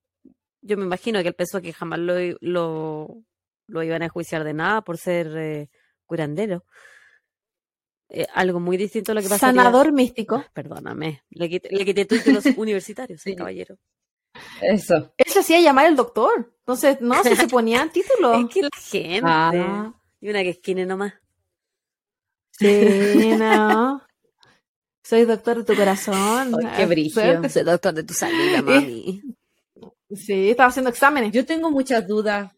[0.62, 3.24] yo me imagino que él pensó que jamás lo, lo,
[3.68, 5.70] lo iban a enjuiciar de nada por ser eh,
[6.06, 6.66] curandero.
[8.10, 9.48] Eh, algo muy distinto a lo que pasa.
[9.48, 10.44] Sanador místico.
[10.54, 13.36] Perdóname, le quité, le quité títulos universitarios, Sí.
[13.36, 13.78] caballero.
[14.62, 15.14] Eso.
[15.18, 16.54] Él se hacía llamar el doctor.
[16.60, 18.44] Entonces, no, si se ponían títulos.
[18.46, 19.22] Es que la gente.
[19.24, 19.94] Ah.
[20.20, 21.14] Y una que esquine nomás.
[22.52, 24.02] Sí, no.
[25.04, 26.56] Soy doctor de tu corazón.
[26.66, 27.50] Ay, qué brillo.
[27.50, 29.22] Soy doctor de tu salida, mami.
[30.14, 31.32] Sí, estaba haciendo exámenes.
[31.32, 32.52] Yo tengo muchas dudas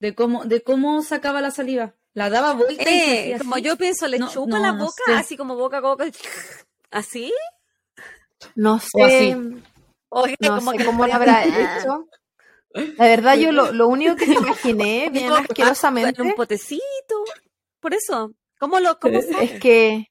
[0.00, 1.94] de cómo, de cómo sacaba la saliva.
[2.14, 3.64] La daba vuelta Eh, como así.
[3.64, 5.12] yo pienso, le No, chupa no, la no boca, sé.
[5.14, 6.04] así como boca a boca.
[6.90, 7.32] ¿Así?
[8.54, 9.36] No O sé, así.
[10.40, 12.08] No como sé que cómo lo habrá hecho.
[12.98, 16.82] La verdad, yo lo, lo único que me imaginé, bien que En un asquerosamente, potecito.
[17.80, 18.32] Por eso.
[18.58, 19.44] ¿Cómo lo cómo Es- sabe?
[19.44, 20.06] es que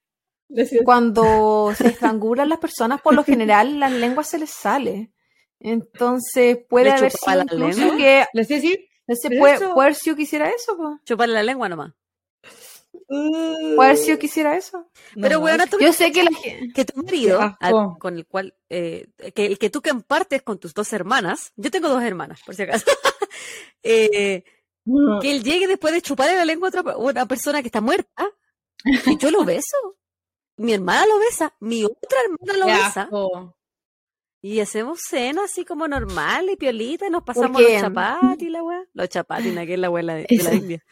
[0.86, 5.12] cuando se estrangulan las personas, por lo general, la lengua se les sale.
[5.60, 7.98] Entonces, puede ¿Le haber sido la incluso lengua?
[7.98, 8.42] que ¿Le
[9.08, 11.00] ese Pero Puer- eso- Puercio quisiera eso, po.
[11.06, 11.94] Chuparle la lengua nomás.
[13.76, 14.90] Puercio quisiera eso.
[15.16, 16.74] Pero No, bueno, tú Yo sé que la gente...
[16.74, 20.74] que tu marido, al- con el cual, eh, que el que tú compartes con tus
[20.74, 22.86] dos hermanas, yo tengo dos hermanas, por si acaso,
[23.84, 24.44] eh,
[24.86, 25.20] no.
[25.22, 27.82] que él llegue después de chuparle la lengua a otra, a una persona que está
[27.82, 28.28] muerta,
[29.06, 29.78] y yo lo beso.
[30.58, 33.58] Mi hermana lo besa, mi otra hermana lo Qué besa, asco.
[34.46, 38.84] Y hacemos cena así como normal y piolita, y nos pasamos los chapatis, la weá.
[38.94, 40.54] Los chapatis, que es la abuela de, de la.
[40.54, 40.84] India.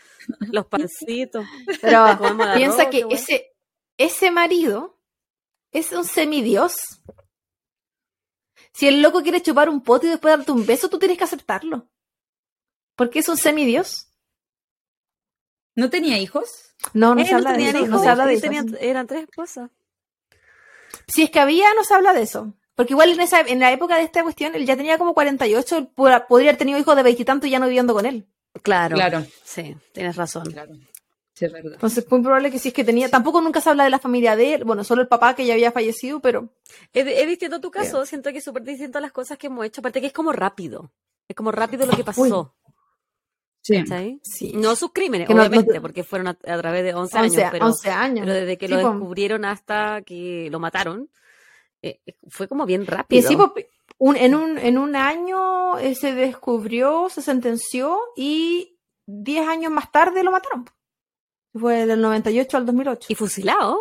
[0.52, 1.46] Los pancitos.
[1.82, 2.06] Pero
[2.56, 3.52] piensa que ese,
[3.98, 4.98] ese marido
[5.74, 6.76] es un semidios.
[8.74, 11.26] Si el loco quiere chupar un pote y después darte un beso, tú tienes que
[11.26, 11.90] aceptarlo.
[12.96, 14.14] Porque es un semidios.
[15.76, 16.74] ¿No tenía hijos?
[16.94, 17.86] No, no Eh, se habla de tenían eso.
[17.88, 18.42] No hijos, se habla de eso.
[18.44, 19.72] tenían- eran tres esposas.
[21.08, 22.54] Si es que había, no se habla de eso.
[22.76, 25.78] Porque igual en, esa, en la época de esta cuestión, él ya tenía como 48,
[25.78, 28.28] él podría haber tenido hijos de veintitantos y ya no viviendo con él.
[28.64, 28.96] Claro.
[28.96, 29.26] Claro.
[29.44, 30.46] Sí, tienes razón.
[30.52, 30.74] Claro.
[31.34, 31.74] Sí, es verdad.
[31.74, 33.10] Entonces, muy probable que si es que tenía.
[33.10, 34.64] Tampoco nunca se habla de la familia de él.
[34.64, 36.50] Bueno, solo el papá que ya había fallecido, pero.
[36.94, 39.66] Es, es distinto tu caso, siento que es súper distinto a las cosas que hemos
[39.66, 40.92] hecho, aparte que es como rápido.
[41.28, 42.56] Es como rápido lo que pasó.
[43.62, 43.84] Sí.
[44.24, 44.54] Sí.
[44.56, 47.18] No sus crímenes, Que no- no obviamente, te- porque fueron a, a través de 11,
[47.18, 48.26] 11, años, pero, 11 años.
[48.26, 48.90] pero desde que Sí, lo po.
[48.90, 51.10] descubrieron hasta que lo mataron,
[51.82, 53.28] eh, fue como bien Y rápido.
[53.28, 53.54] sí, po,
[53.98, 59.92] un- en, un, en un año eh, se descubrió, se sentenció y 10 años más
[59.92, 60.66] tarde lo mataron.
[61.54, 63.08] Fue del 98 al 2008.
[63.10, 63.78] Y fusilado.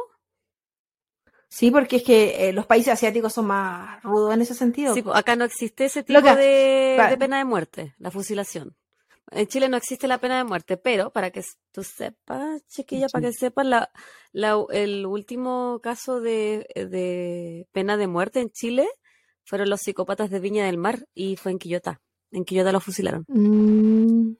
[1.48, 4.94] Sí, porque es que eh, los países asiáticos son más rudos en ese sentido.
[4.94, 8.76] Sí, acá no existe ese tipo de pena de muerte, la fusilación.
[9.32, 13.28] En Chile no existe la pena de muerte, pero para que tú sepas, chiquilla, para
[13.28, 13.90] que sepas, la,
[14.32, 18.88] la- el último caso de, de pena de muerte en Chile
[19.44, 22.00] fueron los psicópatas de Viña del Mar y fue en Quillota.
[22.32, 23.24] En Quillota lo fusilaron.
[23.28, 24.32] Mm,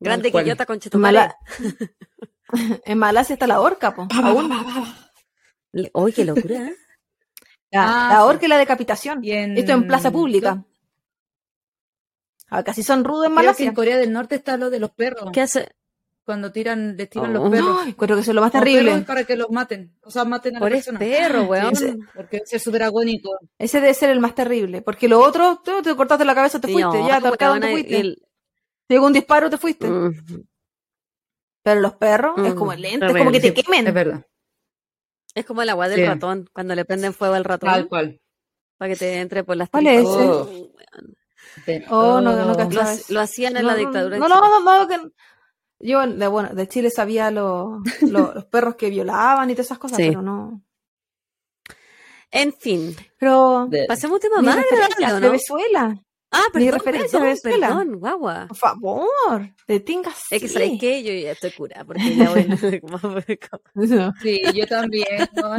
[0.00, 0.30] Grande.
[0.32, 1.12] Quillota con en, Chetumare.
[1.16, 1.36] Mala-
[2.84, 4.50] en Malasia está la horca, po, aún.
[5.72, 6.68] Le- Uy, qué locura.
[6.68, 6.74] ¿eh?
[7.70, 8.28] La, Ah, la sí.
[8.28, 9.22] horca y la decapitación.
[9.22, 10.64] Y en- Esto en plaza pública.
[12.48, 13.68] Ah, casi son rudos en Creo que Malasia.
[13.68, 15.30] en Corea del Norte está lo de los perros.
[15.32, 15.68] ¿Qué hace?
[16.24, 17.40] Cuando tiran, les tiran Oh.
[17.44, 17.78] los perros.
[17.84, 18.90] Ay, creo que eso es lo más terrible.
[18.90, 19.94] perros para que los maten.
[20.02, 20.98] O sea, maten a la Por es persona.
[20.98, 21.74] perro, weón.
[21.76, 23.30] Sí, porque debe ser súper agónico.
[23.58, 24.82] Ese debe ser el más terrible.
[24.82, 26.98] Porque lo otro, tú te cortaste la cabeza, te Sí, fuiste.
[26.98, 28.00] no, ya, te te fuiste.
[28.00, 28.22] el-
[28.86, 29.86] Te llegó un disparo, te fuiste.
[29.86, 30.12] Mm.
[31.62, 33.86] Pero los perros es Mm, como lento, es como que te quemen.
[33.86, 34.26] Es verdad.
[35.34, 36.06] Es como el agua del Sí.
[36.06, 38.20] ratón, cuando le prenden fuego al ratón Tal cual.
[38.78, 40.16] para que te entre por las ¿Cuál es tripas.
[40.16, 40.28] ese?
[40.28, 40.70] Oh.
[41.90, 43.12] Oh, no, no eso.
[43.12, 44.18] lo hacían en No, la no, dictadura.
[44.18, 44.38] No, Chile.
[44.40, 45.10] no, no, no, que-
[45.80, 49.78] Yo, de, bueno, de Chile sabía lo- lo- los perros que violaban y todas esas
[49.78, 50.08] cosas, Sí.
[50.08, 50.62] pero no.
[52.30, 53.68] En fin, Pero.
[53.88, 55.20] pasemos un tema más ¿no?
[55.20, 55.96] Venezuela.
[56.30, 57.68] Ah, mi perdón, referencia a perdón, Venezuela.
[57.68, 58.46] perdón, guagua.
[58.48, 60.24] Por favor, de tingas.
[60.30, 62.44] Es que sabéis que yo ya estoy cura, porque ya voy
[64.22, 65.06] Sí, yo también.
[65.32, 65.56] No,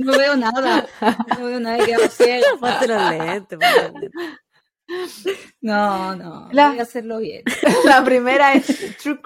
[0.00, 0.86] no veo nada.
[1.38, 2.46] No veo nada que ciega.
[2.60, 4.10] Ponte los lentes, ponte los lentes.
[5.60, 6.48] No, no.
[6.52, 7.42] La- Voy a hacerlo bien.
[7.84, 9.20] La primera es true,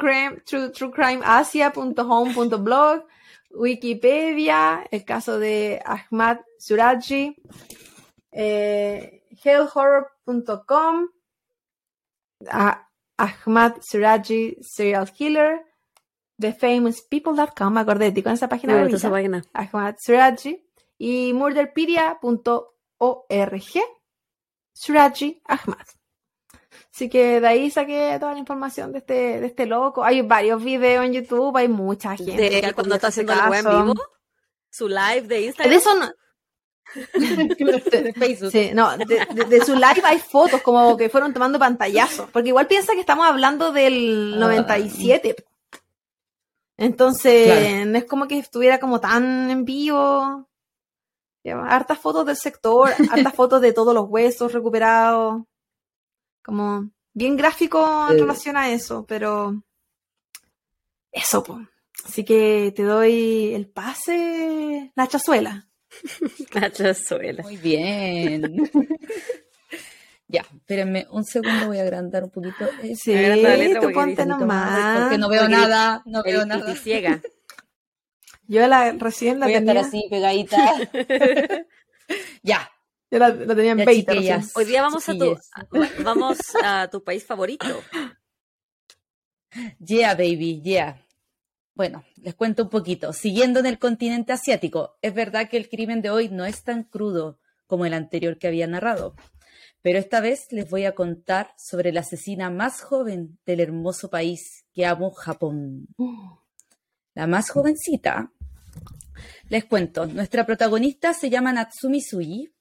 [0.45, 3.05] truecrimeasia.home.blog,
[3.51, 7.37] Wikipedia, el caso de Ahmad Suraji,
[8.33, 11.09] eh, hellhorror.com,
[13.19, 15.63] Ahmad Suraji Serial Killer,
[16.39, 19.43] thefamouspeople.com, me acordé de con esa página Me esa página.
[19.55, 20.63] Ahmad Suraji
[20.99, 23.63] y murderpedia.org
[24.77, 25.87] Suraji Ahmad.
[26.93, 30.05] Así que de ahí saqué toda la información de este, de este loco.
[30.05, 32.37] Hay varios videos en YouTube, hay mucha gente.
[32.37, 33.95] De él cuando está haciendo la web en vivo,
[34.71, 35.71] su live de Instagram.
[35.71, 36.11] De eso no,
[37.15, 38.51] De Facebook.
[38.53, 42.29] sí, no, de, de- de su live hay fotos como que fueron tomando pantallazos.
[42.31, 44.41] Porque igual piensa que estamos hablando del Ah.
[44.41, 45.35] 97.
[46.79, 47.87] Entonces, Claro.
[47.87, 50.49] no es como que estuviera como tan en vivo.
[51.53, 55.43] Hartas fotos del sector, hartas fotos de todos los huesos recuperados.
[56.45, 58.21] Como bien gráfico en Eh.
[58.21, 59.63] relación a eso, pero
[61.13, 61.61] eso, po.
[62.05, 65.67] Así que te doy el pase, Nacha Suela.
[66.55, 67.43] Nacho Suela.
[67.43, 68.71] Muy bien.
[70.29, 72.65] ya, espérenme un segundo, voy a agrandar un poquito.
[72.97, 73.15] Sí,
[73.81, 75.01] tú ponte nomás.
[75.03, 76.75] Porque no veo Porque nada, no veo El nada.
[76.77, 77.21] ciega.
[78.49, 80.57] Yo la recién la Voy a estar tenía, así pegadita.
[82.43, 82.71] ya,
[83.11, 84.39] yo la, la tenía en Ya, 20 chiquillas.
[84.39, 84.53] recién.
[84.55, 85.37] Hoy día vamos a tu
[86.05, 87.67] vamos a tu país favorito.
[89.79, 91.01] Yeah, baby, yeah.
[91.75, 93.13] Bueno, les cuento un poquito.
[93.15, 96.85] Siguiendo en el continente asiático, es verdad que el crimen de hoy no es tan
[96.85, 99.15] crudo como el anterior que había narrado,
[99.81, 104.67] pero esta vez les voy a contar sobre la asesina más joven del hermoso país
[104.75, 105.87] que amo, Japón.
[107.15, 108.33] La más jovencita.
[109.49, 112.53] Les cuento, nuestra protagonista se llama Natsumi Sui,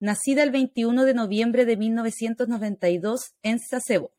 [0.00, 4.12] nacida el 21 de noviembre de 1992 en Sasebo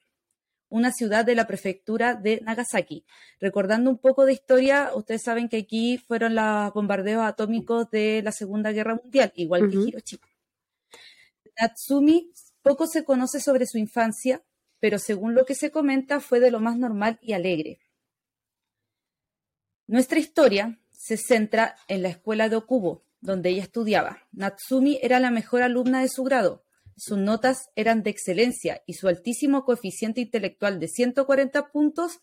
[0.74, 3.06] una ciudad de la prefectura de Nagasaki.
[3.40, 8.32] Recordando un poco de historia, ustedes saben que aquí fueron los bombardeos atómicos de la
[8.32, 9.78] Segunda Guerra Mundial, igual que.
[9.78, 10.28] Hiroshima.
[11.62, 12.32] Natsumi
[12.64, 14.42] poco se conoce sobre su infancia,
[14.80, 17.78] pero según lo que se comenta fue de lo más normal y alegre.
[19.86, 24.20] Nuestra historia se centra en la escuela de Okubo, donde ella estudiaba.
[24.32, 26.64] Natsumi era la mejor alumna de su grado.
[26.96, 32.22] Sus notas eran de excelencia y su altísimo coeficiente intelectual de 140 puntos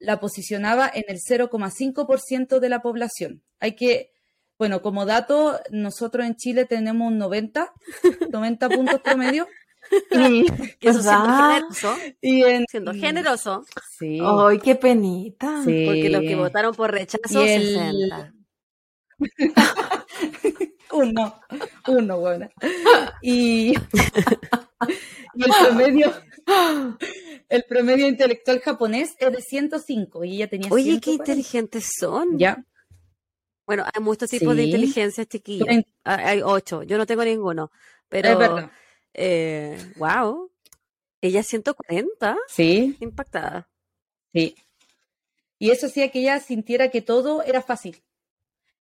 [0.00, 3.44] la posicionaba en el 0,5% de la población.
[3.60, 4.10] Hay que,
[4.58, 7.72] bueno, como dato, nosotros en Chile tenemos un 90,
[8.30, 9.46] 90 puntos promedio.
[10.80, 13.64] Que eso siendo generoso, Y en, siendo generoso,
[13.98, 14.18] Sí.
[14.22, 15.62] Ay, qué penita.
[15.64, 15.84] Sí.
[15.86, 18.34] porque los que votaron por rechazo, Y el- 60.
[20.92, 21.40] uno,
[21.88, 22.50] uno, buena.
[23.22, 23.74] Y, y
[25.44, 26.12] el promedio,
[27.48, 31.22] el promedio intelectual japonés es de 105 y ella tenía Oye, qué 140.
[31.32, 32.38] inteligentes son.
[32.38, 32.64] Ya,
[33.66, 34.68] Bueno, hay muchos tipos de Sí.
[34.68, 35.68] inteligencia, chiquillos.
[36.04, 36.82] Hay ocho.
[36.84, 37.70] Yo no tengo ninguno.
[38.08, 38.70] Pero, es verdad.
[39.14, 40.50] Eh, wow.
[41.20, 43.68] Ella 140, Sí, impactada.
[44.32, 44.54] sí.
[45.60, 48.04] Y eso hacía que ella sintiera que todo era fácil.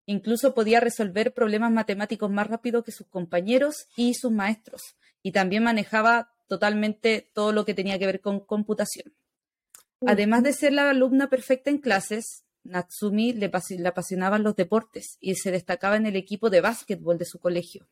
[0.06, 4.95] Incluso podía resolver problemas matemáticos más rápido que sus compañeros y sus maestros.
[5.24, 9.16] Y también manejaba totalmente todo lo que tenía que ver con computación.
[10.06, 15.34] Además de ser la alumna perfecta en clases, Natsumi le, le apasionaban los deportes y
[15.36, 17.88] se destacaba en el equipo de básquetbol de su colegio.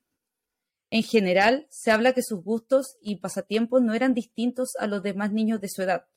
[0.95, 5.29] En general, se habla que sus gustos y pasatiempos no eran distintos a los demás
[5.33, 6.07] niños de su edad.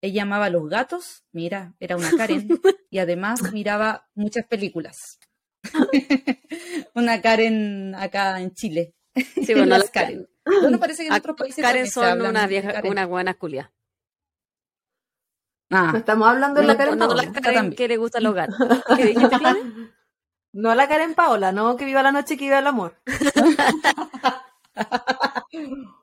[0.00, 2.46] Ella amaba a los gatos, mira, era una Karen,
[2.88, 5.18] y además miraba muchas películas.
[6.94, 8.94] una Karen acá en Chile.
[9.44, 10.28] Sí, bueno, Las Karen.
[10.44, 12.92] Bueno, parece que en otros países Karen son una vieja, Karen.
[12.92, 13.72] una buena culia.
[15.70, 17.22] Ah, No estamos hablando de la No, Karen no, Paola.
[17.24, 18.56] la Karen que le gustan los gatos.
[18.96, 19.36] ¿Qué dijiste?
[20.52, 22.96] No la Karen Paola, no que viva la noche, que viva el amor.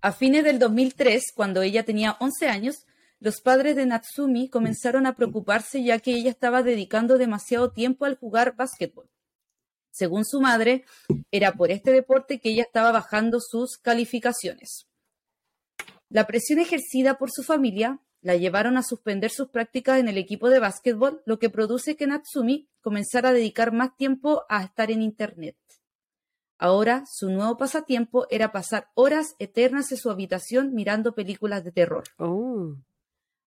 [0.00, 2.86] A fines del 2003, cuando ella tenía 11 años,
[3.18, 8.16] los padres de Natsumi comenzaron a preocuparse ya que ella estaba dedicando demasiado tiempo al
[8.16, 9.10] jugar básquetbol.
[9.90, 10.84] Según su madre,
[11.32, 14.86] era por este deporte que ella estaba bajando sus calificaciones.
[16.08, 20.50] La presión ejercida por su familia la llevaron a suspender sus prácticas en el equipo
[20.50, 25.02] de básquetbol, lo que produce que Natsumi comenzara a dedicar más tiempo a estar en
[25.02, 25.56] Internet.
[26.58, 32.02] Ahora, su nuevo pasatiempo era pasar horas eternas en su habitación mirando películas de terror.
[32.16, 32.74] Oh,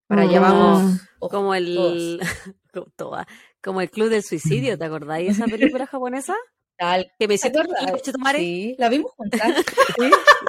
[0.08, 1.02] Para allá vamos.
[1.20, 2.20] ojo, como el
[2.96, 3.28] toda-
[3.62, 6.36] como el Club del Suicidio, ¿te acordáis de esa película japonesa?
[6.82, 7.12] Tal.
[7.20, 8.40] Que me tomare.
[8.40, 9.42] Sí, la vimos juntas.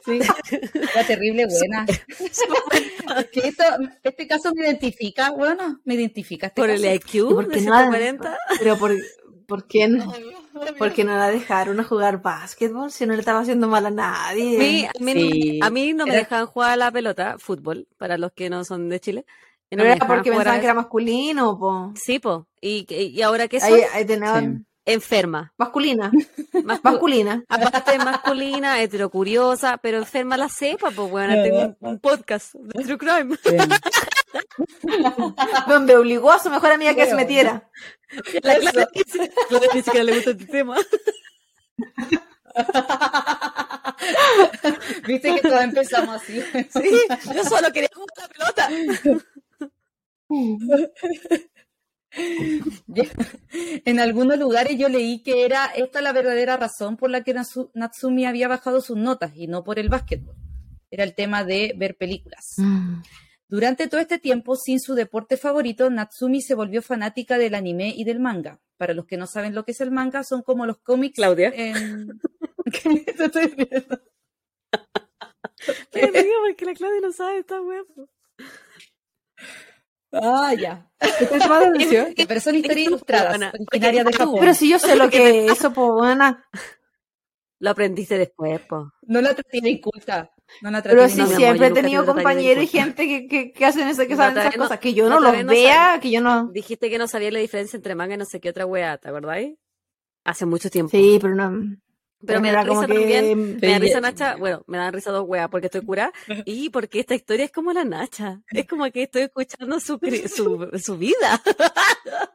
[0.04, 0.18] Sí,
[0.48, 0.58] sí.
[0.94, 1.84] Era terrible buena.
[1.88, 3.62] Es que esto,
[4.02, 6.82] este caso me identifica, bueno, me identifica este Por el.
[6.84, 7.82] IQ ¿Y por de qué nada?
[7.90, 8.38] 140.
[8.58, 8.92] Pero por,
[9.46, 10.10] ¿por qué no?
[10.78, 13.90] ¿Por qué no la dejaron a jugar básquetbol si no le estaba haciendo mal a
[13.90, 14.56] nadie?
[14.56, 15.60] A mí, a mí- Sí.
[15.62, 18.64] a mí no me Era- dejaban jugar a la pelota, fútbol, para los que no
[18.64, 19.26] son de Chile.
[19.68, 21.92] Pero no me era porque pensaban que era masculino, po.
[21.94, 22.48] Sí, po.
[22.60, 25.52] Y, y ahora que soy Ahí, ahí tenían enferma.
[25.56, 26.10] masculina.
[26.52, 27.44] Mascu- Masculina.
[27.48, 31.42] Aparte masculina, heterocuriosa, pero enferma la cepa, pues bueno, No.
[31.42, 33.36] tengo un, un podcast de True Crime.
[35.68, 37.68] Donde obligó a su mejor amiga que se metiera.
[38.42, 38.86] La clase
[39.74, 40.76] ni siquiera le gusta este tema.
[45.06, 46.42] Viste que todos empezamos así.
[46.70, 47.00] Sí,
[47.34, 48.68] yo solo quería jugar la pelota.
[53.84, 57.70] En algunos lugares yo leí que era esta la verdadera razón por la que Natsu-
[57.74, 60.34] Natsumi había bajado sus notas y no por el básquetbol.
[60.90, 62.56] Era el tema de ver películas.
[63.48, 68.04] Durante todo este tiempo, sin su deporte favorito, Natsumi se volvió fanática del anime y
[68.04, 68.60] del manga.
[68.78, 71.16] Para los que no saben lo que es el manga, son como los cómics.
[71.16, 71.52] Claudia.
[71.54, 72.18] en-
[72.72, 74.00] ¿Qué te estoy riendo?
[75.94, 77.82] Me río porque la Claudia no sabe esta wea.
[80.12, 80.90] Ah, ya.
[80.98, 82.14] ¿Te llamaba la atención?
[82.28, 83.52] Pero son historias ilustradas, Ana.
[83.70, 84.36] originarias de Japón.
[84.40, 86.44] Pero si yo sé lo que es eso, po, buena.
[87.58, 88.90] Lo aprendiste después, po.
[89.02, 90.30] No la traté de inculta.
[90.60, 93.06] No la traté Pero de si no, mi amor, siempre he tenido compañeros y gente
[93.06, 95.32] que, que, que hacen eso, que No, saben esas no- cosas, que yo no, no,
[95.32, 96.48] los vea, que yo no.
[96.48, 99.08] Dijiste que no sabía la diferencia entre manga y no sé qué otra wea, ¿te
[99.08, 99.54] acordáis?
[100.24, 100.90] Hace mucho tiempo.
[100.90, 101.76] Sí, pero no.
[102.26, 103.00] Pero me da como risa que.
[103.00, 103.58] también.
[103.60, 106.12] Me da risa Nacha, bueno, me dan risa dos weas porque estoy curada
[106.44, 108.40] y porque esta historia es como la Nacha.
[108.50, 111.42] Es como que estoy escuchando su, su, su vida.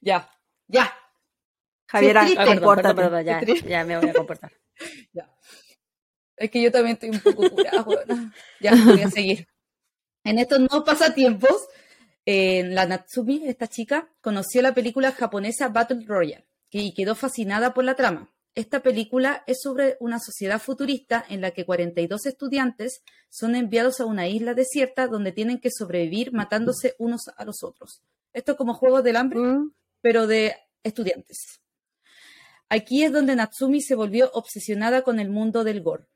[0.00, 0.30] Ya,
[0.68, 0.92] ya.
[1.88, 2.34] Javiera, Sí.
[2.38, 2.94] Ah, perdón, compórtate.
[2.94, 4.52] perdón, perdón, ya, ya me voy a comportar.
[5.12, 5.28] Ya.
[6.36, 8.32] Es que yo también estoy un poco curada, weona.
[8.60, 9.46] Ya, voy a seguir.
[10.24, 11.68] En estos nuevos pasatiempos,
[12.32, 17.82] eh, la Natsumi, esta chica, conoció la película japonesa Battle Royale y quedó fascinada por
[17.82, 18.30] la trama.
[18.54, 24.04] Esta película es sobre una sociedad futurista en la que 42 estudiantes son enviados a
[24.04, 28.00] una isla desierta donde tienen que sobrevivir matándose unos a los otros.
[28.32, 30.54] Esto es como Juegos del Hambre, Mm, pero de
[30.84, 31.60] estudiantes.
[32.68, 36.06] Aquí es donde Natsumi se volvió obsesionada con el mundo del gore.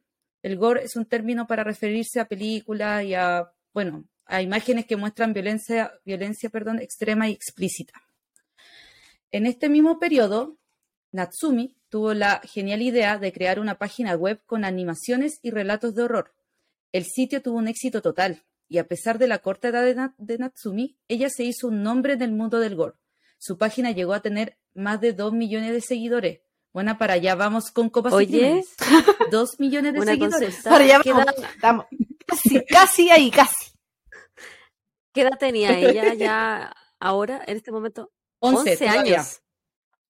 [0.42, 4.96] El gore es un término para referirse a películas y a, bueno, a imágenes que
[4.96, 7.92] muestran violencia, violencia perdón, extrema y explícita.
[9.30, 10.58] En este mismo periodo,
[11.12, 16.02] Natsumi tuvo la genial idea de crear una página web con animaciones y relatos de
[16.04, 16.34] horror.
[16.92, 20.14] El sitio tuvo un éxito total y a pesar de la corta edad de, Na-
[20.18, 22.94] de Natsumi, ella se hizo un nombre en el mundo del gore.
[23.38, 26.40] Su página llegó a tener más de 2 millones de seguidores.
[26.72, 28.62] Buena para allá, vamos con copas Oye.
[29.30, 30.60] 2 millones de seguidores.
[30.64, 31.86] Para allá ¿Qué vamos, estamos
[32.26, 33.72] casi, casi ahí, casi.
[35.14, 38.12] ¿Qué edad tenía ella ya ahora, en este momento?
[38.40, 39.14] 11, 11 todavía.
[39.20, 39.40] años.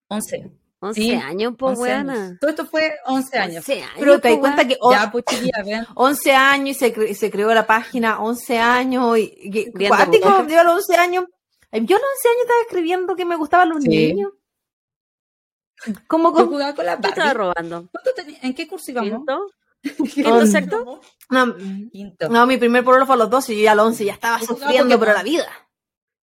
[0.09, 0.51] 11.
[0.79, 2.05] 11 Sí, años, pues 11 años.
[2.17, 2.37] buena.
[2.39, 3.57] Todo esto fue 11 años.
[3.57, 3.91] 11 años.
[3.97, 5.87] Pero te das po, cuenta que Ya, pues chiquilla, vean.
[5.95, 9.17] 11 años y se, cre- se creó la página, 11 años.
[9.17, 10.47] Y, y- muñecas.
[10.47, 11.25] yo a los 11 años.
[11.71, 13.89] Yo a los 11 años estaba escribiendo que me gustaban los Sí.
[13.89, 14.31] niños.
[16.07, 16.29] ¿Cómo?
[16.29, 16.47] Yo cómo?
[16.47, 17.37] jugaba con las Yo estaba Barbie.
[17.39, 17.89] robando.
[17.91, 19.11] ¿Cuánto tenía- ¿En qué curso íbamos?
[19.11, 19.47] ¿Quinto?
[19.99, 21.01] Um, ¿Quinto, sexto?
[21.29, 21.55] No,
[21.91, 22.29] Quinto.
[22.29, 24.13] no, mi primer pololo fue a los 12 y yo ya a los 11 ya
[24.13, 25.15] estaba sufriendo, pero Pokémon.
[25.15, 25.69] la vida.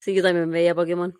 [0.00, 1.14] Sí, yo también veía Pokémon.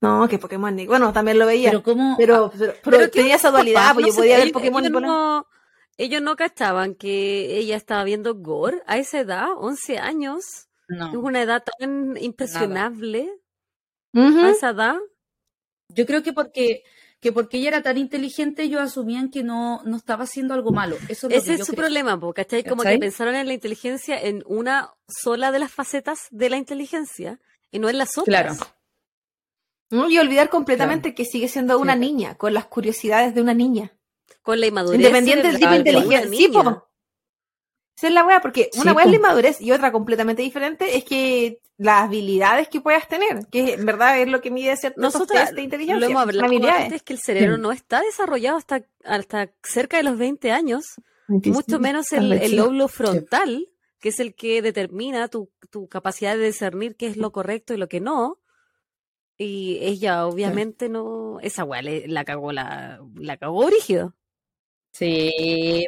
[0.00, 0.86] No, que Pokémon ni.
[0.86, 1.70] Bueno, también lo veía.
[1.70, 2.16] Pero cómo...
[2.18, 4.82] Pero, pero, pero Pero ¿qué tenía esa dualidad, pues No yo sé, podía ver Pokémon
[4.82, 5.16] y ellos Pokémon.
[5.16, 5.46] no,
[5.96, 10.68] ellos no cachaban que ella estaba viendo Gore a esa edad, 11 años.
[10.88, 11.20] Es no.
[11.20, 13.30] una edad tan impresionable
[14.14, 14.96] a esa edad.
[15.88, 16.84] Yo creo que porque,
[17.20, 20.96] que porque ella era tan inteligente, ellos asumían que no, no estaba haciendo algo malo.
[21.08, 21.84] Eso es lo Ese que es yo su creo.
[21.84, 22.62] problema, po, ¿cachai?
[22.62, 22.96] Como ¿Cachai?
[22.96, 27.40] que pensaron en la inteligencia en una sola de las facetas de la inteligencia
[27.70, 28.24] y no en las otras.
[28.26, 28.54] Claro.
[29.90, 32.00] No, Y olvidar completamente que sigue siendo una Sí.
[32.00, 33.92] niña, con las curiosidades de una niña.
[34.42, 34.98] Con la inmadurez.
[35.00, 36.36] Independiente del tipo de inteligencia.
[36.38, 36.88] Sí, po.
[37.96, 39.10] Esa es la wea, porque Sí, una wea es po.
[39.12, 43.86] la inmadurez y otra completamente diferente es que las habilidades que puedas tener, que en
[43.86, 46.00] verdad es lo que mide ciertos Nosotros test de inteligencia.
[46.00, 47.62] lo hemos hablado antes que el cerebro Sí.
[47.62, 50.84] no está desarrollado hasta, hasta cerca de los 20 años,
[51.42, 51.78] Sí, mucho sí.
[51.78, 52.56] menos el, el sí.
[52.56, 53.68] lóbulo frontal,
[53.98, 57.78] que es el que determina tu, tu capacidad de discernir qué es lo correcto y
[57.78, 58.38] lo que no.
[59.38, 64.14] Y ella obviamente no, esa weá le- la cagó la, la cagó brígido.
[64.92, 65.84] Sí,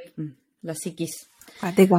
[0.62, 1.30] la psiquis.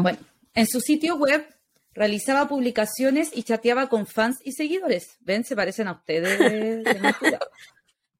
[0.01, 0.19] Bueno,
[0.53, 1.45] en su sitio web
[1.93, 5.17] realizaba publicaciones y chateaba con fans y seguidores.
[5.21, 6.83] Ven, se parecen a ustedes.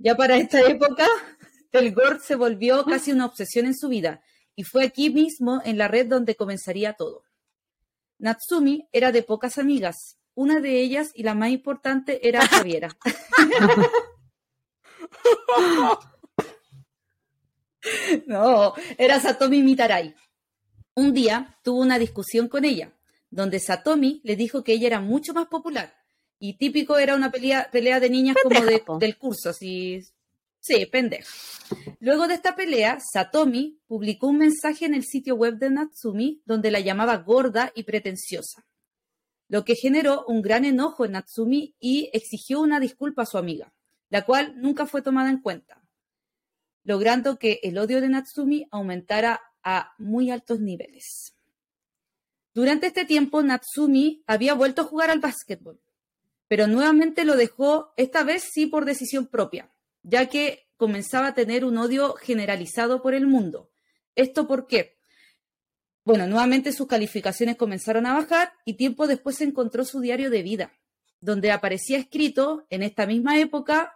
[0.02, 1.06] Ya para esta época,
[1.74, 4.24] el gore se volvió casi una obsesión en su vida
[4.56, 7.24] y fue aquí mismo en la red donde comenzaría todo.
[8.18, 10.18] Natsumi era de pocas amigas.
[10.36, 12.96] Una de ellas y la más importante era Javiera.
[18.28, 20.14] No, era Satomi Mitarai.
[21.00, 22.92] Un día tuvo una discusión con ella,
[23.30, 25.96] donde Satomi le dijo que ella era mucho más popular.
[26.40, 28.98] Y típico era una pelea, pelea de niñas como de- po.
[28.98, 30.02] del curso, así.
[30.60, 31.26] Sí, pendeja.
[32.02, 36.70] Luego de esta pelea, Satomi publicó un mensaje en el sitio web de Natsumi donde
[36.70, 38.66] la llamaba gorda y pretenciosa,
[39.48, 43.72] lo que generó un gran enojo en Natsumi y exigió una disculpa a su amiga,
[44.10, 45.82] la cual nunca fue tomada en cuenta
[46.84, 51.34] logrando que el odio de Natsumi aumentara a muy altos niveles.
[52.54, 55.80] Durante este tiempo, Natsumi había vuelto a jugar al básquetbol,
[56.48, 59.72] pero nuevamente lo dejó, esta vez sí por decisión propia,
[60.04, 63.70] ya que comenzaba a tener un odio generalizado por el mundo.
[64.16, 64.98] ¿Esto por qué?
[66.04, 70.74] Bueno, nuevamente sus calificaciones comenzaron a bajar y tiempo después encontró su diario de vida,
[71.22, 73.94] donde aparecía escrito en esta misma época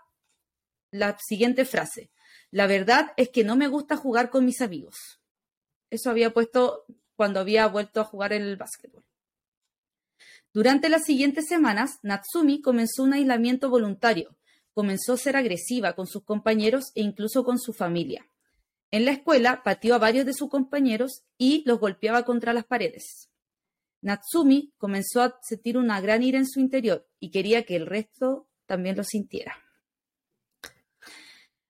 [0.91, 2.11] la siguiente frase.
[2.51, 5.22] La verdad es que no me gusta jugar con mis amigos.
[5.93, 9.05] Eso había puesto cuando había vuelto a jugar el básquetbol.
[10.51, 14.35] Durante las siguientes semanas, Natsumi comenzó un aislamiento voluntario.
[14.73, 18.27] Comenzó a ser agresiva con sus compañeros e incluso con su familia.
[18.89, 23.29] En la escuela pateó a varios de sus compañeros y los golpeaba contra las paredes.
[24.01, 28.47] Natsumi comenzó a sentir una gran ira en su interior y quería que el resto
[28.65, 29.59] también lo sintiera.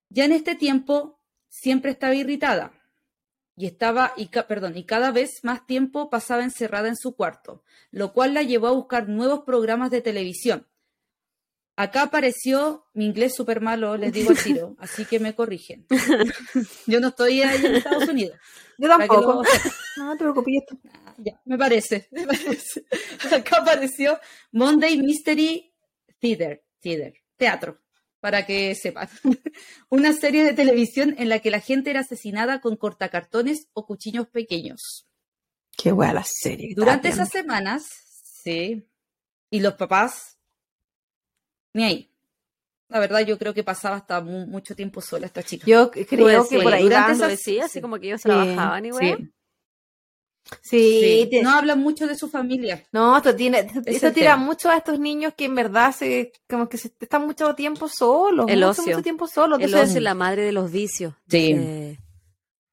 [0.08, 1.20] Ya en este tiempo
[1.50, 2.80] siempre estaba irritada
[3.56, 8.14] y estaba y perdón, y cada vez más tiempo pasaba encerrada en su cuarto, lo
[8.14, 10.68] cual la llevó a buscar nuevos programas de televisión.
[11.76, 15.88] Acá apareció mi inglés súper malo, les digo al tiro, así que me corrigen.
[16.86, 18.38] Yo no estoy allá en Estados Unidos.
[18.78, 19.44] Yo tampoco.
[19.96, 20.56] No te preocupes.
[20.58, 20.78] esto.
[21.06, 22.84] Ah, ya, me parece, me parece.
[23.32, 24.20] Acá apareció
[24.52, 25.72] Monday Mystery
[26.20, 27.80] Theater, Theater, teatro,
[28.24, 29.10] para que sepan.
[29.90, 34.28] Una serie de televisión en la que la gente era asesinada con cortacartones o cuchillos
[34.30, 35.06] pequeños.
[35.78, 36.70] Qué wea la serie.
[36.70, 37.84] que Durante esas semanas,
[38.42, 38.88] sí,
[39.52, 40.38] y los papás,
[41.74, 42.10] ni ahí.
[42.88, 45.66] La verdad, yo creo que pasaba hasta mu- mucho tiempo sola esta chica.
[45.68, 47.82] Yo creo que Sí, por ahí durante esas- decía, así sí.
[47.82, 49.16] como que ellos Sí, trabajaban y Sí.
[50.62, 51.28] Sí, sí.
[51.32, 52.84] te- No hablan mucho de su familia.
[52.92, 54.38] No, esto tiene, esto, tira tema.
[54.38, 58.46] mucho a estos niños que en verdad se, como que se están mucho tiempo solos,
[58.50, 58.84] El mucho, ocio.
[58.96, 59.60] mucho tiempo solos.
[59.62, 61.14] El ocio es la madre de los vicios.
[61.28, 61.54] Sí.
[61.58, 61.98] Eh,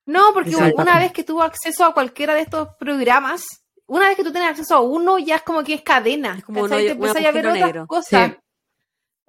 [0.06, 0.82] no, porque Exacto.
[0.82, 3.44] una vez que tuvo acceso a cualquiera de estos programas,
[3.86, 6.36] una vez que tú tienes acceso a uno, ya es como que es cadena.
[6.38, 7.86] Es como hoyo- Te empiezas a ver agujero otras negro.
[7.86, 8.32] cosas.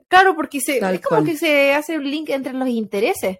[0.07, 1.31] Claro, porque se, Tal es como cual.
[1.31, 3.37] que se hace un link entre los intereses.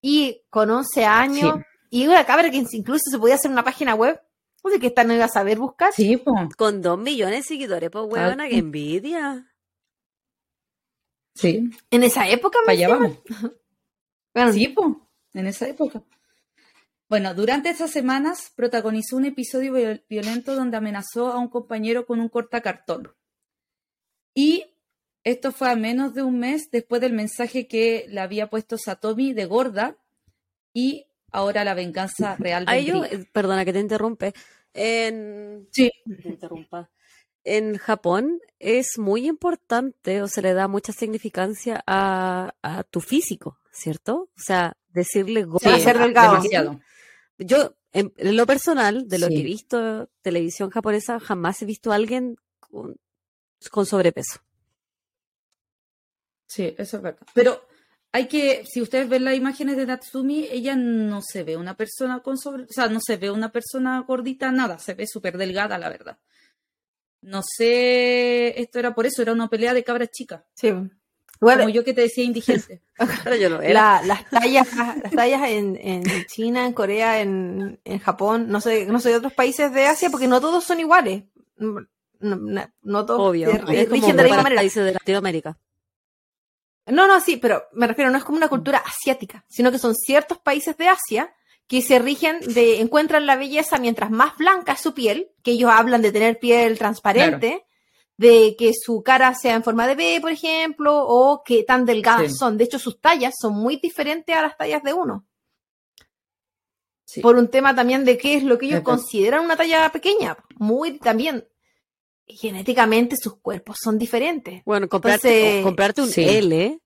[0.00, 1.56] Y con 11 años,
[1.90, 1.98] Sí.
[2.02, 4.20] y una cabra que incluso se podía hacer una página web,
[4.70, 5.92] sé qué esta no iba a saber buscar.
[5.92, 6.34] Sí, po.
[6.56, 9.50] Con dos millones de seguidores, pues huevona, que envidia.
[11.34, 13.18] Sí, En esa época, me allá vamos.
[14.34, 16.02] bueno, Sí, po, en esa época.
[17.08, 22.20] Bueno, durante esas semanas protagonizó un episodio viol- violento donde amenazó a un compañero con
[22.20, 23.12] un cortacartón.
[24.34, 24.64] Y
[25.22, 29.32] esto fue a menos de un mes después del mensaje que le había puesto Satomi
[29.32, 29.96] de gorda
[30.72, 33.20] y ahora la venganza real yo, vendría.
[33.20, 34.32] eh, perdona que te interrumpe.
[34.72, 35.90] En, Sí.
[36.22, 36.90] te interrumpa.
[37.44, 43.58] En Japón es muy importante o se le da mucha significancia a, a tu físico,
[43.70, 44.30] ¿cierto?
[44.36, 45.64] O sea, decirle gorda.
[45.70, 46.32] Para ser delgado.
[46.32, 46.80] demasiado.
[47.38, 49.34] Yo, en, en lo personal, de lo Sí.
[49.34, 52.96] que he visto televisión japonesa, jamás he visto a alguien con,
[53.70, 54.40] con sobrepeso.
[56.46, 57.26] Sí, eso es verdad.
[57.34, 57.60] Pero
[58.16, 62.20] hay que, si ustedes ven las imágenes de Natsumi, ella no se ve una persona
[62.20, 65.78] con sobre, o sea, no se ve una persona gordita, nada, se ve súper delgada,
[65.78, 66.16] la verdad.
[67.22, 70.42] No sé, esto era por eso, era una pelea de cabras chicas.
[70.54, 70.72] sí.
[71.40, 72.80] Bueno, Como yo que te decía indigente.
[73.24, 74.00] Pero yo era.
[74.00, 74.68] la- las tallas,
[75.02, 79.16] las tallas en, en China, en Corea, en, en Japón, no sé, no sé de
[79.16, 81.24] otros países de Asia, porque no todos son iguales.
[81.56, 81.84] No,
[82.20, 83.50] no- no todos Obvio.
[83.50, 84.60] se Es como de la misma manera.
[84.60, 85.58] países de Latinoamérica.
[86.86, 89.94] No, no, sí, pero me refiero, no es como una cultura asiática, sino que son
[89.94, 91.34] ciertos países de Asia
[91.66, 95.70] que se rigen de, encuentran la belleza mientras más blanca es su piel, que ellos
[95.72, 97.64] hablan de tener piel transparente,
[98.18, 102.32] de que su cara sea en forma de B, por ejemplo, o que tan delgadas
[102.32, 102.38] Sí.
[102.38, 102.58] son.
[102.58, 105.26] De hecho, sus tallas son muy diferentes a las tallas de uno.
[107.06, 107.20] Sí.
[107.22, 110.36] Por un tema también de qué es lo que ellos consideran una talla pequeña.
[110.56, 111.48] Muy también,
[112.26, 114.62] genéticamente sus cuerpos son diferentes.
[114.64, 116.24] Bueno, comprarte, Entonces, o comprarte un sí.
[116.24, 116.78] L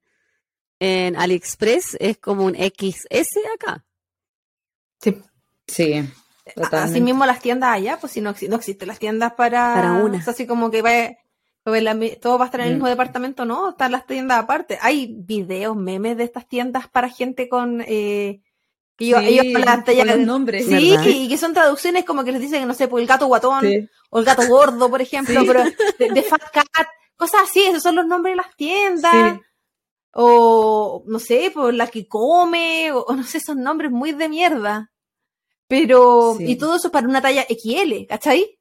[0.80, 3.84] en AliExpress es como un XS acá.
[5.00, 5.92] Sí,
[6.46, 7.00] Así totalmente.
[7.02, 10.18] mismo las tiendas allá, pues si no, no existen las tiendas para, Para una.
[10.18, 10.90] o sea, así como que va,
[12.22, 12.76] todo va a estar en el Mm.
[12.76, 14.78] mismo departamento, no, están las tiendas aparte.
[14.80, 18.40] Hay videos, memes de estas tiendas para gente con eh,
[18.98, 20.66] que ellos, Sí, ellos nombres.
[20.66, 21.06] Sí, ¿verdad?
[21.06, 23.88] y que son traducciones como que les dicen, no sé, por el gato guatón Sí.
[24.10, 25.46] o el gato gordo, por ejemplo, Sí.
[25.46, 25.64] pero
[25.98, 26.66] de, de Fat Cat,
[27.16, 29.34] cosas así, esos son los nombres de las tiendas.
[29.36, 29.40] Sí.
[30.12, 34.28] O, no sé, por la que come, o, o no sé, son nombres muy de
[34.28, 34.90] mierda.
[35.68, 36.44] Pero, Sí.
[36.52, 38.58] y todo eso para una talla XL, ¿cachai?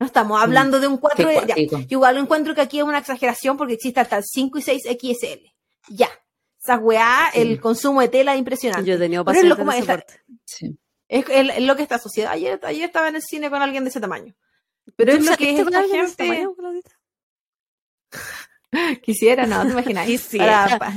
[0.00, 1.54] No estamos hablando de un 4 Qué de, ya.
[1.78, 4.82] Yo igual encuentro que aquí es una exageración porque existe hasta el 5 y 6
[5.00, 5.52] XL.
[5.88, 6.08] Ya.
[6.68, 7.40] Esa weá, Sí.
[7.40, 8.86] el consumo de tela es impresionante.
[8.88, 10.20] Yo he tenido Pero es lo pacientes como.
[10.44, 10.78] Sí.
[11.08, 12.32] Es, el- es lo que está sociedad.
[12.32, 14.34] Ayer, ayer estaba en el cine con alguien de ese tamaño.
[14.96, 16.14] Pero ¿Tú es lo que es esta gente.
[16.16, 16.54] tamaño?
[19.02, 20.06] Quisiera, no, te imaginas.
[20.06, 20.76] Quisiera.
[20.78, 20.92] Para-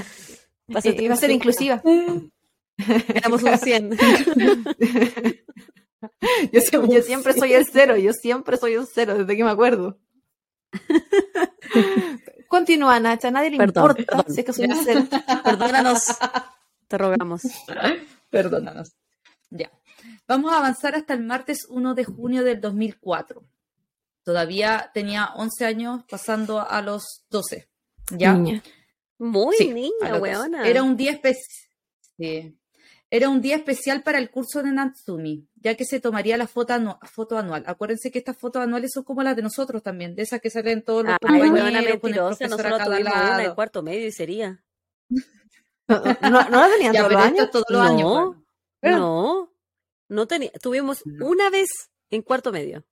[1.02, 1.82] iba a ser por inclusiva.
[3.16, 3.92] Éramos un 100.
[6.52, 9.52] Yo, siempre- yo siempre soy el cero, yo siempre soy un cero, desde que me
[9.52, 9.98] acuerdo.
[12.52, 14.34] Continúa, Nacha, a nadie le Perdón, importa perdón.
[14.36, 15.04] si es que soy un cero.
[15.42, 16.04] Perdónanos.
[16.90, 17.44] Te rogamos.
[18.30, 18.92] Perdónanos.
[19.52, 19.72] Ya.
[20.28, 23.42] Vamos a avanzar hasta el martes 1 de junio del 2004.
[24.24, 27.70] Todavía tenía 11 años, pasando a los 12.
[28.18, 28.34] ¿Ya?
[28.34, 28.62] Niña.
[29.18, 30.22] Muy Sí, niña, los 12.
[30.22, 30.68] weona.
[30.68, 32.54] Era un día especial.
[33.14, 36.74] Era un día especial para el curso de Natsumi, ya que se tomaría la foto,
[36.74, 37.64] anu- foto anual.
[37.68, 40.82] Acuérdense que estas fotos anuales son como las de nosotros también, de esas que salen
[40.82, 41.66] todos los Ay, compañeros weona
[42.00, 43.56] con el a Nosotros una lado.
[43.56, 44.64] cuarto medio y sería.
[45.88, 47.44] No, no, no la tenían todos los años.
[47.46, 48.02] es todos los años.
[48.02, 48.32] No.
[48.34, 48.46] pues.
[48.80, 49.54] Pero- No.
[50.08, 50.52] No tenía.
[50.62, 51.26] Tuvimos No.
[51.28, 51.68] una vez
[52.10, 52.86] en cuarto medio.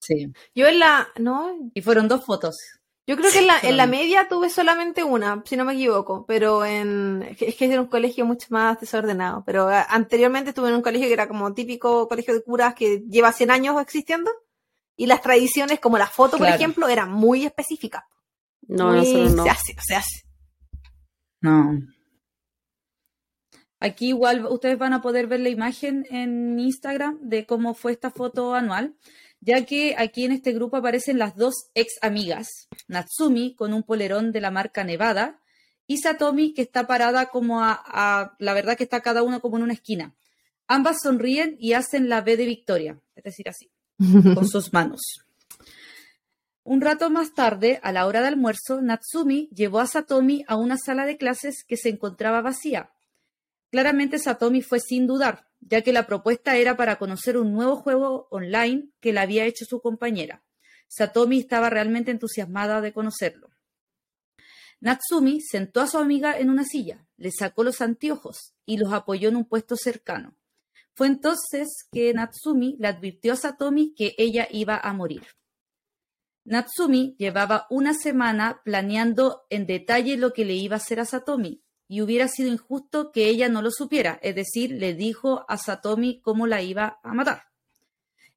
[0.00, 0.32] Sí.
[0.52, 2.56] Yo en la, no, Y fueron dos fotos.
[3.06, 6.24] Yo creo que en la, en la media tuve solamente una, si no me equivoco,
[6.26, 10.76] pero en, es que era un colegio mucho más desordenado, pero a- anteriormente estuve en
[10.76, 14.30] un colegio que era como típico colegio de curas que lleva 100 años existiendo,
[14.96, 18.04] y las tradiciones, como la foto, por ejemplo, eran muy específicas.
[18.68, 19.42] No, Muy- no.
[19.44, 20.22] Se hace, se hace.
[21.40, 21.80] No.
[23.80, 28.10] Aquí igual ustedes van a poder ver la imagen en Instagram de cómo fue esta
[28.10, 28.94] foto anual,
[29.44, 34.30] ya que aquí en este grupo aparecen las dos ex amigas, Natsumi con un polerón
[34.32, 35.40] de la marca Nevada
[35.88, 39.56] y Satomi que está parada como a, a- la verdad que está cada uno como
[39.56, 40.14] en una esquina.
[40.68, 43.68] Ambas sonríen y hacen la B de Victoria, es decir, así,
[44.34, 45.00] con sus manos.
[46.64, 50.78] Un rato más tarde, a la hora de almuerzo, Natsumi llevó a Satomi a una
[50.78, 52.92] sala de clases que se encontraba vacía.
[53.72, 58.28] Claramente Satomi fue sin dudar, ya que la propuesta era para conocer un nuevo juego
[58.30, 60.44] online que le había hecho su compañera.
[60.88, 63.48] Satomi estaba realmente entusiasmada de conocerlo.
[64.80, 69.30] Natsumi sentó a su amiga en una silla, le sacó los anteojos y los apoyó
[69.30, 70.36] en un puesto cercano.
[70.92, 75.22] Fue entonces que Natsumi le advirtió a Satomi que ella iba a morir.
[76.44, 81.62] Natsumi llevaba una semana planeando en detalle lo que le iba a hacer a Satomi,
[81.88, 86.20] y hubiera sido injusto que ella no lo supiera, es decir, le dijo a Satomi
[86.20, 87.44] cómo la iba a matar.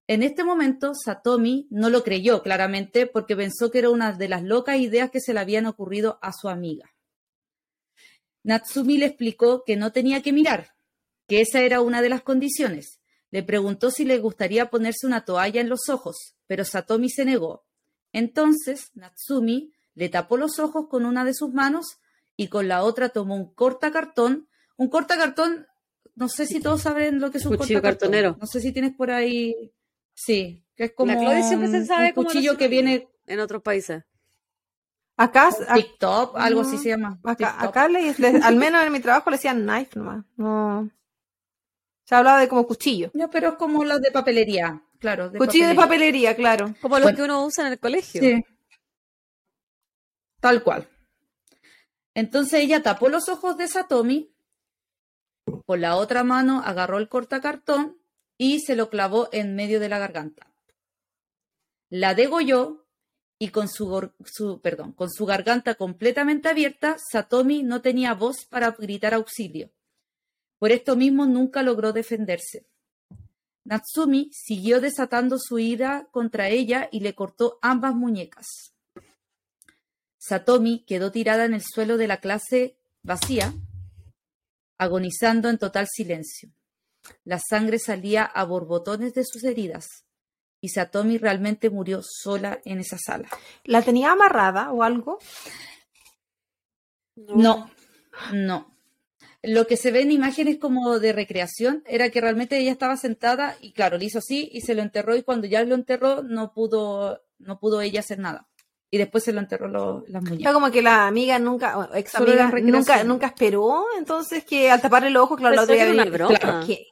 [0.08, 4.44] En este momento, Satomi no lo creyó claramente porque pensó que era una de las
[4.44, 6.92] locas ideas que se le habían ocurrido a su amiga.
[8.44, 10.76] Natsumi le explicó que no tenía que mirar,
[11.28, 13.00] que esa era una de las condiciones.
[13.32, 17.66] Le preguntó si le gustaría ponerse una toalla en los ojos, pero Satomi se negó.
[18.14, 21.98] Entonces, Natsumi le tapó los ojos con una de sus manos
[22.38, 24.48] y con la otra tomó un cortacartón.
[24.78, 25.68] Un cortacartón,
[26.16, 28.10] no sé si todos saben lo que es un Cuchillo cortacartón.
[28.12, 28.38] cartonero.
[28.40, 29.72] No sé si tienes por ahí.
[30.14, 33.40] Sí, que es como La Claudia siempre se sabe un cuchillo lo que viene En
[33.40, 34.04] otros países.
[35.18, 37.20] Acá, a- TikTok, algo así se llama.
[37.24, 40.26] acá, acá le- le- al menos en mi trabajo le decían knife nomás.
[40.36, 40.90] No.
[42.04, 43.10] Se hablaba de como cuchillo.
[43.14, 45.30] No, pero es como los de papelería, claro.
[45.30, 46.76] de cuchillo de papelería, claro.
[46.82, 47.16] Como los Bueno.
[47.16, 48.22] que uno usa en el colegio.
[48.22, 48.44] Sí.
[50.40, 50.88] Tal cual.
[52.16, 54.32] Entonces ella tapó los ojos de Satomi,
[55.66, 58.00] con la otra mano agarró el cortacartón
[58.38, 60.52] y se lo clavó en medio de la garganta.
[61.90, 62.88] La degolló
[63.38, 64.12] y con su,
[64.96, 69.72] con su garganta completamente abierta, Satomi no tenía voz para gritar auxilio.
[70.58, 72.66] Por esto mismo nunca logró defenderse.
[73.66, 78.75] Natsumi siguió desatando su ira contra ella y le cortó ambas muñecas.
[80.28, 83.54] Satomi quedó tirada en el suelo de la clase vacía,
[84.80, 86.50] agonizando en total silencio.
[87.24, 89.86] La sangre salía a borbotones de sus heridas
[90.62, 93.30] y Satomi realmente murió sola en esa sala.
[93.66, 95.20] ¿La tenía amarrada o algo?
[97.16, 97.70] No,
[98.34, 98.76] no.
[99.44, 103.58] Lo que se ve en imágenes como de recreación era que realmente ella estaba sentada
[103.62, 106.52] y claro, le hizo así y se lo enterró y cuando ya lo enterró no
[106.52, 108.48] pudo, no pudo ella hacer nada.
[108.96, 110.54] Y después se lo enterró lo- las muñecas.
[110.54, 115.24] como que la amiga nunca, ex amiga, nunca, nunca esperó, entonces que al taparle los
[115.24, 116.40] ojos, claro, la Pensó otra que era una broma.
[116.40, 116.66] Claro.
[116.66, 116.88] que-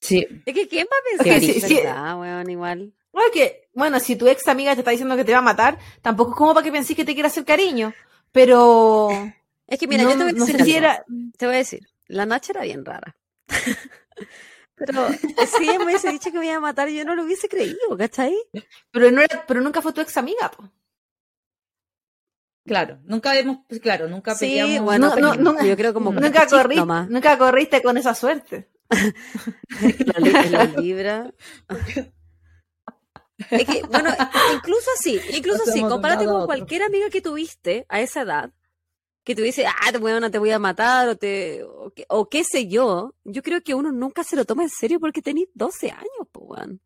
[0.00, 0.26] Sí.
[0.46, 1.74] Es que ¿quién va a pensar que sí, es sí.
[1.74, 2.92] verdad, weón, igual?
[3.12, 5.78] Bueno, que, bueno, si tu ex amiga te está diciendo que te va a matar,
[6.00, 7.92] tampoco es como para que pensés que te quiera hacer cariño.
[8.32, 9.10] Pero.
[9.66, 11.04] Es que mira, no, yo te voy a no decir sé si era.
[11.36, 13.14] Te voy a decir, la Nacha era bien rara.
[14.74, 17.48] Pero si ella me hubiese dicho que me iba a matar, yo no lo hubiese
[17.48, 18.34] creído, ¿cachai?
[18.90, 20.68] Pero, no era, pero nunca fue tu ex amiga, po.
[22.64, 26.46] Claro, nunca hemos, pues, claro, nunca Sí, bueno, No, no, nunca- yo creo como Nunca
[26.76, 27.08] nomás.
[27.10, 28.70] nunca corriste con esa suerte.
[28.88, 31.32] La, li- la libra.
[33.50, 34.10] Es que, bueno,
[34.54, 38.52] incluso así, incluso así, compárate con cualquier amiga que tuviste a esa edad,
[39.24, 39.92] que te dice, ah, a,
[40.30, 43.14] te voy a matar, o, te, o, qué, o qué sé yo.
[43.24, 46.80] Yo creo que uno nunca se lo toma en serio porque tenés 12 años, weón.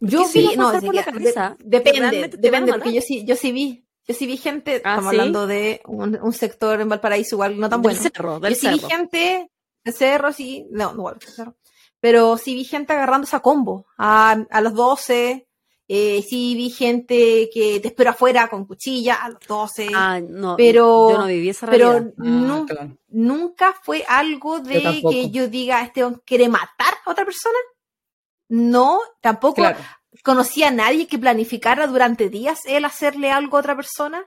[0.00, 1.56] Yo ¿Qué se vi, no, de- por la de- cabeza?
[1.60, 4.96] depende, van a depende, porque yo sí, yo sí vi, yo sí vi gente, Ah,
[4.96, 5.16] estamos ¿sí?
[5.16, 8.10] hablando de un, un sector en Valparaíso igual no tan del bueno.
[8.14, 8.88] cerro, del Yo sí vi cerro.
[8.90, 9.50] gente
[9.84, 11.56] de cerro, sí, no, no, de cerro.
[12.00, 15.46] Pero sí vi gente agarrándose a combo a, a los 12.
[15.88, 19.88] Eh, sí vi gente que te espera afuera con cuchilla a los 12.
[19.94, 22.12] Ah, no, pero- yo no viví esa pero realidad.
[22.18, 22.96] Ah, nu- claro.
[23.08, 27.58] nunca fue algo de que yo diga, este hombre quiere matar a otra persona.
[28.48, 29.78] No, tampoco Claro.
[30.22, 34.24] conocía a nadie que planificara durante días él hacerle algo a otra persona.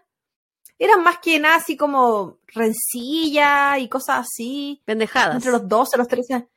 [0.78, 4.82] Eran más que nada así como rencilla y cosas así.
[4.86, 5.36] Pendejadas.
[5.36, 6.50] Entre los 12, los 13 años.
[6.50, 6.55] Y co-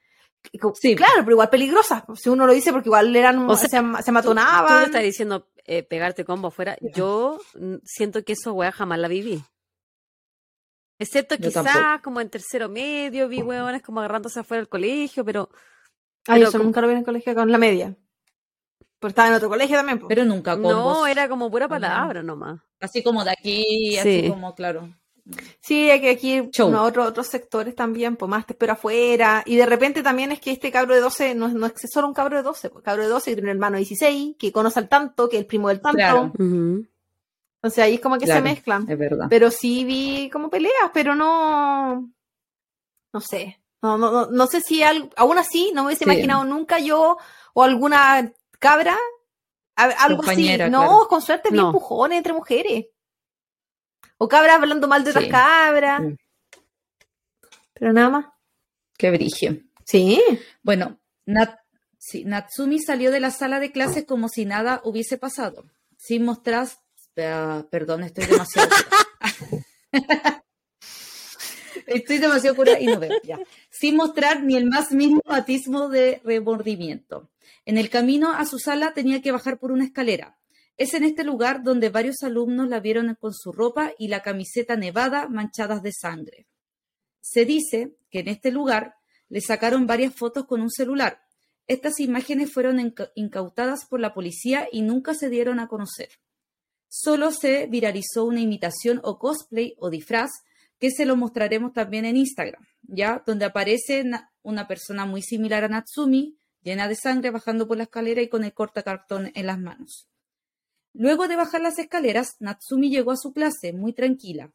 [0.74, 0.94] Sí.
[0.96, 2.02] Claro, pero igual peligrosas.
[2.16, 4.84] Si uno lo dice porque igual eran, O sea, se, se Tú me matonaban.
[4.84, 6.76] estás diciendo eh, pegarte combo afuera.
[6.94, 7.38] Yo
[7.84, 9.42] siento que eso, weá, jamás la viví.
[10.98, 12.02] Excepto Yo quizás tampoco.
[12.02, 15.48] como en tercero medio, vi huevones como agarrándose afuera del colegio, pero
[16.26, 17.94] Ay, pero eso como- nunca lo vi en el colegio con la media.
[18.98, 20.02] Pues estaba en otro colegio también.
[20.08, 21.68] Pero nunca con no, era como pura Ah.
[21.68, 22.60] palabra nomás.
[22.80, 24.28] Así como de aquí, así Sí.
[24.28, 24.92] como, claro.
[25.60, 29.42] Sí, hay que aquí no, otro- otros sectores también, pues más te espero afuera.
[29.44, 32.08] Y de repente también es que este cabro de 12 no, es- no es solo
[32.08, 34.52] un cabro de 12, pues cabro de 12 que tiene un hermano de 16, que
[34.52, 35.96] conoce al tanto, que es el primo del tanto.
[35.98, 36.32] Claro.
[36.38, 38.40] Entonces ahí es como que Claro.
[38.40, 38.88] se mezclan.
[38.88, 39.26] Es verdad.
[39.28, 42.10] Pero sí vi como peleas, pero no.
[43.12, 43.60] No sé.
[43.82, 46.10] No, no, no, no sé si aún así no me hubiese Sí.
[46.10, 47.16] imaginado nunca yo
[47.54, 48.96] o alguna cabra
[49.76, 50.48] a- algo así.
[50.58, 51.06] No, claro.
[51.08, 51.66] con suerte vi No.
[51.66, 52.86] empujones entre mujeres.
[54.18, 55.30] O cabras hablando mal de otras Sí.
[55.30, 56.00] cabras.
[56.02, 56.16] Mm.
[57.74, 58.26] Pero nada más.
[58.96, 59.58] Qué brigio.
[59.84, 60.20] Sí.
[60.62, 61.60] Bueno, Nat-
[61.98, 65.64] sí, Natsumi salió de la sala de clases como si nada hubiese pasado,
[65.96, 66.68] sin mostrar...
[67.16, 68.68] Ah, perdón, estoy demasiado...
[71.86, 73.38] estoy demasiado cura y no veo, ya.
[73.70, 77.30] Sin mostrar ni el más mínimo atismo de remordimiento.
[77.64, 80.37] En el camino a su sala tenía que bajar por una escalera.
[80.78, 84.76] Es en este lugar donde varios alumnos la vieron con su ropa y la camiseta
[84.76, 86.46] nevada manchadas de sangre.
[87.20, 88.94] Se dice que en este lugar
[89.28, 91.20] le sacaron varias fotos con un celular.
[91.66, 96.08] Estas imágenes fueron inca- incautadas por la policía y nunca se dieron a conocer.
[96.88, 100.30] Solo se viralizó una imitación o cosplay o disfraz
[100.78, 105.64] que se lo mostraremos también en Instagram, ya donde aparece na- una persona muy similar
[105.64, 109.58] a Natsumi, llena de sangre, bajando por la escalera y con el cortacartón en las
[109.58, 110.08] manos.
[110.92, 114.52] Luego de bajar las escaleras, Natsumi llegó a su clase muy tranquila.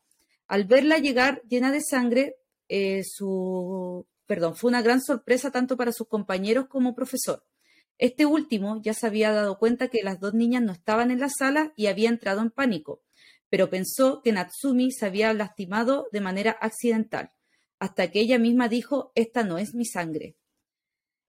[0.47, 2.35] Al verla llegar llena de sangre,
[2.67, 4.05] eh, su
[4.55, 7.45] fue una gran sorpresa tanto para sus compañeros como profesor.
[7.97, 11.29] Este último ya se había dado cuenta que las dos niñas no estaban en la
[11.29, 13.03] sala y había entrado en pánico,
[13.49, 17.31] pero pensó que Natsumi se había lastimado de manera accidental,
[17.79, 20.35] hasta que ella misma dijo, esta no es mi sangre.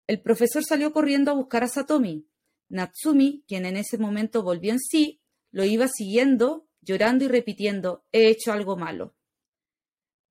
[0.07, 2.27] El profesor salió corriendo a buscar a Satomi.
[2.73, 5.21] Natsumi, quien en ese momento volvió en sí,
[5.51, 9.13] lo iba siguiendo, llorando y repitiendo, he hecho algo malo.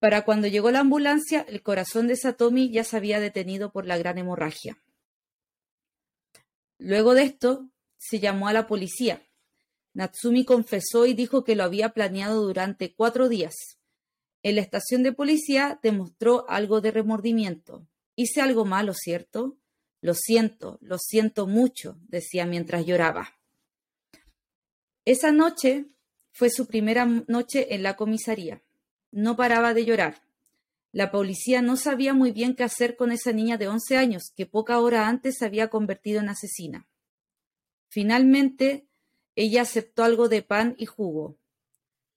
[0.01, 3.97] Para cuando llegó la ambulancia, el corazón de Satomi ya se había detenido por la
[3.97, 4.82] gran hemorragia.
[6.78, 9.23] Luego de esto, se llamó a la policía.
[9.94, 13.55] Natsumi confesó y dijo que lo había planeado durante cuatro días.
[14.43, 17.86] En la estación de policía demostró algo de remordimiento.
[18.16, 19.59] Hice algo malo, ¿cierto?
[20.03, 23.39] Lo siento, lo siento mucho, decía mientras lloraba.
[25.05, 25.87] Esa noche
[26.33, 28.62] fue su primera noche en la comisaría.
[29.12, 30.23] No paraba de llorar.
[30.91, 34.45] La policía no sabía muy bien qué hacer con esa niña de 11 años que
[34.45, 36.89] poca hora antes se había convertido en asesina.
[37.89, 38.89] Finalmente,
[39.37, 41.39] ella aceptó algo de pan y jugo.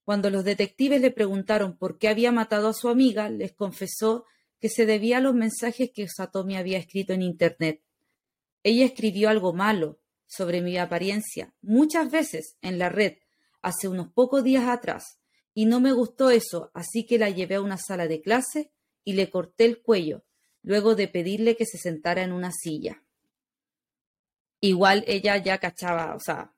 [0.04, 4.26] Cuando los detectives le preguntaron por qué había matado a su amiga, les confesó
[4.66, 7.84] que se debía a los mensajes que Satomi había escrito en Internet.
[8.64, 13.18] Ella escribió algo malo sobre mi apariencia muchas veces en la red
[13.62, 15.20] hace unos pocos días atrás
[15.54, 18.72] y no me gustó eso, así que la llevé a una sala de clase
[19.04, 20.26] y le corté el cuello,
[20.64, 23.04] luego de pedirle que se sentara en una silla.
[24.62, 26.56] Igual ella ya cachaba, o sea,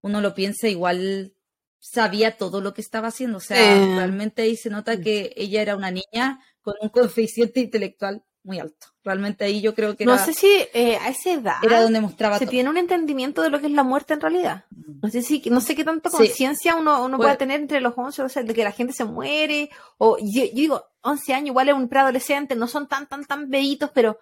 [0.00, 1.34] uno lo piensa, igual
[1.78, 3.96] sabía todo lo que estaba haciendo, o sea, Eh.
[3.96, 8.88] realmente ahí se nota que ella era una niña con un coeficiente intelectual muy alto.
[9.04, 12.00] Realmente ahí yo creo que No era, sé si eh, a esa edad era donde
[12.00, 12.50] mostraba se todo.
[12.50, 14.64] tiene un entendimiento de lo que es la muerte en realidad.
[15.02, 16.16] No sé si, no sé qué tanta Sí.
[16.16, 18.92] conciencia uno, uno Pues- puede tener entre los 11 o 12 de que la gente
[18.92, 19.70] se muere.
[19.98, 23.48] O yo, yo digo, 11 años igual es un preadolescente, no son tan, tan, tan
[23.48, 24.18] bebitos, pero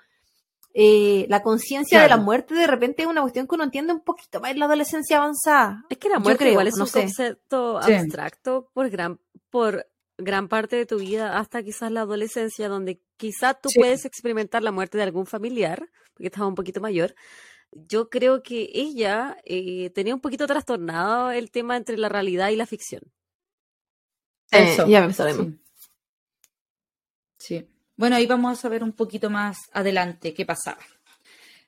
[0.75, 4.01] eh, la conciencia de la muerte de repente es una cuestión que uno entiende un
[4.01, 5.85] poquito más en la adolescencia avanzada.
[5.91, 7.01] Es que la muerte creo, igual es no un sé.
[7.01, 7.93] concepto Sí.
[7.93, 9.19] abstracto por gran,
[9.51, 9.87] por
[10.25, 13.79] gran parte de tu vida, hasta quizás la adolescencia, donde quizás tú Sí.
[13.79, 17.15] puedes experimentar la muerte de algún familiar, porque estaba un poquito mayor.
[17.73, 22.57] Yo creo que ella eh, tenía un poquito trastornado el tema entre la realidad y
[22.57, 23.03] la ficción.
[24.51, 24.85] Eso.
[24.87, 25.47] Eh, ya me sabemos.
[25.47, 25.59] Sí.
[27.39, 27.69] Sí.
[27.97, 30.79] Bueno, ahí vamos a saber un poquito más adelante qué pasaba.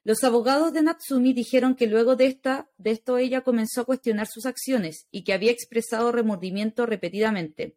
[0.04, 4.26] Los abogados de Natsumi dijeron que luego de, esta, de esto ella comenzó a cuestionar
[4.26, 7.76] sus acciones y que había expresado remordimiento repetidamente.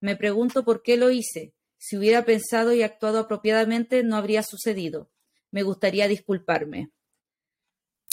[0.00, 1.54] Me pregunto por qué lo hice.
[1.76, 5.10] Si hubiera pensado y actuado apropiadamente, no habría sucedido.
[5.50, 6.90] Me gustaría disculparme.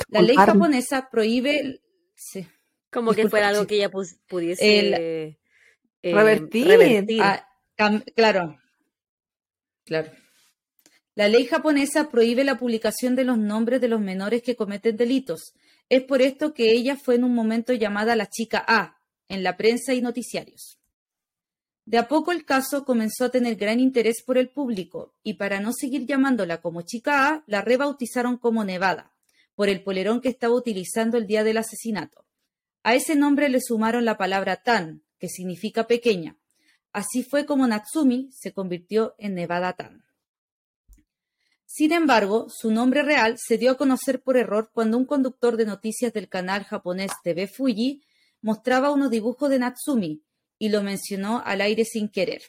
[0.10, 1.82] La ley japonesa prohíbe.
[2.16, 2.48] sí.
[2.92, 3.68] Como que fuera algo sí.
[3.68, 3.92] que ella
[4.28, 5.38] pudiese eh,
[6.02, 6.68] Revertir.
[6.68, 7.22] revertir.
[7.22, 7.46] Ah,
[8.16, 8.58] claro.
[9.84, 10.12] Claro.
[11.14, 15.54] La ley japonesa prohíbe la publicación de los nombres de los menores que cometen delitos.
[15.90, 18.98] Es por esto que ella fue en un momento llamada la chica A
[19.28, 20.80] en la prensa y noticiarios.
[21.86, 25.60] De a poco el caso comenzó a tener gran interés por el público y para
[25.60, 29.12] no seguir llamándola como chica A, la rebautizaron como Nevada,
[29.54, 32.26] por el polerón que estaba utilizando el día del asesinato.
[32.82, 36.38] A ese nombre le sumaron la palabra Tan, que significa pequeña.
[36.92, 40.06] Así fue como Natsumi se convirtió en Nevada Tan.
[41.68, 45.66] Sin embargo, su nombre real se dio a conocer por error cuando un conductor de
[45.66, 48.02] noticias del canal japonés TV Fuji
[48.42, 50.25] mostraba unos dibujos de Natsumi
[50.58, 52.42] y lo mencionó al aire sin querer.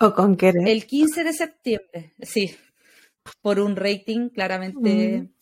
[0.00, 0.68] O con querer.
[0.68, 2.56] El 15 de septiembre, sí,
[3.40, 5.18] por un rating claramente.
[5.22, 5.32] Mm.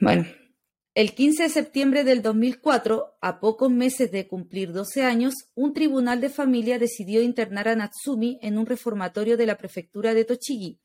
[0.00, 0.26] Bueno,
[0.94, 6.20] El 15 de septiembre del 2004, a pocos meses de cumplir 12 años, un tribunal
[6.20, 10.80] de familia decidió internar a Natsumi en un reformatorio de la prefectura de Tochigi,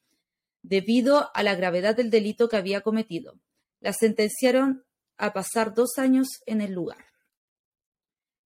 [0.62, 3.40] debido a la gravedad del delito que había cometido.
[3.82, 4.86] La sentenciaron
[5.18, 7.06] a pasar dos años en el lugar.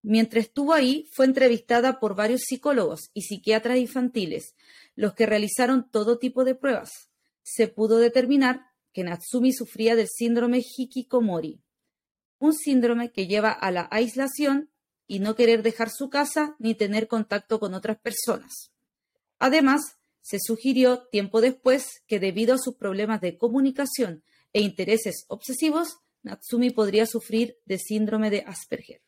[0.02, 4.54] Mientras estuvo ahí, fue entrevistada por varios psicólogos y psiquiatras infantiles,
[4.94, 7.10] los que realizaron todo tipo de pruebas.
[7.42, 11.60] Se pudo determinar que Natsumi sufría del síndrome hikikomori,
[12.38, 14.70] un síndrome que lleva a la aislación
[15.06, 18.72] y no querer dejar su casa ni tener contacto con otras personas.
[19.38, 24.22] Además, se sugirió tiempo después que debido a sus problemas de comunicación
[24.52, 29.02] e intereses obsesivos, Natsumi podría sufrir de síndrome de Asperger.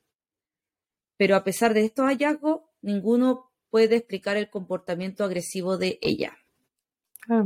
[1.17, 6.37] Pero a pesar de estos hallazgos, ninguno puede explicar el comportamiento agresivo de ella.
[7.29, 7.45] Ah,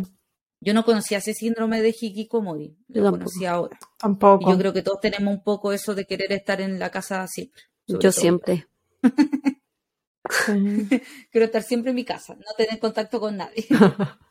[0.61, 3.79] Yo no conocía ese síndrome de hikikomori, Yo lo conocí ahora.
[3.99, 4.49] tampoco.
[4.49, 7.27] Y yo creo que todos tenemos un poco eso de querer estar en la casa
[7.29, 7.63] siempre.
[7.87, 8.13] Yo todo.
[8.13, 8.67] siempre.
[11.31, 13.67] Quiero estar siempre en mi casa, no tener contacto con nadie.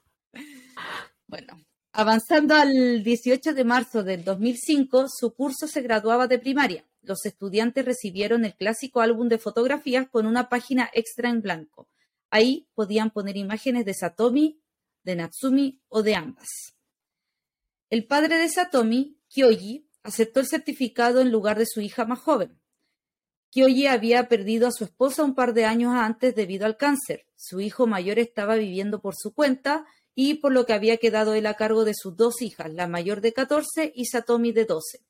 [1.27, 1.57] Bueno,
[1.91, 6.85] avanzando al 18 de marzo del 2005, su curso se graduaba de primaria.
[7.05, 11.87] Los estudiantes recibieron el clásico álbum de fotografías con una página extra en blanco.
[12.31, 14.59] Ahí podían poner imágenes de Satomi,
[15.03, 16.73] de Natsumi o de ambas.
[17.91, 22.59] El padre de Satomi, Kyoji, aceptó el certificado en lugar de su hija más joven.
[23.51, 27.27] Kyoji había perdido a su esposa un par de años antes debido al cáncer.
[27.35, 31.45] Su hijo mayor estaba viviendo por su cuenta y por lo que había quedado él
[31.45, 35.05] a cargo de sus dos hijas, la mayor de 14 y Satomi de 12.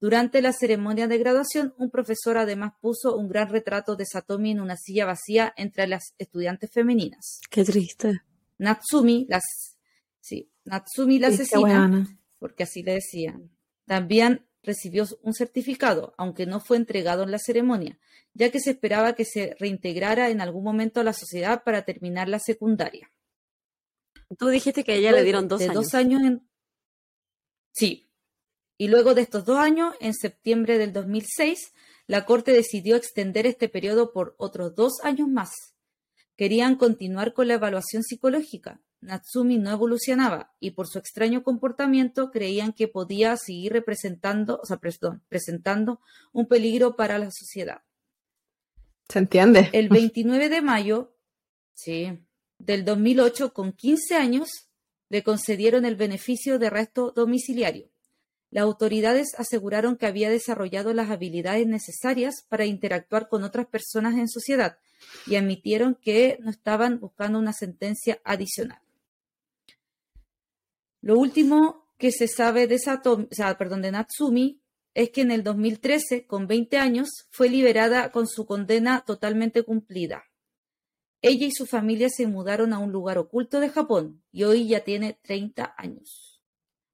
[0.00, 4.60] Durante la ceremonia de graduación, un profesor además puso un gran retrato de Satomi en
[4.60, 7.40] una silla vacía entre las estudiantes femeninas.
[7.50, 8.22] Qué triste.
[8.58, 9.76] Natsumi, las,
[10.20, 12.06] sí, Natsumi la Triste, asesina,
[12.38, 13.50] porque así le decían.
[13.86, 17.98] También recibió un certificado, aunque no fue entregado en la ceremonia,
[18.34, 22.28] ya que se esperaba que se reintegrara en algún momento a la sociedad para terminar
[22.28, 23.10] la secundaria.
[24.36, 25.74] Tú dijiste que a ella le dieron dos de años.
[25.74, 26.48] dos años en...
[27.72, 28.07] Sí.
[28.78, 31.72] Y luego de estos dos años, en septiembre del 2006,
[32.06, 35.50] la Corte decidió extender este periodo por otros dos años más.
[36.36, 38.80] Querían continuar con la evaluación psicológica.
[39.00, 44.76] Natsumi no evolucionaba y por su extraño comportamiento creían que podía seguir representando, o sea,
[44.76, 46.00] perdón, presentando
[46.32, 47.82] un peligro para la sociedad.
[49.08, 49.70] ¿Se entiende?
[49.72, 51.16] El 29 de mayo,
[51.74, 52.18] sí,
[52.58, 54.68] del 2008, con 15 años,
[55.08, 57.90] le concedieron el beneficio de arresto domiciliario.
[58.50, 64.28] Las autoridades aseguraron que había desarrollado las habilidades necesarias para interactuar con otras personas en
[64.28, 64.78] sociedad
[65.26, 68.80] y admitieron que no estaban buscando una sentencia adicional.
[71.02, 74.60] Lo último que se sabe de, Sato- perdón, de Natsumi
[74.94, 80.24] es que en el 2013, con 20 años, fue liberada con su condena totalmente cumplida.
[81.20, 84.80] Ella y su familia se mudaron a un lugar oculto de Japón y hoy ya
[84.84, 86.37] tiene 30 años.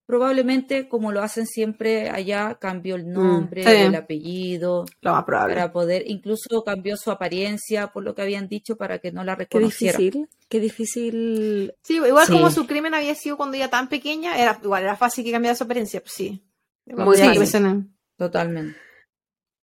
[0.06, 3.70] Probablemente, como lo hacen siempre allá, cambió el nombre, sí.
[3.70, 5.54] el apellido, Lo más probable.
[5.54, 9.34] para poder, incluso cambió su apariencia, por lo que habían dicho, para que no la
[9.34, 9.98] Qué reconocieran.
[10.00, 10.28] difícil.
[10.50, 11.74] Qué difícil.
[11.82, 12.32] Sí, igual Sí.
[12.32, 15.56] como su crimen había sido cuando ella tan pequeña, era igual era fácil que cambiara
[15.56, 16.42] su apariencia, pues sí.
[16.86, 17.16] Muy
[18.18, 18.78] Totalmente.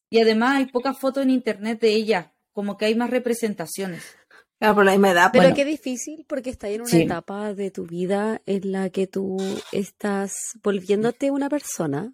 [0.10, 4.16] Y además hay pocas fotos en internet de ella, como que hay más representaciones.
[4.60, 5.30] Claro, por la misma edad.
[5.32, 5.56] Pero bueno.
[5.56, 7.02] qué difícil porque estás en una Sí.
[7.04, 9.38] etapa de tu vida en la que tú
[9.72, 10.34] estás
[10.64, 12.14] volviéndote una persona.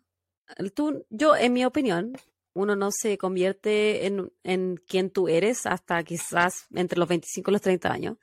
[0.76, 2.14] Tú, yo, en mi opinión,
[2.54, 7.54] uno no se convierte en, en quien tú eres hasta quizás entre los 25 y
[7.54, 8.18] los 30 años.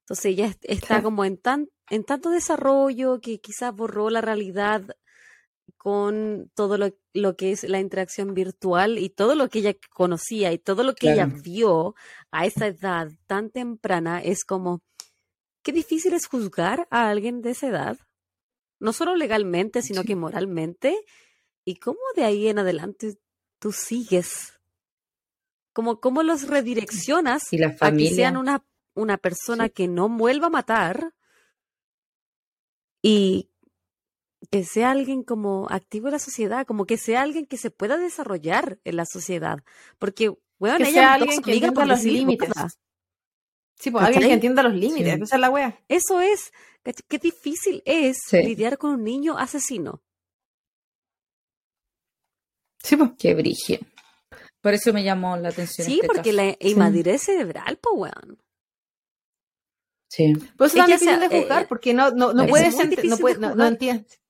[0.00, 1.04] Entonces ella est- está Claro.
[1.04, 4.82] como en, tan, en tanto desarrollo que quizás borró la realidad
[5.82, 10.52] con todo lo, lo que es la interacción virtual y todo lo que ella conocía
[10.52, 11.96] y todo lo que ella vio
[12.30, 14.80] a esa edad tan temprana es como,
[15.64, 17.98] qué difícil es juzgar a alguien de esa edad,
[18.78, 20.06] no solo legalmente, sino Sí.
[20.06, 21.04] que moralmente,
[21.64, 23.18] y cómo de ahí en adelante
[23.58, 24.60] tú sigues,
[25.72, 28.14] como cómo los redireccionas Y la a que familia.
[28.14, 28.64] sean una,
[28.94, 29.70] una persona Sí.
[29.72, 31.12] que no vuelva a matar
[33.02, 33.48] y
[34.50, 37.96] que sea alguien como activo en la sociedad, como que sea alguien que se pueda
[37.96, 39.58] desarrollar en la sociedad.
[39.98, 42.50] Porque, bueno, Que ella sea a alguien que entienda por los límites.
[43.78, 45.22] Sí, pues alguien que entienda los límites, Sí.
[45.22, 45.78] esa es la wea.
[45.88, 46.52] Eso es,
[47.08, 48.42] qué difícil es Sí.
[48.42, 50.02] lidiar con un niño asesino.
[52.82, 53.10] Sí, pues.
[53.18, 53.78] Qué brigio.
[54.60, 55.86] Por eso me llamó la atención.
[55.86, 56.36] Sí, este porque caso.
[56.36, 58.38] la inmadurez cerebral, pues, weón.
[60.08, 60.34] Sí.
[60.56, 62.76] Por eso Es tan difícil sea, de juzgar, eh, porque no, no, no es puedes
[62.76, 64.21] no, no, no entiendes.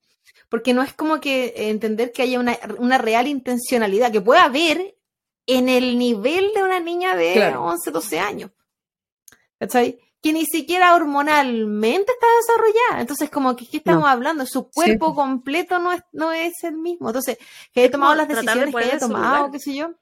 [0.52, 4.98] Porque no es como que entender que haya una, una real intencionalidad, que puede haber
[5.46, 7.62] en el nivel de una niña de Claro.
[7.64, 8.50] 11, 12 años.
[9.58, 9.98] ¿Cachai?
[10.20, 13.00] Que ni siquiera hormonalmente está desarrollada.
[13.00, 14.08] Entonces, como que, ¿qué estamos No.
[14.08, 14.44] hablando?
[14.44, 15.14] Su cuerpo Sí.
[15.16, 17.08] completo no es, no es el mismo.
[17.08, 17.38] Entonces,
[17.72, 19.94] que haya tomado las decisiones que haya tomado, qué sé yo.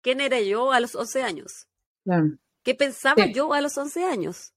[0.00, 1.68] ¿Quién era yo a los 11 años?
[2.02, 2.26] Claro.
[2.64, 3.32] ¿Qué pensaba Sí.
[3.32, 4.52] yo a los 11 años?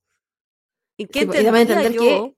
[0.98, 2.36] ¿Y qué Sí, pues, entendía yo que-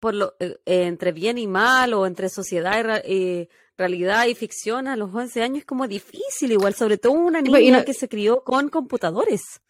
[0.00, 3.12] por lo, eh, eh, entre bien y mal o entre sociedad y
[3.42, 7.40] eh, realidad y ficción a los 11 años es como difícil igual, sobre todo una
[7.40, 9.60] y niña no- que se crió con computadores.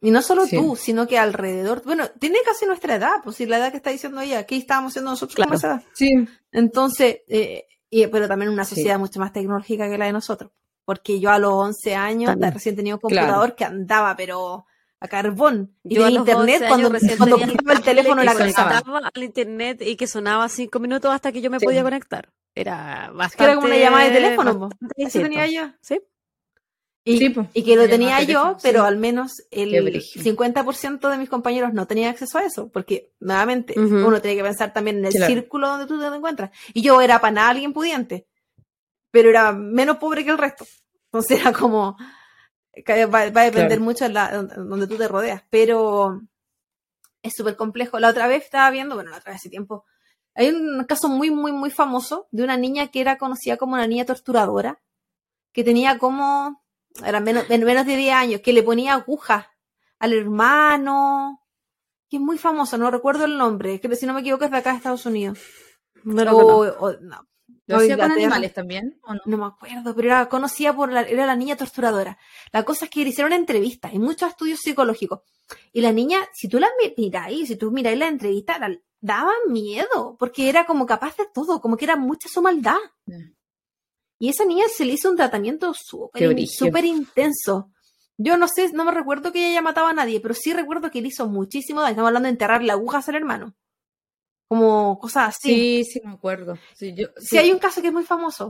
[0.00, 0.56] Y no solo Sí.
[0.56, 1.82] tú, sino que alrededor.
[1.84, 4.92] Bueno, tiene casi nuestra edad, pues si la edad que está diciendo ella, aquí estábamos
[4.92, 5.48] siendo nosotros Claro.
[5.48, 5.82] como esa edad.
[5.94, 6.10] Sí,
[6.52, 8.76] Entonces, eh, y- pero también una Sí.
[8.76, 10.52] sociedad mucho más tecnológica que la de nosotros.
[10.84, 12.52] Porque yo a los 11 años También.
[12.52, 13.16] recién tenía un Claro.
[13.26, 14.66] computador que andaba, pero
[15.04, 15.74] a carbón.
[15.84, 18.82] Y Yo tenía internet 11 cuando, cuando el teléfono que la conectaba.
[19.14, 21.64] al internet y que sonaba cinco minutos hasta que yo me Sí.
[21.66, 22.30] podía conectar.
[22.54, 23.44] Era bastante.
[23.44, 25.70] Era como una llamada de teléfono, Eso tenía yo.
[25.80, 26.00] Sí.
[27.06, 27.46] Y, Sí, po.
[27.52, 28.86] y que lo tenía yo, teléfono, pero sí.
[28.86, 30.24] al menos el brígido.
[30.24, 34.72] 50% de mis compañeros no tenían acceso a eso, porque nuevamente uno tiene que pensar
[34.72, 35.26] también en el Claro.
[35.34, 36.50] círculo donde tú te encuentras.
[36.72, 38.26] Y yo era para nada alguien pudiente,
[39.10, 40.64] pero era menos pobre que el resto.
[41.12, 41.96] Entonces era como,
[42.86, 43.80] va, va a depender Claro.
[43.82, 46.20] mucho de la, donde tú te rodeas, pero
[47.22, 47.98] es súper complejo.
[47.98, 49.84] La otra vez estaba viendo, bueno, la otra vez hace tiempo,
[50.34, 53.86] hay un caso muy, muy, muy famoso de una niña que era conocida como una
[53.86, 54.80] niña torturadora,
[55.52, 56.62] que tenía como,
[57.04, 59.46] era menos, en menos de 10 años, que le ponía agujas
[60.00, 61.40] al hermano,
[62.10, 64.56] que es muy famoso, no recuerdo el nombre, que si no me equivoco es de
[64.58, 65.38] acá de Estados Unidos.
[66.02, 67.26] No O- o- no,
[67.66, 69.00] ¿Lo hacía con animales también?
[69.04, 69.20] ¿O no?
[69.24, 72.18] No me acuerdo, pero era conocida por la, era la niña torturadora.
[72.52, 75.20] La cosa es que le hicieron entrevistas y muchos estudios psicológicos.
[75.72, 79.32] Y la niña, si tú la mi- miráis, si tú miráis la entrevista, la- daba
[79.48, 82.76] miedo, porque era como capaz de todo, como que era mucha su maldad.
[84.18, 85.72] Y esa niña se le hizo un tratamiento
[86.46, 87.70] súper intenso.
[88.16, 91.02] Yo no sé, no me recuerdo que ella matado a nadie, pero sí recuerdo que
[91.02, 91.90] le hizo muchísimo daño.
[91.92, 93.54] Estamos hablando de enterrarle agujas al hermano.
[94.48, 95.82] Como cosas así.
[95.82, 96.58] Sí, sí, me acuerdo.
[96.74, 98.48] Sí, yo, Sí, hay un caso que es muy famoso.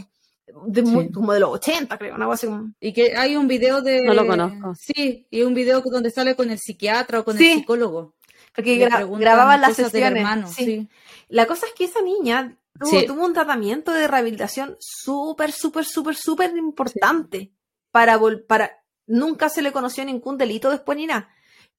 [0.66, 1.12] De muy- Sí.
[1.12, 2.56] como de los 80, creo, una cosa así.
[2.80, 4.02] Y que hay un video de...
[4.02, 4.74] No lo conozco.
[4.74, 7.50] Sí, y un video donde sale con el psiquiatra o con Sí.
[7.52, 8.14] el psicólogo.
[8.54, 10.18] Porque gra- grababan las sesiones.
[10.18, 10.64] hermano, sí.
[10.64, 10.88] sí.
[11.28, 13.06] La cosa es que esa niña tuvo, Sí.
[13.06, 17.52] tuvo un tratamiento de rehabilitación súper, súper, súper, súper importante.
[17.90, 18.82] Para, vol- para.
[19.06, 21.28] Nunca se le conoció ningún delito después ni nada.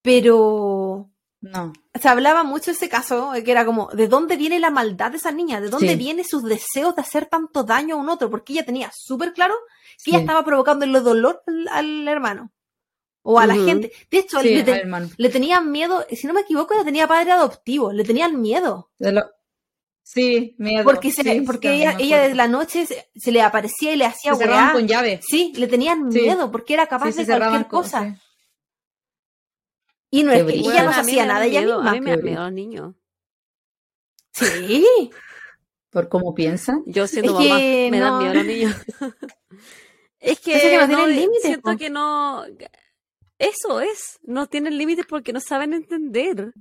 [0.01, 1.09] Pero
[1.51, 5.17] No, se hablaba mucho ese caso, que era como, ¿de dónde viene la maldad de
[5.17, 5.61] esa niña?
[5.61, 5.95] ¿De dónde Sí.
[5.95, 8.29] vienen sus deseos de hacer tanto daño a un otro?
[8.29, 9.53] Porque ella tenía súper claro
[9.97, 10.09] que Sí.
[10.11, 12.51] ella estaba provocándole dolor al, al hermano.
[13.27, 13.91] O a la gente.
[14.11, 15.09] De hecho, sí, le, te- al hermano.
[15.17, 18.91] le tenían miedo, si no me equivoco, ella tenía padre adoptivo, le tenían miedo.
[18.99, 19.25] De lo-
[20.03, 20.83] Sí, miedo.
[20.83, 22.29] Porque, se, sí, porque ella, ella acuerdo.
[22.29, 25.19] de la noche se, se le aparecía y le hacía Se cerraban con llave.
[25.27, 28.15] Sí, le tenían miedo porque era capaz de cualquier con- cosa.
[30.09, 31.89] Y no es que ella no se a hacía nada ella misma.
[31.89, 32.95] A mí me da miedo los niños.
[34.31, 35.09] Sí.
[35.89, 36.83] ¿Por cómo piensan?
[36.85, 38.75] Yo siendo Es mamá, que me dan miedo los niños.
[40.19, 41.77] es que, Eso que no límites, siento po.
[41.77, 42.43] que no...
[43.37, 46.53] Eso es, no tienen límites porque no saben entender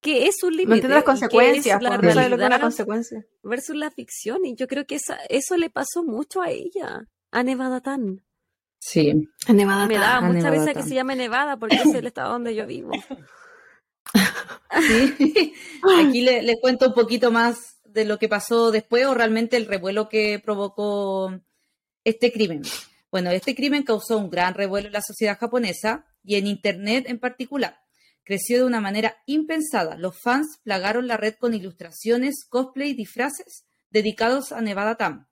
[0.00, 0.68] qué es un límite.
[0.68, 2.08] No entiende las consecuencias, la no lo que
[2.42, 3.26] es una consecuencia.
[3.42, 4.44] versus la ficción.
[4.44, 8.22] Y yo creo que esa, eso le pasó mucho a ella, a Nevada Tan.
[8.86, 9.30] Sí.
[9.48, 12.32] Nevada Me da a mucha Nevada risa que se llame Nevada porque es el estado
[12.32, 12.92] donde yo vivo.
[14.86, 15.54] Sí.
[16.06, 19.64] Aquí le, le cuento un poquito más de lo que pasó después o realmente el
[19.64, 21.32] revuelo que provocó
[22.04, 22.60] este crimen.
[23.10, 27.18] Bueno, este crimen causó un gran revuelo en la sociedad japonesa y en Internet en
[27.18, 27.80] particular.
[28.22, 29.96] Creció de una manera impensada.
[29.96, 35.26] Los fans plagaron la red con ilustraciones, cosplay y disfraces dedicados a Nevada Tam.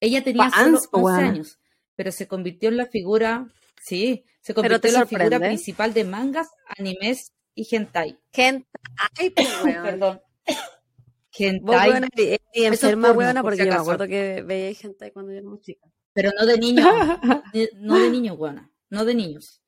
[0.00, 1.28] Ella tenía Fans, solo 11 weona.
[1.28, 1.59] años,
[2.00, 3.52] pero se convirtió en la figura,
[3.84, 6.48] sí, se convirtió en la figura principal de mangas,
[6.78, 8.18] animes y hentai.
[8.32, 8.66] Gente,
[9.18, 9.48] ay, pues.
[9.62, 10.22] Perdón.
[11.60, 15.48] Vos, Hentai, y enferma, por porque yo me acuerdo que veía gente cuando yo era
[15.48, 15.86] muy chica.
[16.14, 16.86] pero no de niños.
[17.74, 18.70] no de niños, buena.
[18.88, 19.60] No de niños.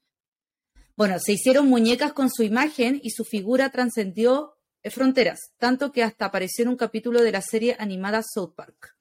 [0.96, 6.02] Bueno, se hicieron muñecas con su imagen y su figura trascendió eh, fronteras, tanto que
[6.02, 8.96] hasta apareció en un capítulo de la serie animada South Park.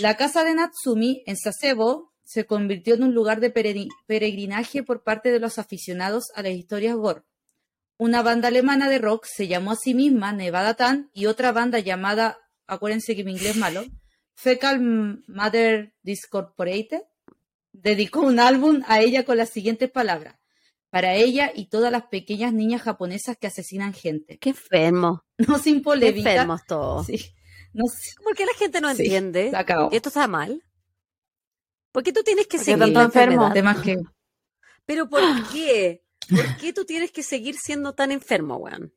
[0.00, 5.02] La casa de Natsumi en Sasebo se convirtió en un lugar de peregri- peregrinaje por
[5.02, 7.22] parte de los aficionados a las historias gore.
[7.98, 11.78] Una banda alemana de rock se llamó a sí misma Nevada Tan y otra banda
[11.78, 13.84] llamada, acuérdense que mi inglés es malo,
[14.34, 17.02] Fecal Mother Discorporated,
[17.72, 20.36] dedicó un álbum a ella con las siguientes palabras.
[20.90, 24.38] Para ella y todas las pequeñas niñas japonesas que asesinan gente.
[24.38, 25.22] Qué enfermo.
[25.38, 26.30] No sin Qué polémica.
[26.32, 27.06] enfermos todos.
[27.06, 27.20] Sí.
[27.72, 27.84] No.
[28.22, 29.50] ¿Por qué la gente no Sí, entiende
[29.90, 30.62] que esto está mal?
[31.94, 33.46] ¿Por qué tú tienes que seguir tanto enfermo.
[33.46, 33.96] Además que
[34.84, 35.22] ¿Pero por
[35.52, 36.02] qué?
[36.28, 38.92] ¿Por qué tú tienes que seguir siendo tan enfermo, weón?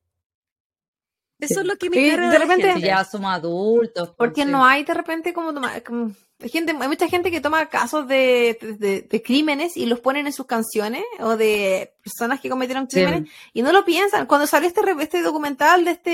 [1.40, 1.60] Eso Sí.
[1.60, 2.88] es lo que me carga de de repente- si gente.
[2.88, 4.07] ya somos adultos.
[4.07, 4.49] pues, Porque sí.
[4.49, 8.57] no hay de repente como, toma- como- gente, hay mucha gente que toma casos de,
[8.80, 12.95] de- de crímenes y los ponen en sus canciones o de personas que cometieron Sí.
[13.03, 14.26] crímenes y no lo piensan.
[14.26, 16.10] Cuando salió este, re- este documental de este,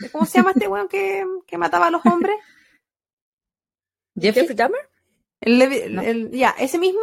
[0.00, 2.36] de- ¿cómo se llama este weón que, que mataba a los hombres?
[4.16, 4.88] ¿Jeffrey Dahmer?
[5.44, 6.02] El, Levi- No.
[6.02, 7.00] el- ya, ese mismo,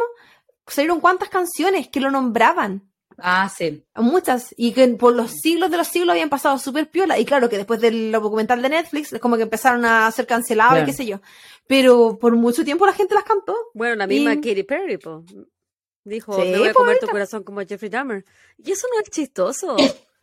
[0.66, 2.82] salieron cuántas canciones que lo nombraban.
[3.18, 3.84] Ah, sí.
[3.94, 7.18] Muchas, y que por los siglos de los siglos habían pasado súper piola.
[7.18, 10.72] Y claro que después del documental de Netflix, es como que empezaron a ser cancelados
[10.72, 10.86] y Claro.
[10.86, 11.20] qué sé yo.
[11.66, 13.54] Pero por mucho tiempo la gente las cantó.
[13.74, 15.24] Bueno, la misma Y- Katy Perry, po.
[16.04, 18.24] Dijo, Sí, me voy a comer tu corazón como Jeffrey Dahmer.
[18.58, 19.76] Y eso no es chistoso.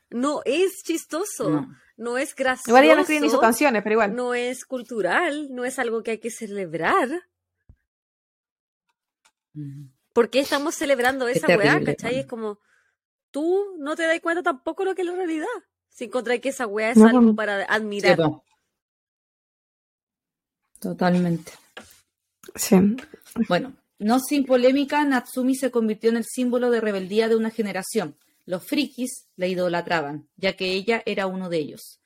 [0.10, 1.50] No es chistoso.
[1.50, 1.76] No.
[1.96, 2.70] No es gracioso.
[2.72, 4.16] Igual ella no escribe ni sus canciones, pero igual.
[4.16, 5.48] no es cultural.
[5.52, 7.08] No es algo que hay que celebrar.
[10.14, 11.74] ¿Por qué estamos celebrando esa weá?
[11.74, 12.20] terrible, ¿Cachai?
[12.20, 12.60] Es como,
[13.32, 15.48] tú no te das cuenta tampoco lo que es la realidad.
[15.90, 18.18] Si encontráis que esa weá es No, algo para admirar.
[20.80, 21.52] Totalmente.
[22.56, 22.76] Sí.
[23.48, 28.16] Bueno, no sin polémica, Natsumi se convirtió en el símbolo de rebeldía de una generación.
[28.46, 32.00] Los frikis la idolatraban, ya que ella era uno de ellos.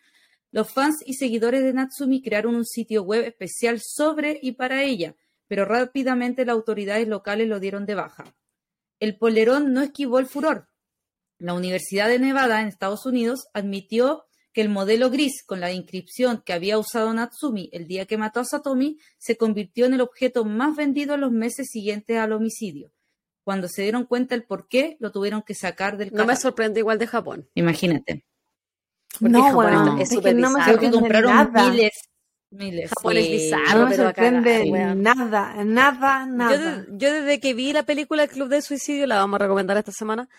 [0.51, 5.15] Los fans y seguidores de Natsumi crearon un sitio web especial sobre y para ella,
[5.53, 8.23] pero rápidamente las autoridades locales lo dieron de baja.
[8.99, 10.67] El polerón no esquivó el furor.
[11.37, 16.41] La Universidad de Nevada en Estados Unidos admitió que el modelo gris con la inscripción
[16.43, 20.43] que había usado Natsumi el día que mató a Satomi se convirtió en el objeto
[20.43, 22.91] más vendido en los meses siguientes al homicidio.
[23.43, 26.41] Cuando se dieron cuenta el por qué, lo tuvieron que sacar del No me catálogo.
[26.41, 27.47] sorprende igual de Japón.
[27.53, 28.25] Imagínate.
[29.19, 30.63] Porque No, Japón bueno, es que no me.
[30.63, 31.69] Creo que compraron nada.
[31.69, 31.91] miles.
[32.53, 32.89] Miles.
[32.89, 33.31] Japón es sí.
[33.33, 33.79] bizarro.
[33.79, 36.85] No me pero sorprende nada, nada, Yo, nada.
[36.89, 39.91] yo desde que vi la película El Club del Suicidio, la vamos a recomendar esta
[39.91, 40.29] semana.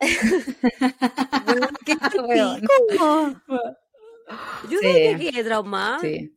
[1.84, 1.96] Qué.
[4.68, 4.86] Yo Sí.
[4.86, 5.98] desde que quedé traumada.
[6.00, 6.36] Sí.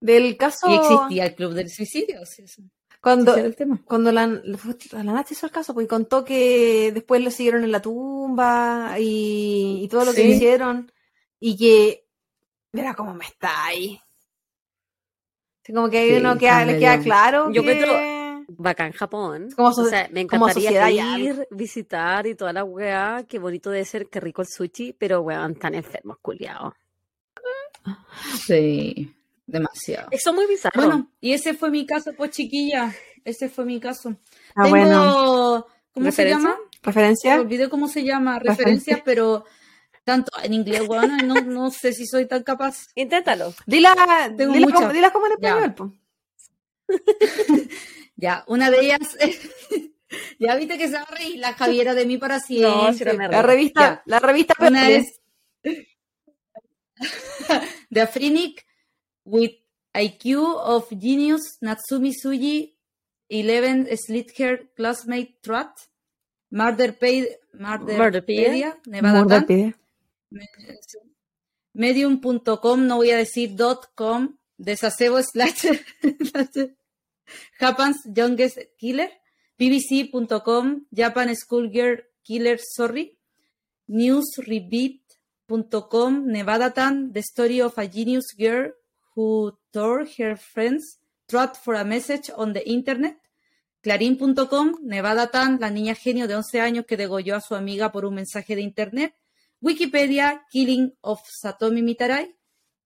[0.00, 2.26] Del caso, Y existía el club del suicidio.
[2.26, 2.62] sí, sí.
[3.00, 3.80] cuando, el tema.
[3.86, 8.96] cuando la, la hizo el caso, pues contó que después lo siguieron en la tumba
[8.98, 10.92] y, y todo lo que hicieron
[11.40, 12.03] y que
[12.74, 13.98] mira cómo me está ahí.
[15.66, 17.72] Como que Sí, uno queda- está le queda claro Yo que...
[17.72, 18.14] encuentro-
[18.46, 19.48] Bacán Japón.
[19.56, 21.18] Como so- o sea, me encantaría ya.
[21.18, 23.24] ir, visitar y toda la weá.
[23.26, 26.74] Qué bonito debe ser, qué rico el sushi, pero weón, tan enfermos, culiados.
[28.46, 29.14] Sí.
[29.46, 30.08] Demasiado.
[30.10, 30.74] Eso es muy bizarro.
[30.82, 32.94] Bueno, y ese fue mi caso, pues chiquilla.
[33.24, 34.16] Ese fue mi caso.
[34.54, 35.66] Ah, Tengo, bueno.
[35.92, 36.38] ¿cómo se ¿Referencia?
[36.50, 36.56] llama?
[36.56, 37.40] Me ¿Referencia?
[37.40, 38.64] olvidé cómo se llama, Referencia.
[38.64, 39.44] referencias, pero
[40.04, 42.86] tanto en inglés, bueno, no, no sé si soy tan capaz.
[42.94, 43.54] Inténtalo.
[43.66, 43.94] Dila,
[44.36, 45.48] Tengo dila, como, dila como en Ya.
[45.48, 45.90] español, pues.
[48.16, 49.16] Ya, una de ellas,
[50.38, 52.70] ya viste que se va a reír la Javiera de mí para siempre.
[52.70, 54.02] No, si no me La revista, Ya.
[54.06, 55.20] la revista Una es
[57.90, 58.64] The Afrinic
[59.24, 59.52] with
[59.94, 62.76] IQ of Genius Natsumi Suji
[63.28, 65.70] 11 Slither Classmate Trot
[66.50, 69.74] Murderpedia, Murderpedia Nevada Murder Tan, pide.
[71.72, 73.56] Medium.com, no voy a decir
[73.94, 75.66] .com, Desacebo slash
[77.58, 79.10] Japan's Youngest Killer,
[79.58, 83.18] BBC.com, Japan Schoolgirl Killer Sorry,
[83.88, 88.72] Newsrebeat.com, Nevadatan, The Story of a Genius Girl
[89.14, 93.16] Who Tore Her Friends Trot for a Message on the Internet,
[93.82, 98.14] Clarín.com, Nevadatan, la niña genio de 11 años que degolló a su amiga por un
[98.14, 99.14] mensaje de Internet,
[99.68, 102.36] Wikipedia, Killing of Satomi Mitarai,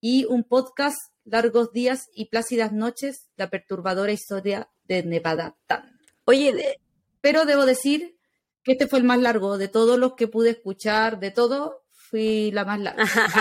[0.01, 5.99] y un podcast, Largos Días y Plácidas Noches, la perturbadora historia de Nevada Tan.
[6.25, 6.81] Oye, de-
[7.21, 8.17] Pero debo decir
[8.63, 12.53] que este fue el más largo de todos los que pude escuchar, de todo, fui
[12.53, 13.03] la más larga.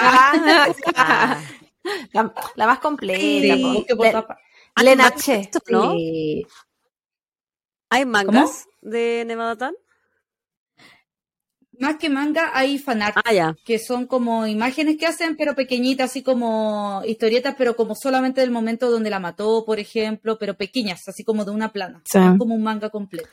[0.96, 1.40] Ah,
[2.14, 3.20] la, la más completa.
[3.20, 3.86] Sí,
[5.70, 5.92] ¿no?
[5.92, 6.48] Sí.
[7.90, 9.76] ¿Hay mangas de Nevada Tan?
[11.80, 16.24] Más que manga, hay fanart, Ah, que son como imágenes que hacen, pero pequeñitas, así
[16.24, 21.24] como historietas, pero como solamente del momento donde la mató, por ejemplo, pero pequeñas, así
[21.24, 22.02] como de una plana.
[22.06, 22.20] Sí.
[22.38, 23.30] Como un manga completo.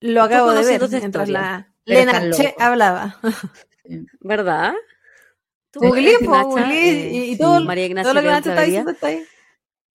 [0.00, 3.18] Lo acabo de ver mientras la Lena Che hablaba.
[4.20, 4.74] ¿Verdad?
[5.70, 8.50] ¿Tú, Googleé, po, Nacha, googleé, eh, y, y todo, María Ignacia todo lo que Nacha
[8.50, 9.24] está diciendo está ahí.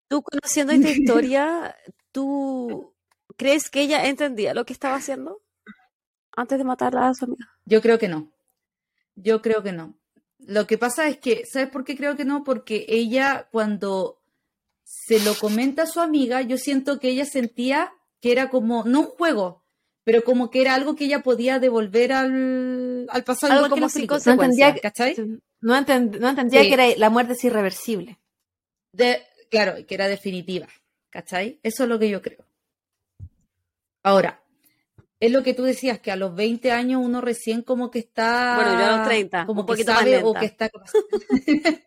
[0.08, 1.76] Tú conociendo esta historia,
[2.12, 2.94] ¿tú
[3.36, 5.40] crees que ella entendía lo que estaba haciendo
[6.36, 7.46] antes de matar a su amiga?
[7.64, 8.30] Yo creo que no.
[9.16, 9.94] Yo creo que no.
[10.38, 12.44] Lo que pasa es que, ¿sabes por qué creo que no?
[12.44, 14.20] Porque ella cuando
[14.84, 19.00] se lo comenta a su amiga, yo siento que ella sentía que era como, no
[19.00, 19.64] un juego,
[20.04, 23.80] pero como que era algo que ella podía devolver al, al pasado Algo igual que
[23.80, 25.16] como sin películas, No entendía, que- ¿cachai?
[25.60, 26.68] no, entend- no entendía Sí.
[26.68, 28.18] que era, la muerte es irreversible.
[28.92, 30.68] De, claro, que era definitiva,
[31.10, 31.58] ¿cachai?
[31.62, 32.44] Eso es lo que yo creo.
[34.02, 34.40] Ahora,
[35.18, 38.56] es lo que tú decías, que a los 20 años uno recién como que está...
[38.56, 40.40] Bueno, yo a los 30, como un que poquito más sabe o lenta.
[40.40, 40.70] que está...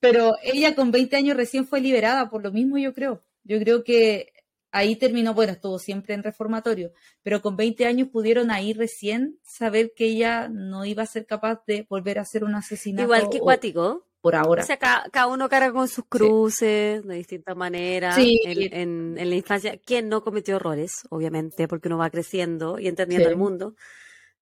[0.00, 3.24] Pero ella con 20 años recién fue liberada, por lo mismo yo creo.
[3.42, 4.32] Yo creo que
[4.70, 6.92] ahí terminó, bueno, estuvo siempre en reformatorio,
[7.22, 11.64] pero con 20 años pudieron ahí recién saber que ella no iba a ser capaz
[11.66, 13.04] de volver a hacer un asesinato.
[13.04, 14.07] Igual que Cuático.
[14.20, 14.62] Por ahora.
[14.62, 18.40] O sea, ca- cada, uno carga con sus cruces de distintas maneras Sí.
[18.44, 19.78] en, en- en la infancia.
[19.78, 21.02] ¿Quién no cometió errores?
[21.10, 23.32] Obviamente, porque uno va creciendo y entendiendo Sí.
[23.32, 23.74] el mundo.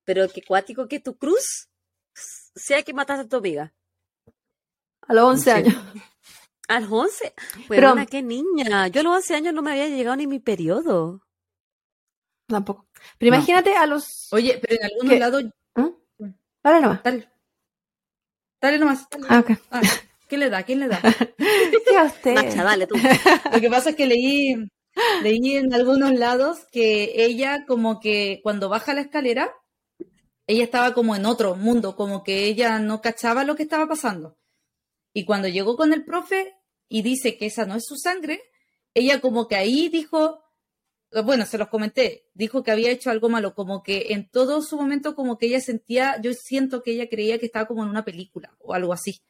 [0.05, 1.69] Pero que cuático que tu cruz
[2.15, 3.75] sea que mataste a tu amiga.
[5.03, 5.51] A los 11 Sí.
[5.51, 5.75] años.
[6.69, 7.33] A los 11.
[7.69, 8.89] Pero- Pero, qué niña.
[8.89, 11.21] Yo a los 11 años no me había llegado ni mi periodo.
[12.49, 12.89] Tampoco.
[13.19, 13.37] Pero No.
[13.37, 14.33] imagínate a los.
[14.33, 15.45] Oye, pero en algunos lados...
[17.05, 17.29] Dale.
[18.67, 19.07] Dale nomás.
[19.09, 19.27] dale.
[19.29, 19.45] Ah.
[19.71, 19.81] Ah,
[20.27, 20.65] ¿Quién le da?
[20.65, 21.01] ¿Quién le da?
[21.39, 22.35] ¿Qué a usted?
[22.35, 22.97] Nacha, dale tú.
[23.53, 24.57] Lo que pasa es que leí,
[25.23, 29.55] leí en algunos lados que ella como que cuando baja la escalera,
[30.49, 34.37] ella estaba como en otro mundo, como que ella no cachaba lo que estaba pasando.
[35.15, 36.53] Y cuando llegó con el profe
[36.89, 38.43] y dice que esa no es su sangre,
[38.95, 40.41] ella como que ahí dijo,
[41.25, 44.77] bueno, se los comenté, dijo que había hecho algo malo, como que en todo su
[44.77, 48.05] momento como que ella sentía, yo siento que ella creía que estaba como en una
[48.05, 49.21] película o algo así.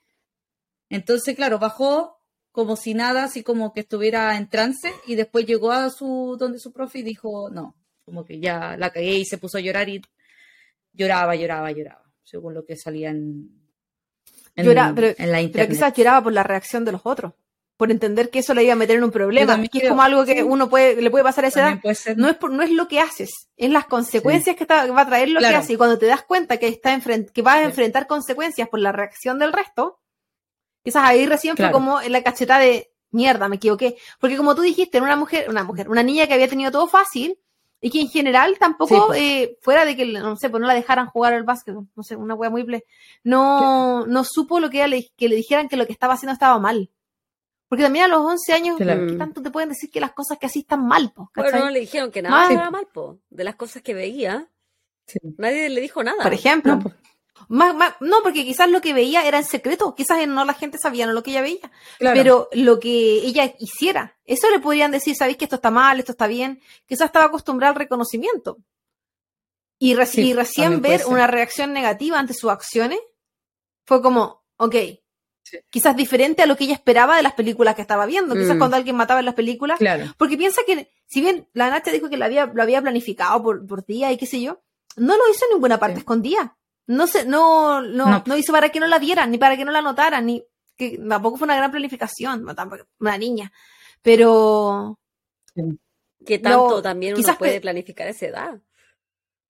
[0.89, 2.19] Entonces, claro, bajó
[2.53, 6.59] como si nada, así como que estuviera en trance y después llegó a su donde
[6.59, 9.89] su profe y dijo, no, como que ya la cagué y se puso a llorar
[9.89, 10.01] y
[10.93, 13.51] lloraba, lloraba, lloraba, según lo que salía en,
[14.55, 15.71] en, Llora- pero- en la Pero internet.
[15.71, 17.35] quizás lloraba por la reacción de los otros.
[17.77, 19.61] Por entender que eso le iba a meter en un problema.
[19.71, 20.43] Que es como algo que Sí.
[20.43, 21.67] uno puede, le puede pasar a esa edad.
[21.69, 22.17] También puede ser.
[22.17, 25.07] No es, por, no es lo que haces, es las consecuencias que, está- va a
[25.07, 25.53] traer lo Claro.
[25.53, 25.71] que haces.
[25.73, 26.99] Y cuando te das cuenta que, está
[27.33, 27.65] que vas a Sí.
[27.67, 30.01] enfrentar consecuencias por la reacción del resto,
[30.83, 33.97] quizás ahí recién fue como en la cacheta de mierda, me equivoqué.
[34.21, 36.87] Porque como tú dijiste, era una mujer, una mujer, una niña que había tenido todo
[36.87, 37.39] fácil
[37.81, 40.73] y que en general tampoco, Sí, eh, fuera de que, no sé, pues no la
[40.75, 42.85] dejaran jugar al básquetbol, no sé, una wea muy ple,
[43.23, 46.33] no, no supo lo que, ella le, que le dijeran que lo que estaba haciendo
[46.33, 46.91] estaba mal.
[47.69, 49.07] Porque también a los 11 años, Claro.
[49.09, 51.13] ¿qué tanto te pueden decir que las cosas que así están mal?
[51.13, 52.53] po, Bueno, no le dijeron que nada Mal.
[52.53, 53.19] era mal, po.
[53.29, 54.49] De las cosas que veía,
[55.07, 55.19] Sí.
[55.39, 56.23] nadie le dijo nada.
[56.23, 56.77] Por ejemplo.
[56.77, 56.95] No, pues,
[57.49, 60.79] Más- más- no, porque quizás lo que veía era en secreto, quizás no la gente
[60.79, 62.17] sabía no lo que ella veía, claro.
[62.17, 62.89] pero lo que
[63.19, 67.07] ella hiciera, eso le podrían decir, sabéis que esto está mal, esto está bien, quizás
[67.07, 68.57] estaba acostumbrada al reconocimiento.
[69.79, 72.99] Y, reci- Sí, y recién ver una reacción negativa ante sus acciones
[73.85, 74.75] fue como, ok,
[75.49, 75.59] Sí.
[75.71, 78.59] quizás diferente a lo que ella esperaba de las películas que estaba viendo, quizás Mm.
[78.59, 80.07] cuando alguien mataba en las películas, Claro.
[80.19, 83.65] porque piensa que, si bien la Nacha dijo que lo había, lo había planificado por,
[83.65, 84.61] por día y qué sé yo,
[84.97, 86.01] no lo hizo en ninguna parte Sí.
[86.01, 86.57] escondida.
[86.89, 88.23] No se, no, no, No.
[88.27, 90.45] no hizo para que no la vieran, ni para que no la notaran, ni
[90.77, 93.53] que tampoco fue una gran planificación, tampoco- una niña.
[94.03, 94.99] Pero
[96.25, 98.61] Que tanto No, también uno quizás puede planificar a esa edad.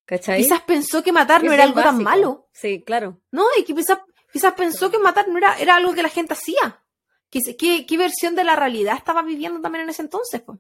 [0.05, 0.41] ¿Cachai?
[0.43, 2.49] quizás pensó que matar no era algo tan malo.
[2.53, 3.21] Sí, claro.
[3.33, 3.99] No, y que quizás,
[4.37, 6.83] quizás pensó que matar no era, era algo que la gente hacía.
[7.31, 10.43] ¿Qué, qué, qué versión de la realidad estaba viviendo también en ese entonces?
[10.43, 10.59] Pues?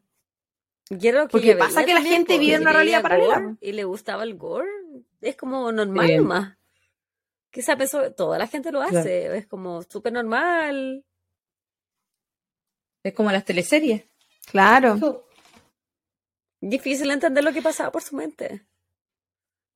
[0.88, 3.56] Y era lo que Porque pasa que la gente po, vive una realidad paralela, gore.
[3.60, 4.70] Y le gustaba el gore.
[5.20, 6.16] Es como normal Sí.
[6.16, 6.56] nomás.
[7.50, 8.98] Quizás pensó, toda la gente lo Claro.
[8.98, 9.36] hace.
[9.36, 11.04] Es como súper normal.
[13.02, 14.04] Es como las teleseries.
[14.50, 15.26] Claro.
[16.62, 18.66] Difícil entender lo que pasaba por su mente.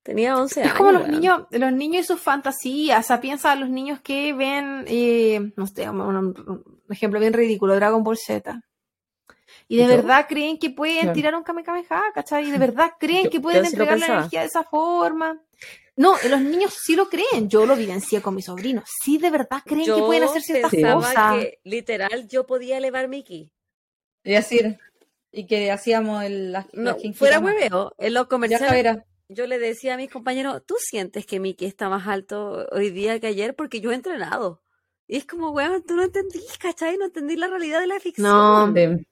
[0.03, 0.77] Tenía 11 Es años.
[0.79, 3.05] como los niños, los niños y sus fantasías.
[3.05, 7.33] O sea, piensa en los niños que ven, eh, no sé, un, un ejemplo bien
[7.35, 8.61] ridículo, Dragon Ball Z.
[9.69, 11.13] Y de verdad creen que pueden Claro.
[11.13, 12.49] tirar un Kamehameha, ¿cachai?
[12.49, 15.41] Y de verdad creen Yo- que pueden sí entregar la energía de esa forma.
[15.97, 17.49] No, los niños sí lo creen.
[17.49, 18.85] Yo lo vivencié con mis sobrinos.
[19.05, 21.35] Sí, de verdad creen que pueden hacer ciertas pensaba cosas.
[21.37, 23.53] que literal yo podía elevar mi ki.
[24.25, 24.79] Y era.
[25.33, 27.93] Y que hacíamos el, la, No, la fuera hueveo.
[27.99, 28.99] En los comerciales.
[29.33, 32.91] Yo le decía a mis compañeros, ¿tú sientes que mi ki está más alto hoy
[32.91, 33.55] día que ayer?
[33.55, 34.63] Porque yo he entrenado.
[35.07, 36.97] Y es como, weón, tú no entendís, ¿cachai?
[36.99, 38.27] No entendís la realidad de la ficción.
[38.29, 39.07] No, De-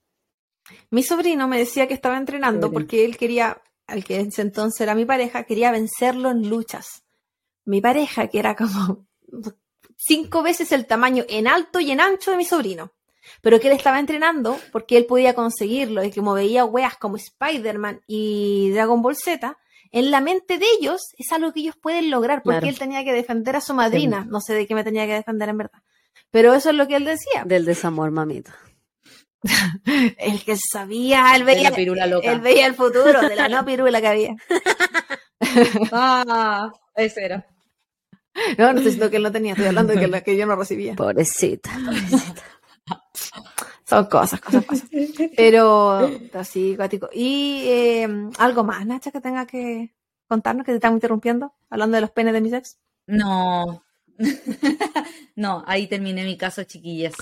[0.91, 4.81] Mi sobrino me decía que estaba entrenando porque él quería, al que en ese entonces
[4.81, 7.05] era mi pareja, quería vencerlo en luchas.
[7.65, 9.07] Mi pareja, que era como
[9.97, 12.93] cinco veces el tamaño en alto y en ancho de mi sobrino.
[13.43, 18.01] Pero que él estaba entrenando porque él podía conseguirlo y como veía weas como Spider-Man
[18.07, 19.59] y Dragon Ball Z,
[19.93, 22.67] en la mente de ellos es algo que ellos pueden lograr, porque Claro.
[22.69, 24.25] él tenía que defender a su madrina.
[24.29, 25.81] No sé de qué me tenía que defender en verdad.
[26.31, 27.45] Pero eso es lo que él decía.
[27.45, 28.55] Del desamor, mamita.
[30.19, 32.31] El que sabía, él De veía, la pirula loca.
[32.33, 34.37] él veía el futuro de la no pirula que había.
[35.93, 37.47] Ah, ese era.
[38.59, 40.47] No, no estoy diciendo que él no tenía, estoy hablando de que, la que yo
[40.47, 40.95] no recibía.
[40.95, 41.71] Pobrecita.
[43.89, 44.89] Son cosas, cosas pasan.
[45.37, 47.09] Pero, pero sí, cuático.
[47.13, 49.95] Y eh, algo más, Nacha, que tenga que
[50.27, 52.79] contarnos, que te estamos interrumpiendo, hablando de los penes de mis ex.
[53.07, 53.83] No.
[55.37, 57.15] no, ahí terminé mi caso, chiquillas.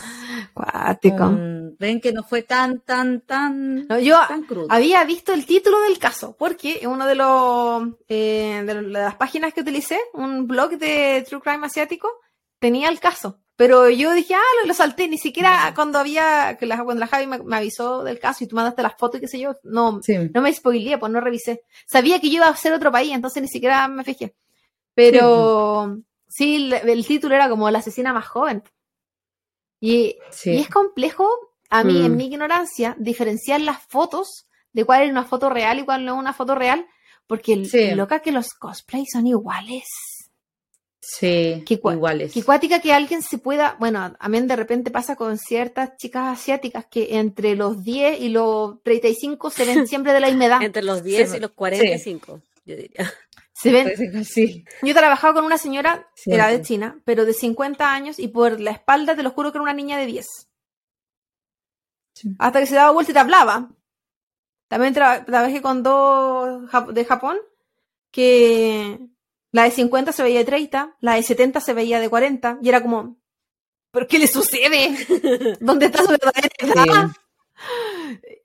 [0.54, 1.30] Cuático.
[1.78, 4.66] Ven que no fue tan, tan, tan, No, yo tan crudo.
[4.68, 9.54] había visto el título del caso, porque en uno de los eh, de las páginas
[9.54, 12.08] que utilicé, un blog de True Crime asiático,
[12.58, 13.38] tenía el caso.
[13.56, 17.06] Pero yo dije, ah, lo, lo salté, ni siquiera cuando había, que la, cuando la
[17.06, 19.54] Javi me, me avisó del caso y tú mandaste las fotos y qué sé yo,
[19.62, 20.14] no, Sí.
[20.34, 21.62] no me spoileé, pues no revisé.
[21.86, 24.34] Sabía que yo iba a ser otro país, entonces ni siquiera me fijé.
[24.94, 28.62] Pero sí, el, el título era como la asesina más joven.
[29.80, 30.50] Y, Sí.
[30.52, 31.28] y es complejo,
[31.70, 32.04] a mí, Mm.
[32.06, 36.14] en mi ignorancia, diferenciar las fotos de cuál es una foto real y cuál no
[36.14, 36.86] es una foto real,
[37.26, 37.56] porque
[37.96, 39.84] loca que los cosplays son iguales.
[41.00, 42.32] Sí, Qué cua- iguales.
[42.32, 46.38] Que cuática que alguien se pueda, bueno, a mí de repente pasa con ciertas chicas
[46.38, 50.62] asiáticas que entre los 10 y los 35 se ven siempre de la misma edad.
[50.62, 53.12] Entre los 10 Sí, y los 45, yo diría.
[53.52, 54.64] Se ven, así.
[54.82, 56.62] Yo trabajaba con una señora, Sí, era de sí.
[56.74, 59.72] China, pero de 50 años y por la espalda te lo juro que era una
[59.74, 60.26] niña de 10.
[62.14, 62.30] Sí.
[62.38, 63.70] Hasta que se daba vuelta y te hablaba.
[64.68, 66.62] También tra- trabajé con dos
[66.92, 67.36] de Japón,
[68.10, 68.98] que
[69.56, 72.68] la de 50 se veía de 30, la de 70 se veía de 40, y
[72.68, 73.16] era como,
[73.90, 74.94] ¿pero qué le sucede?
[75.60, 77.10] ¿Dónde está su verdadera edad?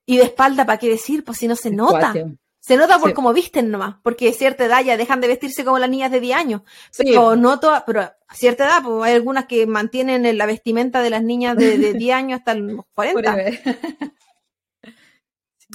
[0.06, 1.24] Y de espalda, ¿para qué decir?
[1.24, 2.12] Pues si no se nota.
[2.14, 2.32] Cuatro.
[2.64, 3.16] Se nota por Sí.
[3.16, 6.20] cómo visten nomás, porque a cierta edad ya dejan de vestirse como las niñas de
[6.20, 6.62] 10 años.
[6.92, 7.04] Sí.
[7.06, 11.10] Pero no todas, pero a cierta edad, pues hay algunas que mantienen la vestimenta de
[11.10, 13.32] las niñas de, de 10 años hasta los 40.
[13.34, 13.60] Forever.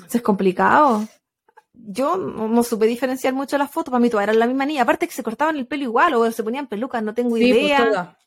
[0.06, 1.06] Eso es complicado.
[1.88, 4.82] Yo no, supe diferenciar mucho las fotos, para mí todas eran la misma niña.
[4.82, 7.62] Aparte que se cortaban el pelo igual o se ponían pelucas, no tengo Sí, pues,
[7.62, 8.18] idea.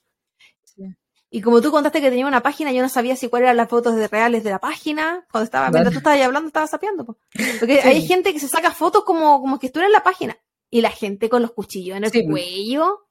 [1.30, 3.68] y como tú contaste que tenía una página, yo no sabía si cuáles eran las
[3.70, 5.26] fotos de reales de la página.
[5.32, 5.74] Cuando estaba, Vale.
[5.74, 7.06] mientras tú estabas ahí hablando, estaba sapeando.
[7.06, 7.18] po.
[7.60, 10.38] Porque hay gente que se saca fotos como, como que estuviera en la página.
[10.72, 13.08] Y la gente con los cuchillos en el Sí, cuello.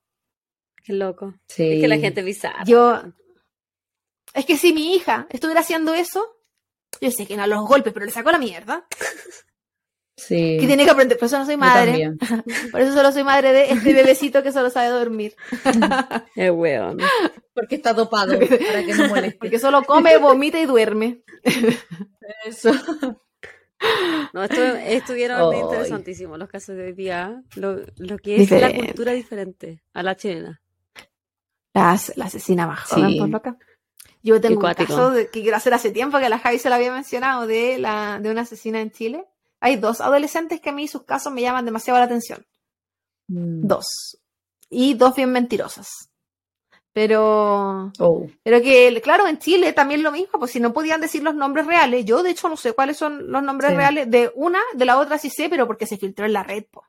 [0.85, 1.35] Qué loco.
[1.49, 1.73] Sí.
[1.75, 2.65] Es que la gente es bizarra.
[2.65, 3.03] Yo,
[4.33, 6.25] es que si mi hija estuviera haciendo eso,
[7.01, 8.87] yo sé que no a los golpes, pero le sacó la mierda.
[10.19, 10.57] Sí.
[10.61, 12.13] Que tiene que aprender, por eso no soy madre.
[12.73, 15.37] Por eso solo soy madre de este bebecito que solo sabe dormir.
[16.35, 16.99] Es weón.
[17.55, 19.39] Porque está dopado, para que no moleste.
[19.39, 21.23] Porque solo come, vomita y duerme.
[22.45, 22.73] Eso.
[24.33, 25.61] No, estu- estuvieron Ay.
[25.61, 27.41] interesantísimos los casos de hoy día.
[27.55, 30.61] Lo, lo que es la cultura diferente a la chilena.
[31.75, 33.19] La, as- la asesina joven, Sí.
[33.31, 33.57] loca.
[34.21, 36.75] Yo tengo un caso de- que quiero hacer hace tiempo que la Javi se la
[36.77, 39.25] había mencionado de, la, de una asesina en Chile.
[39.61, 42.47] Hay dos adolescentes que a mí sus casos me llaman demasiado la atención.
[43.29, 43.67] Mm.
[43.67, 44.19] Dos.
[44.71, 45.89] Y dos bien mentirosas.
[46.93, 48.27] Pero, Oh.
[48.43, 51.67] pero que, claro, en Chile también lo mismo, pues si no podían decir los nombres
[51.67, 53.77] reales, yo de hecho no sé cuáles son los nombres Sí.
[53.77, 56.65] reales de una, de la otra sí sé, pero porque se filtró en la red,
[56.71, 56.85] po.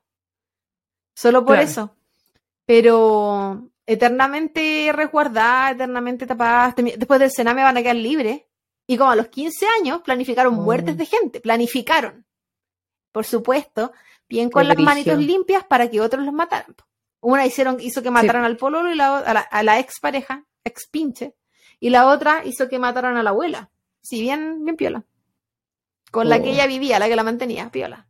[1.14, 1.68] Solo por Claro.
[1.70, 1.96] eso.
[2.66, 8.42] Pero eternamente resguardadas, eternamente tapadas, temi- después del Sename van a quedar libres.
[8.86, 10.62] Y como a los 15 años planificaron Oh.
[10.62, 12.24] muertes de gente, planificaron.
[13.12, 13.92] Por supuesto,
[14.28, 16.74] bien con Qué las manitos limpias para que otros los mataran.
[17.20, 20.44] Una hicieron, hizo que mataran al pololo y la, a la, a la ex pareja,
[20.64, 21.34] ex pinche,
[21.78, 23.70] y la otra hizo que mataran a la abuela.
[24.00, 25.04] Sí, bien, bien piola.
[26.10, 26.42] Con la Oh.
[26.42, 28.06] que ella vivía, la que la mantenía, piola.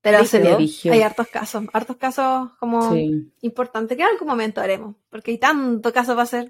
[0.00, 0.58] Pero se dio.
[0.92, 3.32] Hay hartos casos, hartos casos como Sí.
[3.40, 6.48] importantes que en algún momento haremos, porque hay tanto caso para hacer.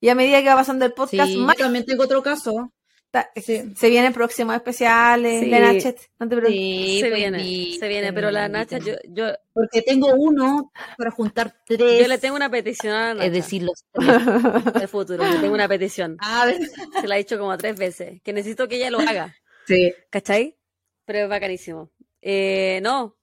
[0.00, 2.72] Y a medida que va pasando el podcast, Sí, más yo también tengo otro caso.
[3.36, 3.72] Sí.
[3.74, 5.40] se vienen próximos especiales.
[5.40, 5.46] Sí.
[5.46, 6.52] Lena Chet, no te preocupes.
[6.60, 11.56] Sí, se viene, se viene, pero la Nacha, yo, yo, Porque tengo uno para juntar
[11.66, 12.02] tres.
[12.02, 14.74] yo le tengo una petición a la Nacha Es decir, los tres.
[14.74, 15.24] de futuro.
[15.24, 16.16] Le tengo una petición.
[16.20, 16.58] A ver.
[17.00, 18.20] Se la he dicho como tres veces.
[18.22, 19.34] Que necesito que ella lo haga.
[19.66, 19.92] Sí.
[20.10, 20.56] ¿Cachai?
[21.04, 21.90] Pero es bacanísimo.
[22.20, 23.16] Eh, no.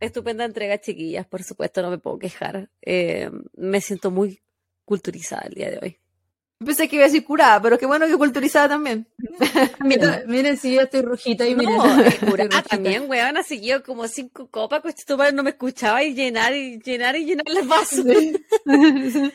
[0.00, 2.70] Estupenda entrega, chiquillas, por supuesto, no me puedo quejar.
[2.82, 4.40] Eh, me siento muy
[4.84, 5.98] culturizada el día de hoy.
[6.64, 9.06] Pensé que iba a decir curada, pero qué bueno que culturizada también.
[9.84, 11.76] Mira, miren si yo estoy rojita y miren.
[11.78, 15.50] No, Estoy ah, también, weón, así yo como cinco copas, coche, tu madre no me
[15.50, 18.02] escuchaba y llenar y llenar y llenar el vaso.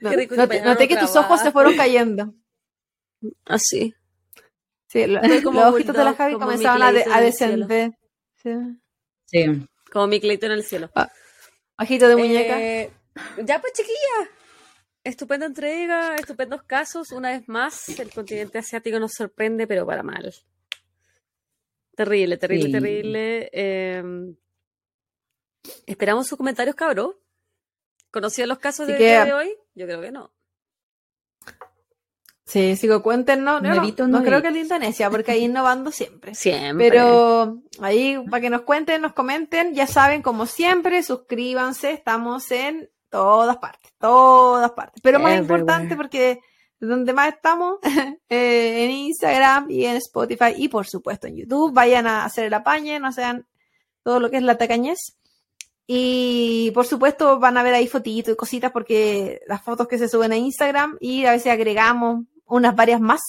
[0.00, 2.32] No, Qué rico, noté, noté no que tus ojos se fueron cayendo.
[3.46, 3.92] Así.
[4.86, 7.92] Sí, lo- como los ojitos de la Javi comenzaban a, de- a descender.
[8.40, 8.50] Sí.
[9.26, 9.66] Sí.
[9.90, 10.88] Como mi Clayton en el cielo.
[11.76, 12.60] Ojito de muñeca.
[12.60, 12.92] Eh,
[13.44, 14.30] ya pues, chiquilla.
[15.04, 17.12] Estupenda entrega, estupendos casos.
[17.12, 20.34] Una vez más, el continente asiático nos sorprende, pero para mal.
[21.94, 22.72] Terrible, terrible, Sí.
[22.72, 23.50] terrible.
[23.52, 24.02] Eh,
[25.86, 27.16] esperamos sus comentarios, cabros.
[28.10, 29.54] ¿Conocían los casos del que- día de hoy?
[29.74, 30.32] Yo creo que no.
[32.46, 33.62] Sí, sigo cuéntenos.
[33.62, 33.74] No,
[34.06, 36.34] no, creo que el de Indonesia, porque ahí innovando siempre.
[36.34, 36.88] Siempre.
[36.90, 42.90] Pero ahí, para que nos cuenten, nos comenten, ya saben, como siempre, suscríbanse, estamos en
[43.14, 45.00] todas partes, todas partes.
[45.00, 45.60] Pero más Everywhere.
[45.62, 46.40] importante, porque
[46.80, 47.76] donde más estamos,
[48.28, 52.54] eh, en Instagram y en Spotify y por supuesto en YouTube, vayan a hacer el
[52.54, 53.46] apañe, no sean
[54.02, 54.98] todo lo que es la tacañez.
[55.86, 60.08] Y por supuesto van a ver ahí fotitos y cositas porque las fotos que se
[60.08, 63.20] suben a Instagram y a veces agregamos unas varias más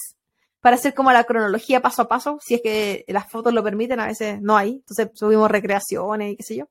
[0.61, 3.99] para hacer como la cronología paso a paso, si es que las fotos lo permiten,
[3.99, 6.65] a veces no hay, entonces subimos recreaciones y qué sé yo,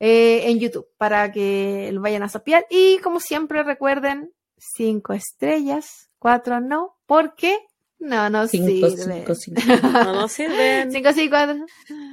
[0.00, 2.66] eh, en YouTube para que lo vayan a sapiar.
[2.70, 7.58] Y como siempre recuerden, cinco estrellas, cuatro no, porque
[8.00, 9.18] no nos Cinco, sirve.
[9.18, 9.60] cinco, cinco.
[9.92, 10.90] No nos sirven.
[10.92, 11.66] Cinco, sí, cuatro.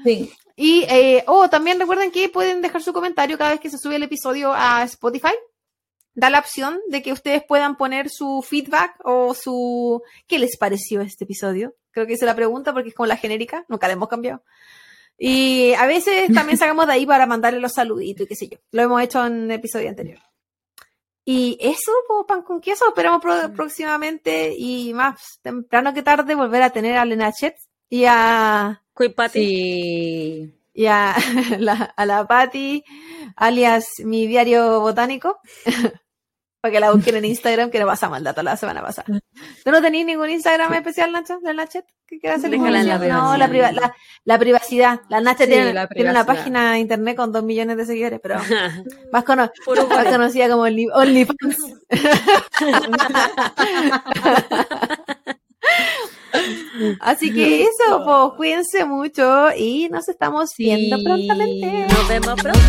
[0.03, 0.31] Sí.
[0.57, 3.95] Y, eh, oh, también recuerden que pueden dejar su comentario cada vez que se sube
[3.95, 5.33] el episodio a Spotify.
[6.13, 10.01] Da la opción de que ustedes puedan poner su feedback o su...
[10.25, 11.75] ¿Qué les pareció este episodio?
[11.91, 14.43] Creo que esa es la pregunta porque es como la genérica, nunca la hemos cambiado.
[15.17, 18.57] Y a veces también sacamos de ahí para mandarle los saluditos y qué sé yo.
[18.71, 20.19] Lo hemos hecho en el episodio anterior.
[21.25, 26.61] Y eso, po, pan con queso, esperamos pro- próximamente y más temprano que tarde volver
[26.61, 27.55] a tener a Lena Chet
[27.89, 28.81] y a
[29.15, 29.39] Patty.
[29.39, 30.53] Sí.
[30.73, 31.15] y a
[31.59, 32.81] la, a la Patti,
[33.35, 35.39] alias mi diario botánico,
[36.61, 39.05] para que la busquen en Instagram, que le pasamos el dato la semana pasada.
[39.63, 41.85] ¿Tú no tenías ningún Instagram especial, Nacho, de Nachet?
[42.07, 42.53] ¿Qué quieras hacer?
[42.53, 43.93] En la no, la, priva- la,
[44.23, 45.01] la privacidad.
[45.09, 48.19] La Nachet Sí, tiene, la tiene una página de internet con dos millones de seguidores,
[48.23, 48.39] pero
[49.11, 51.57] más, cono- Puro más conocida como Only- OnlyFans.
[57.01, 61.03] Así que eso, pues cuídense mucho y nos estamos viendo Sí.
[61.03, 61.87] prontamente.
[61.93, 62.59] Nos vemos pronto.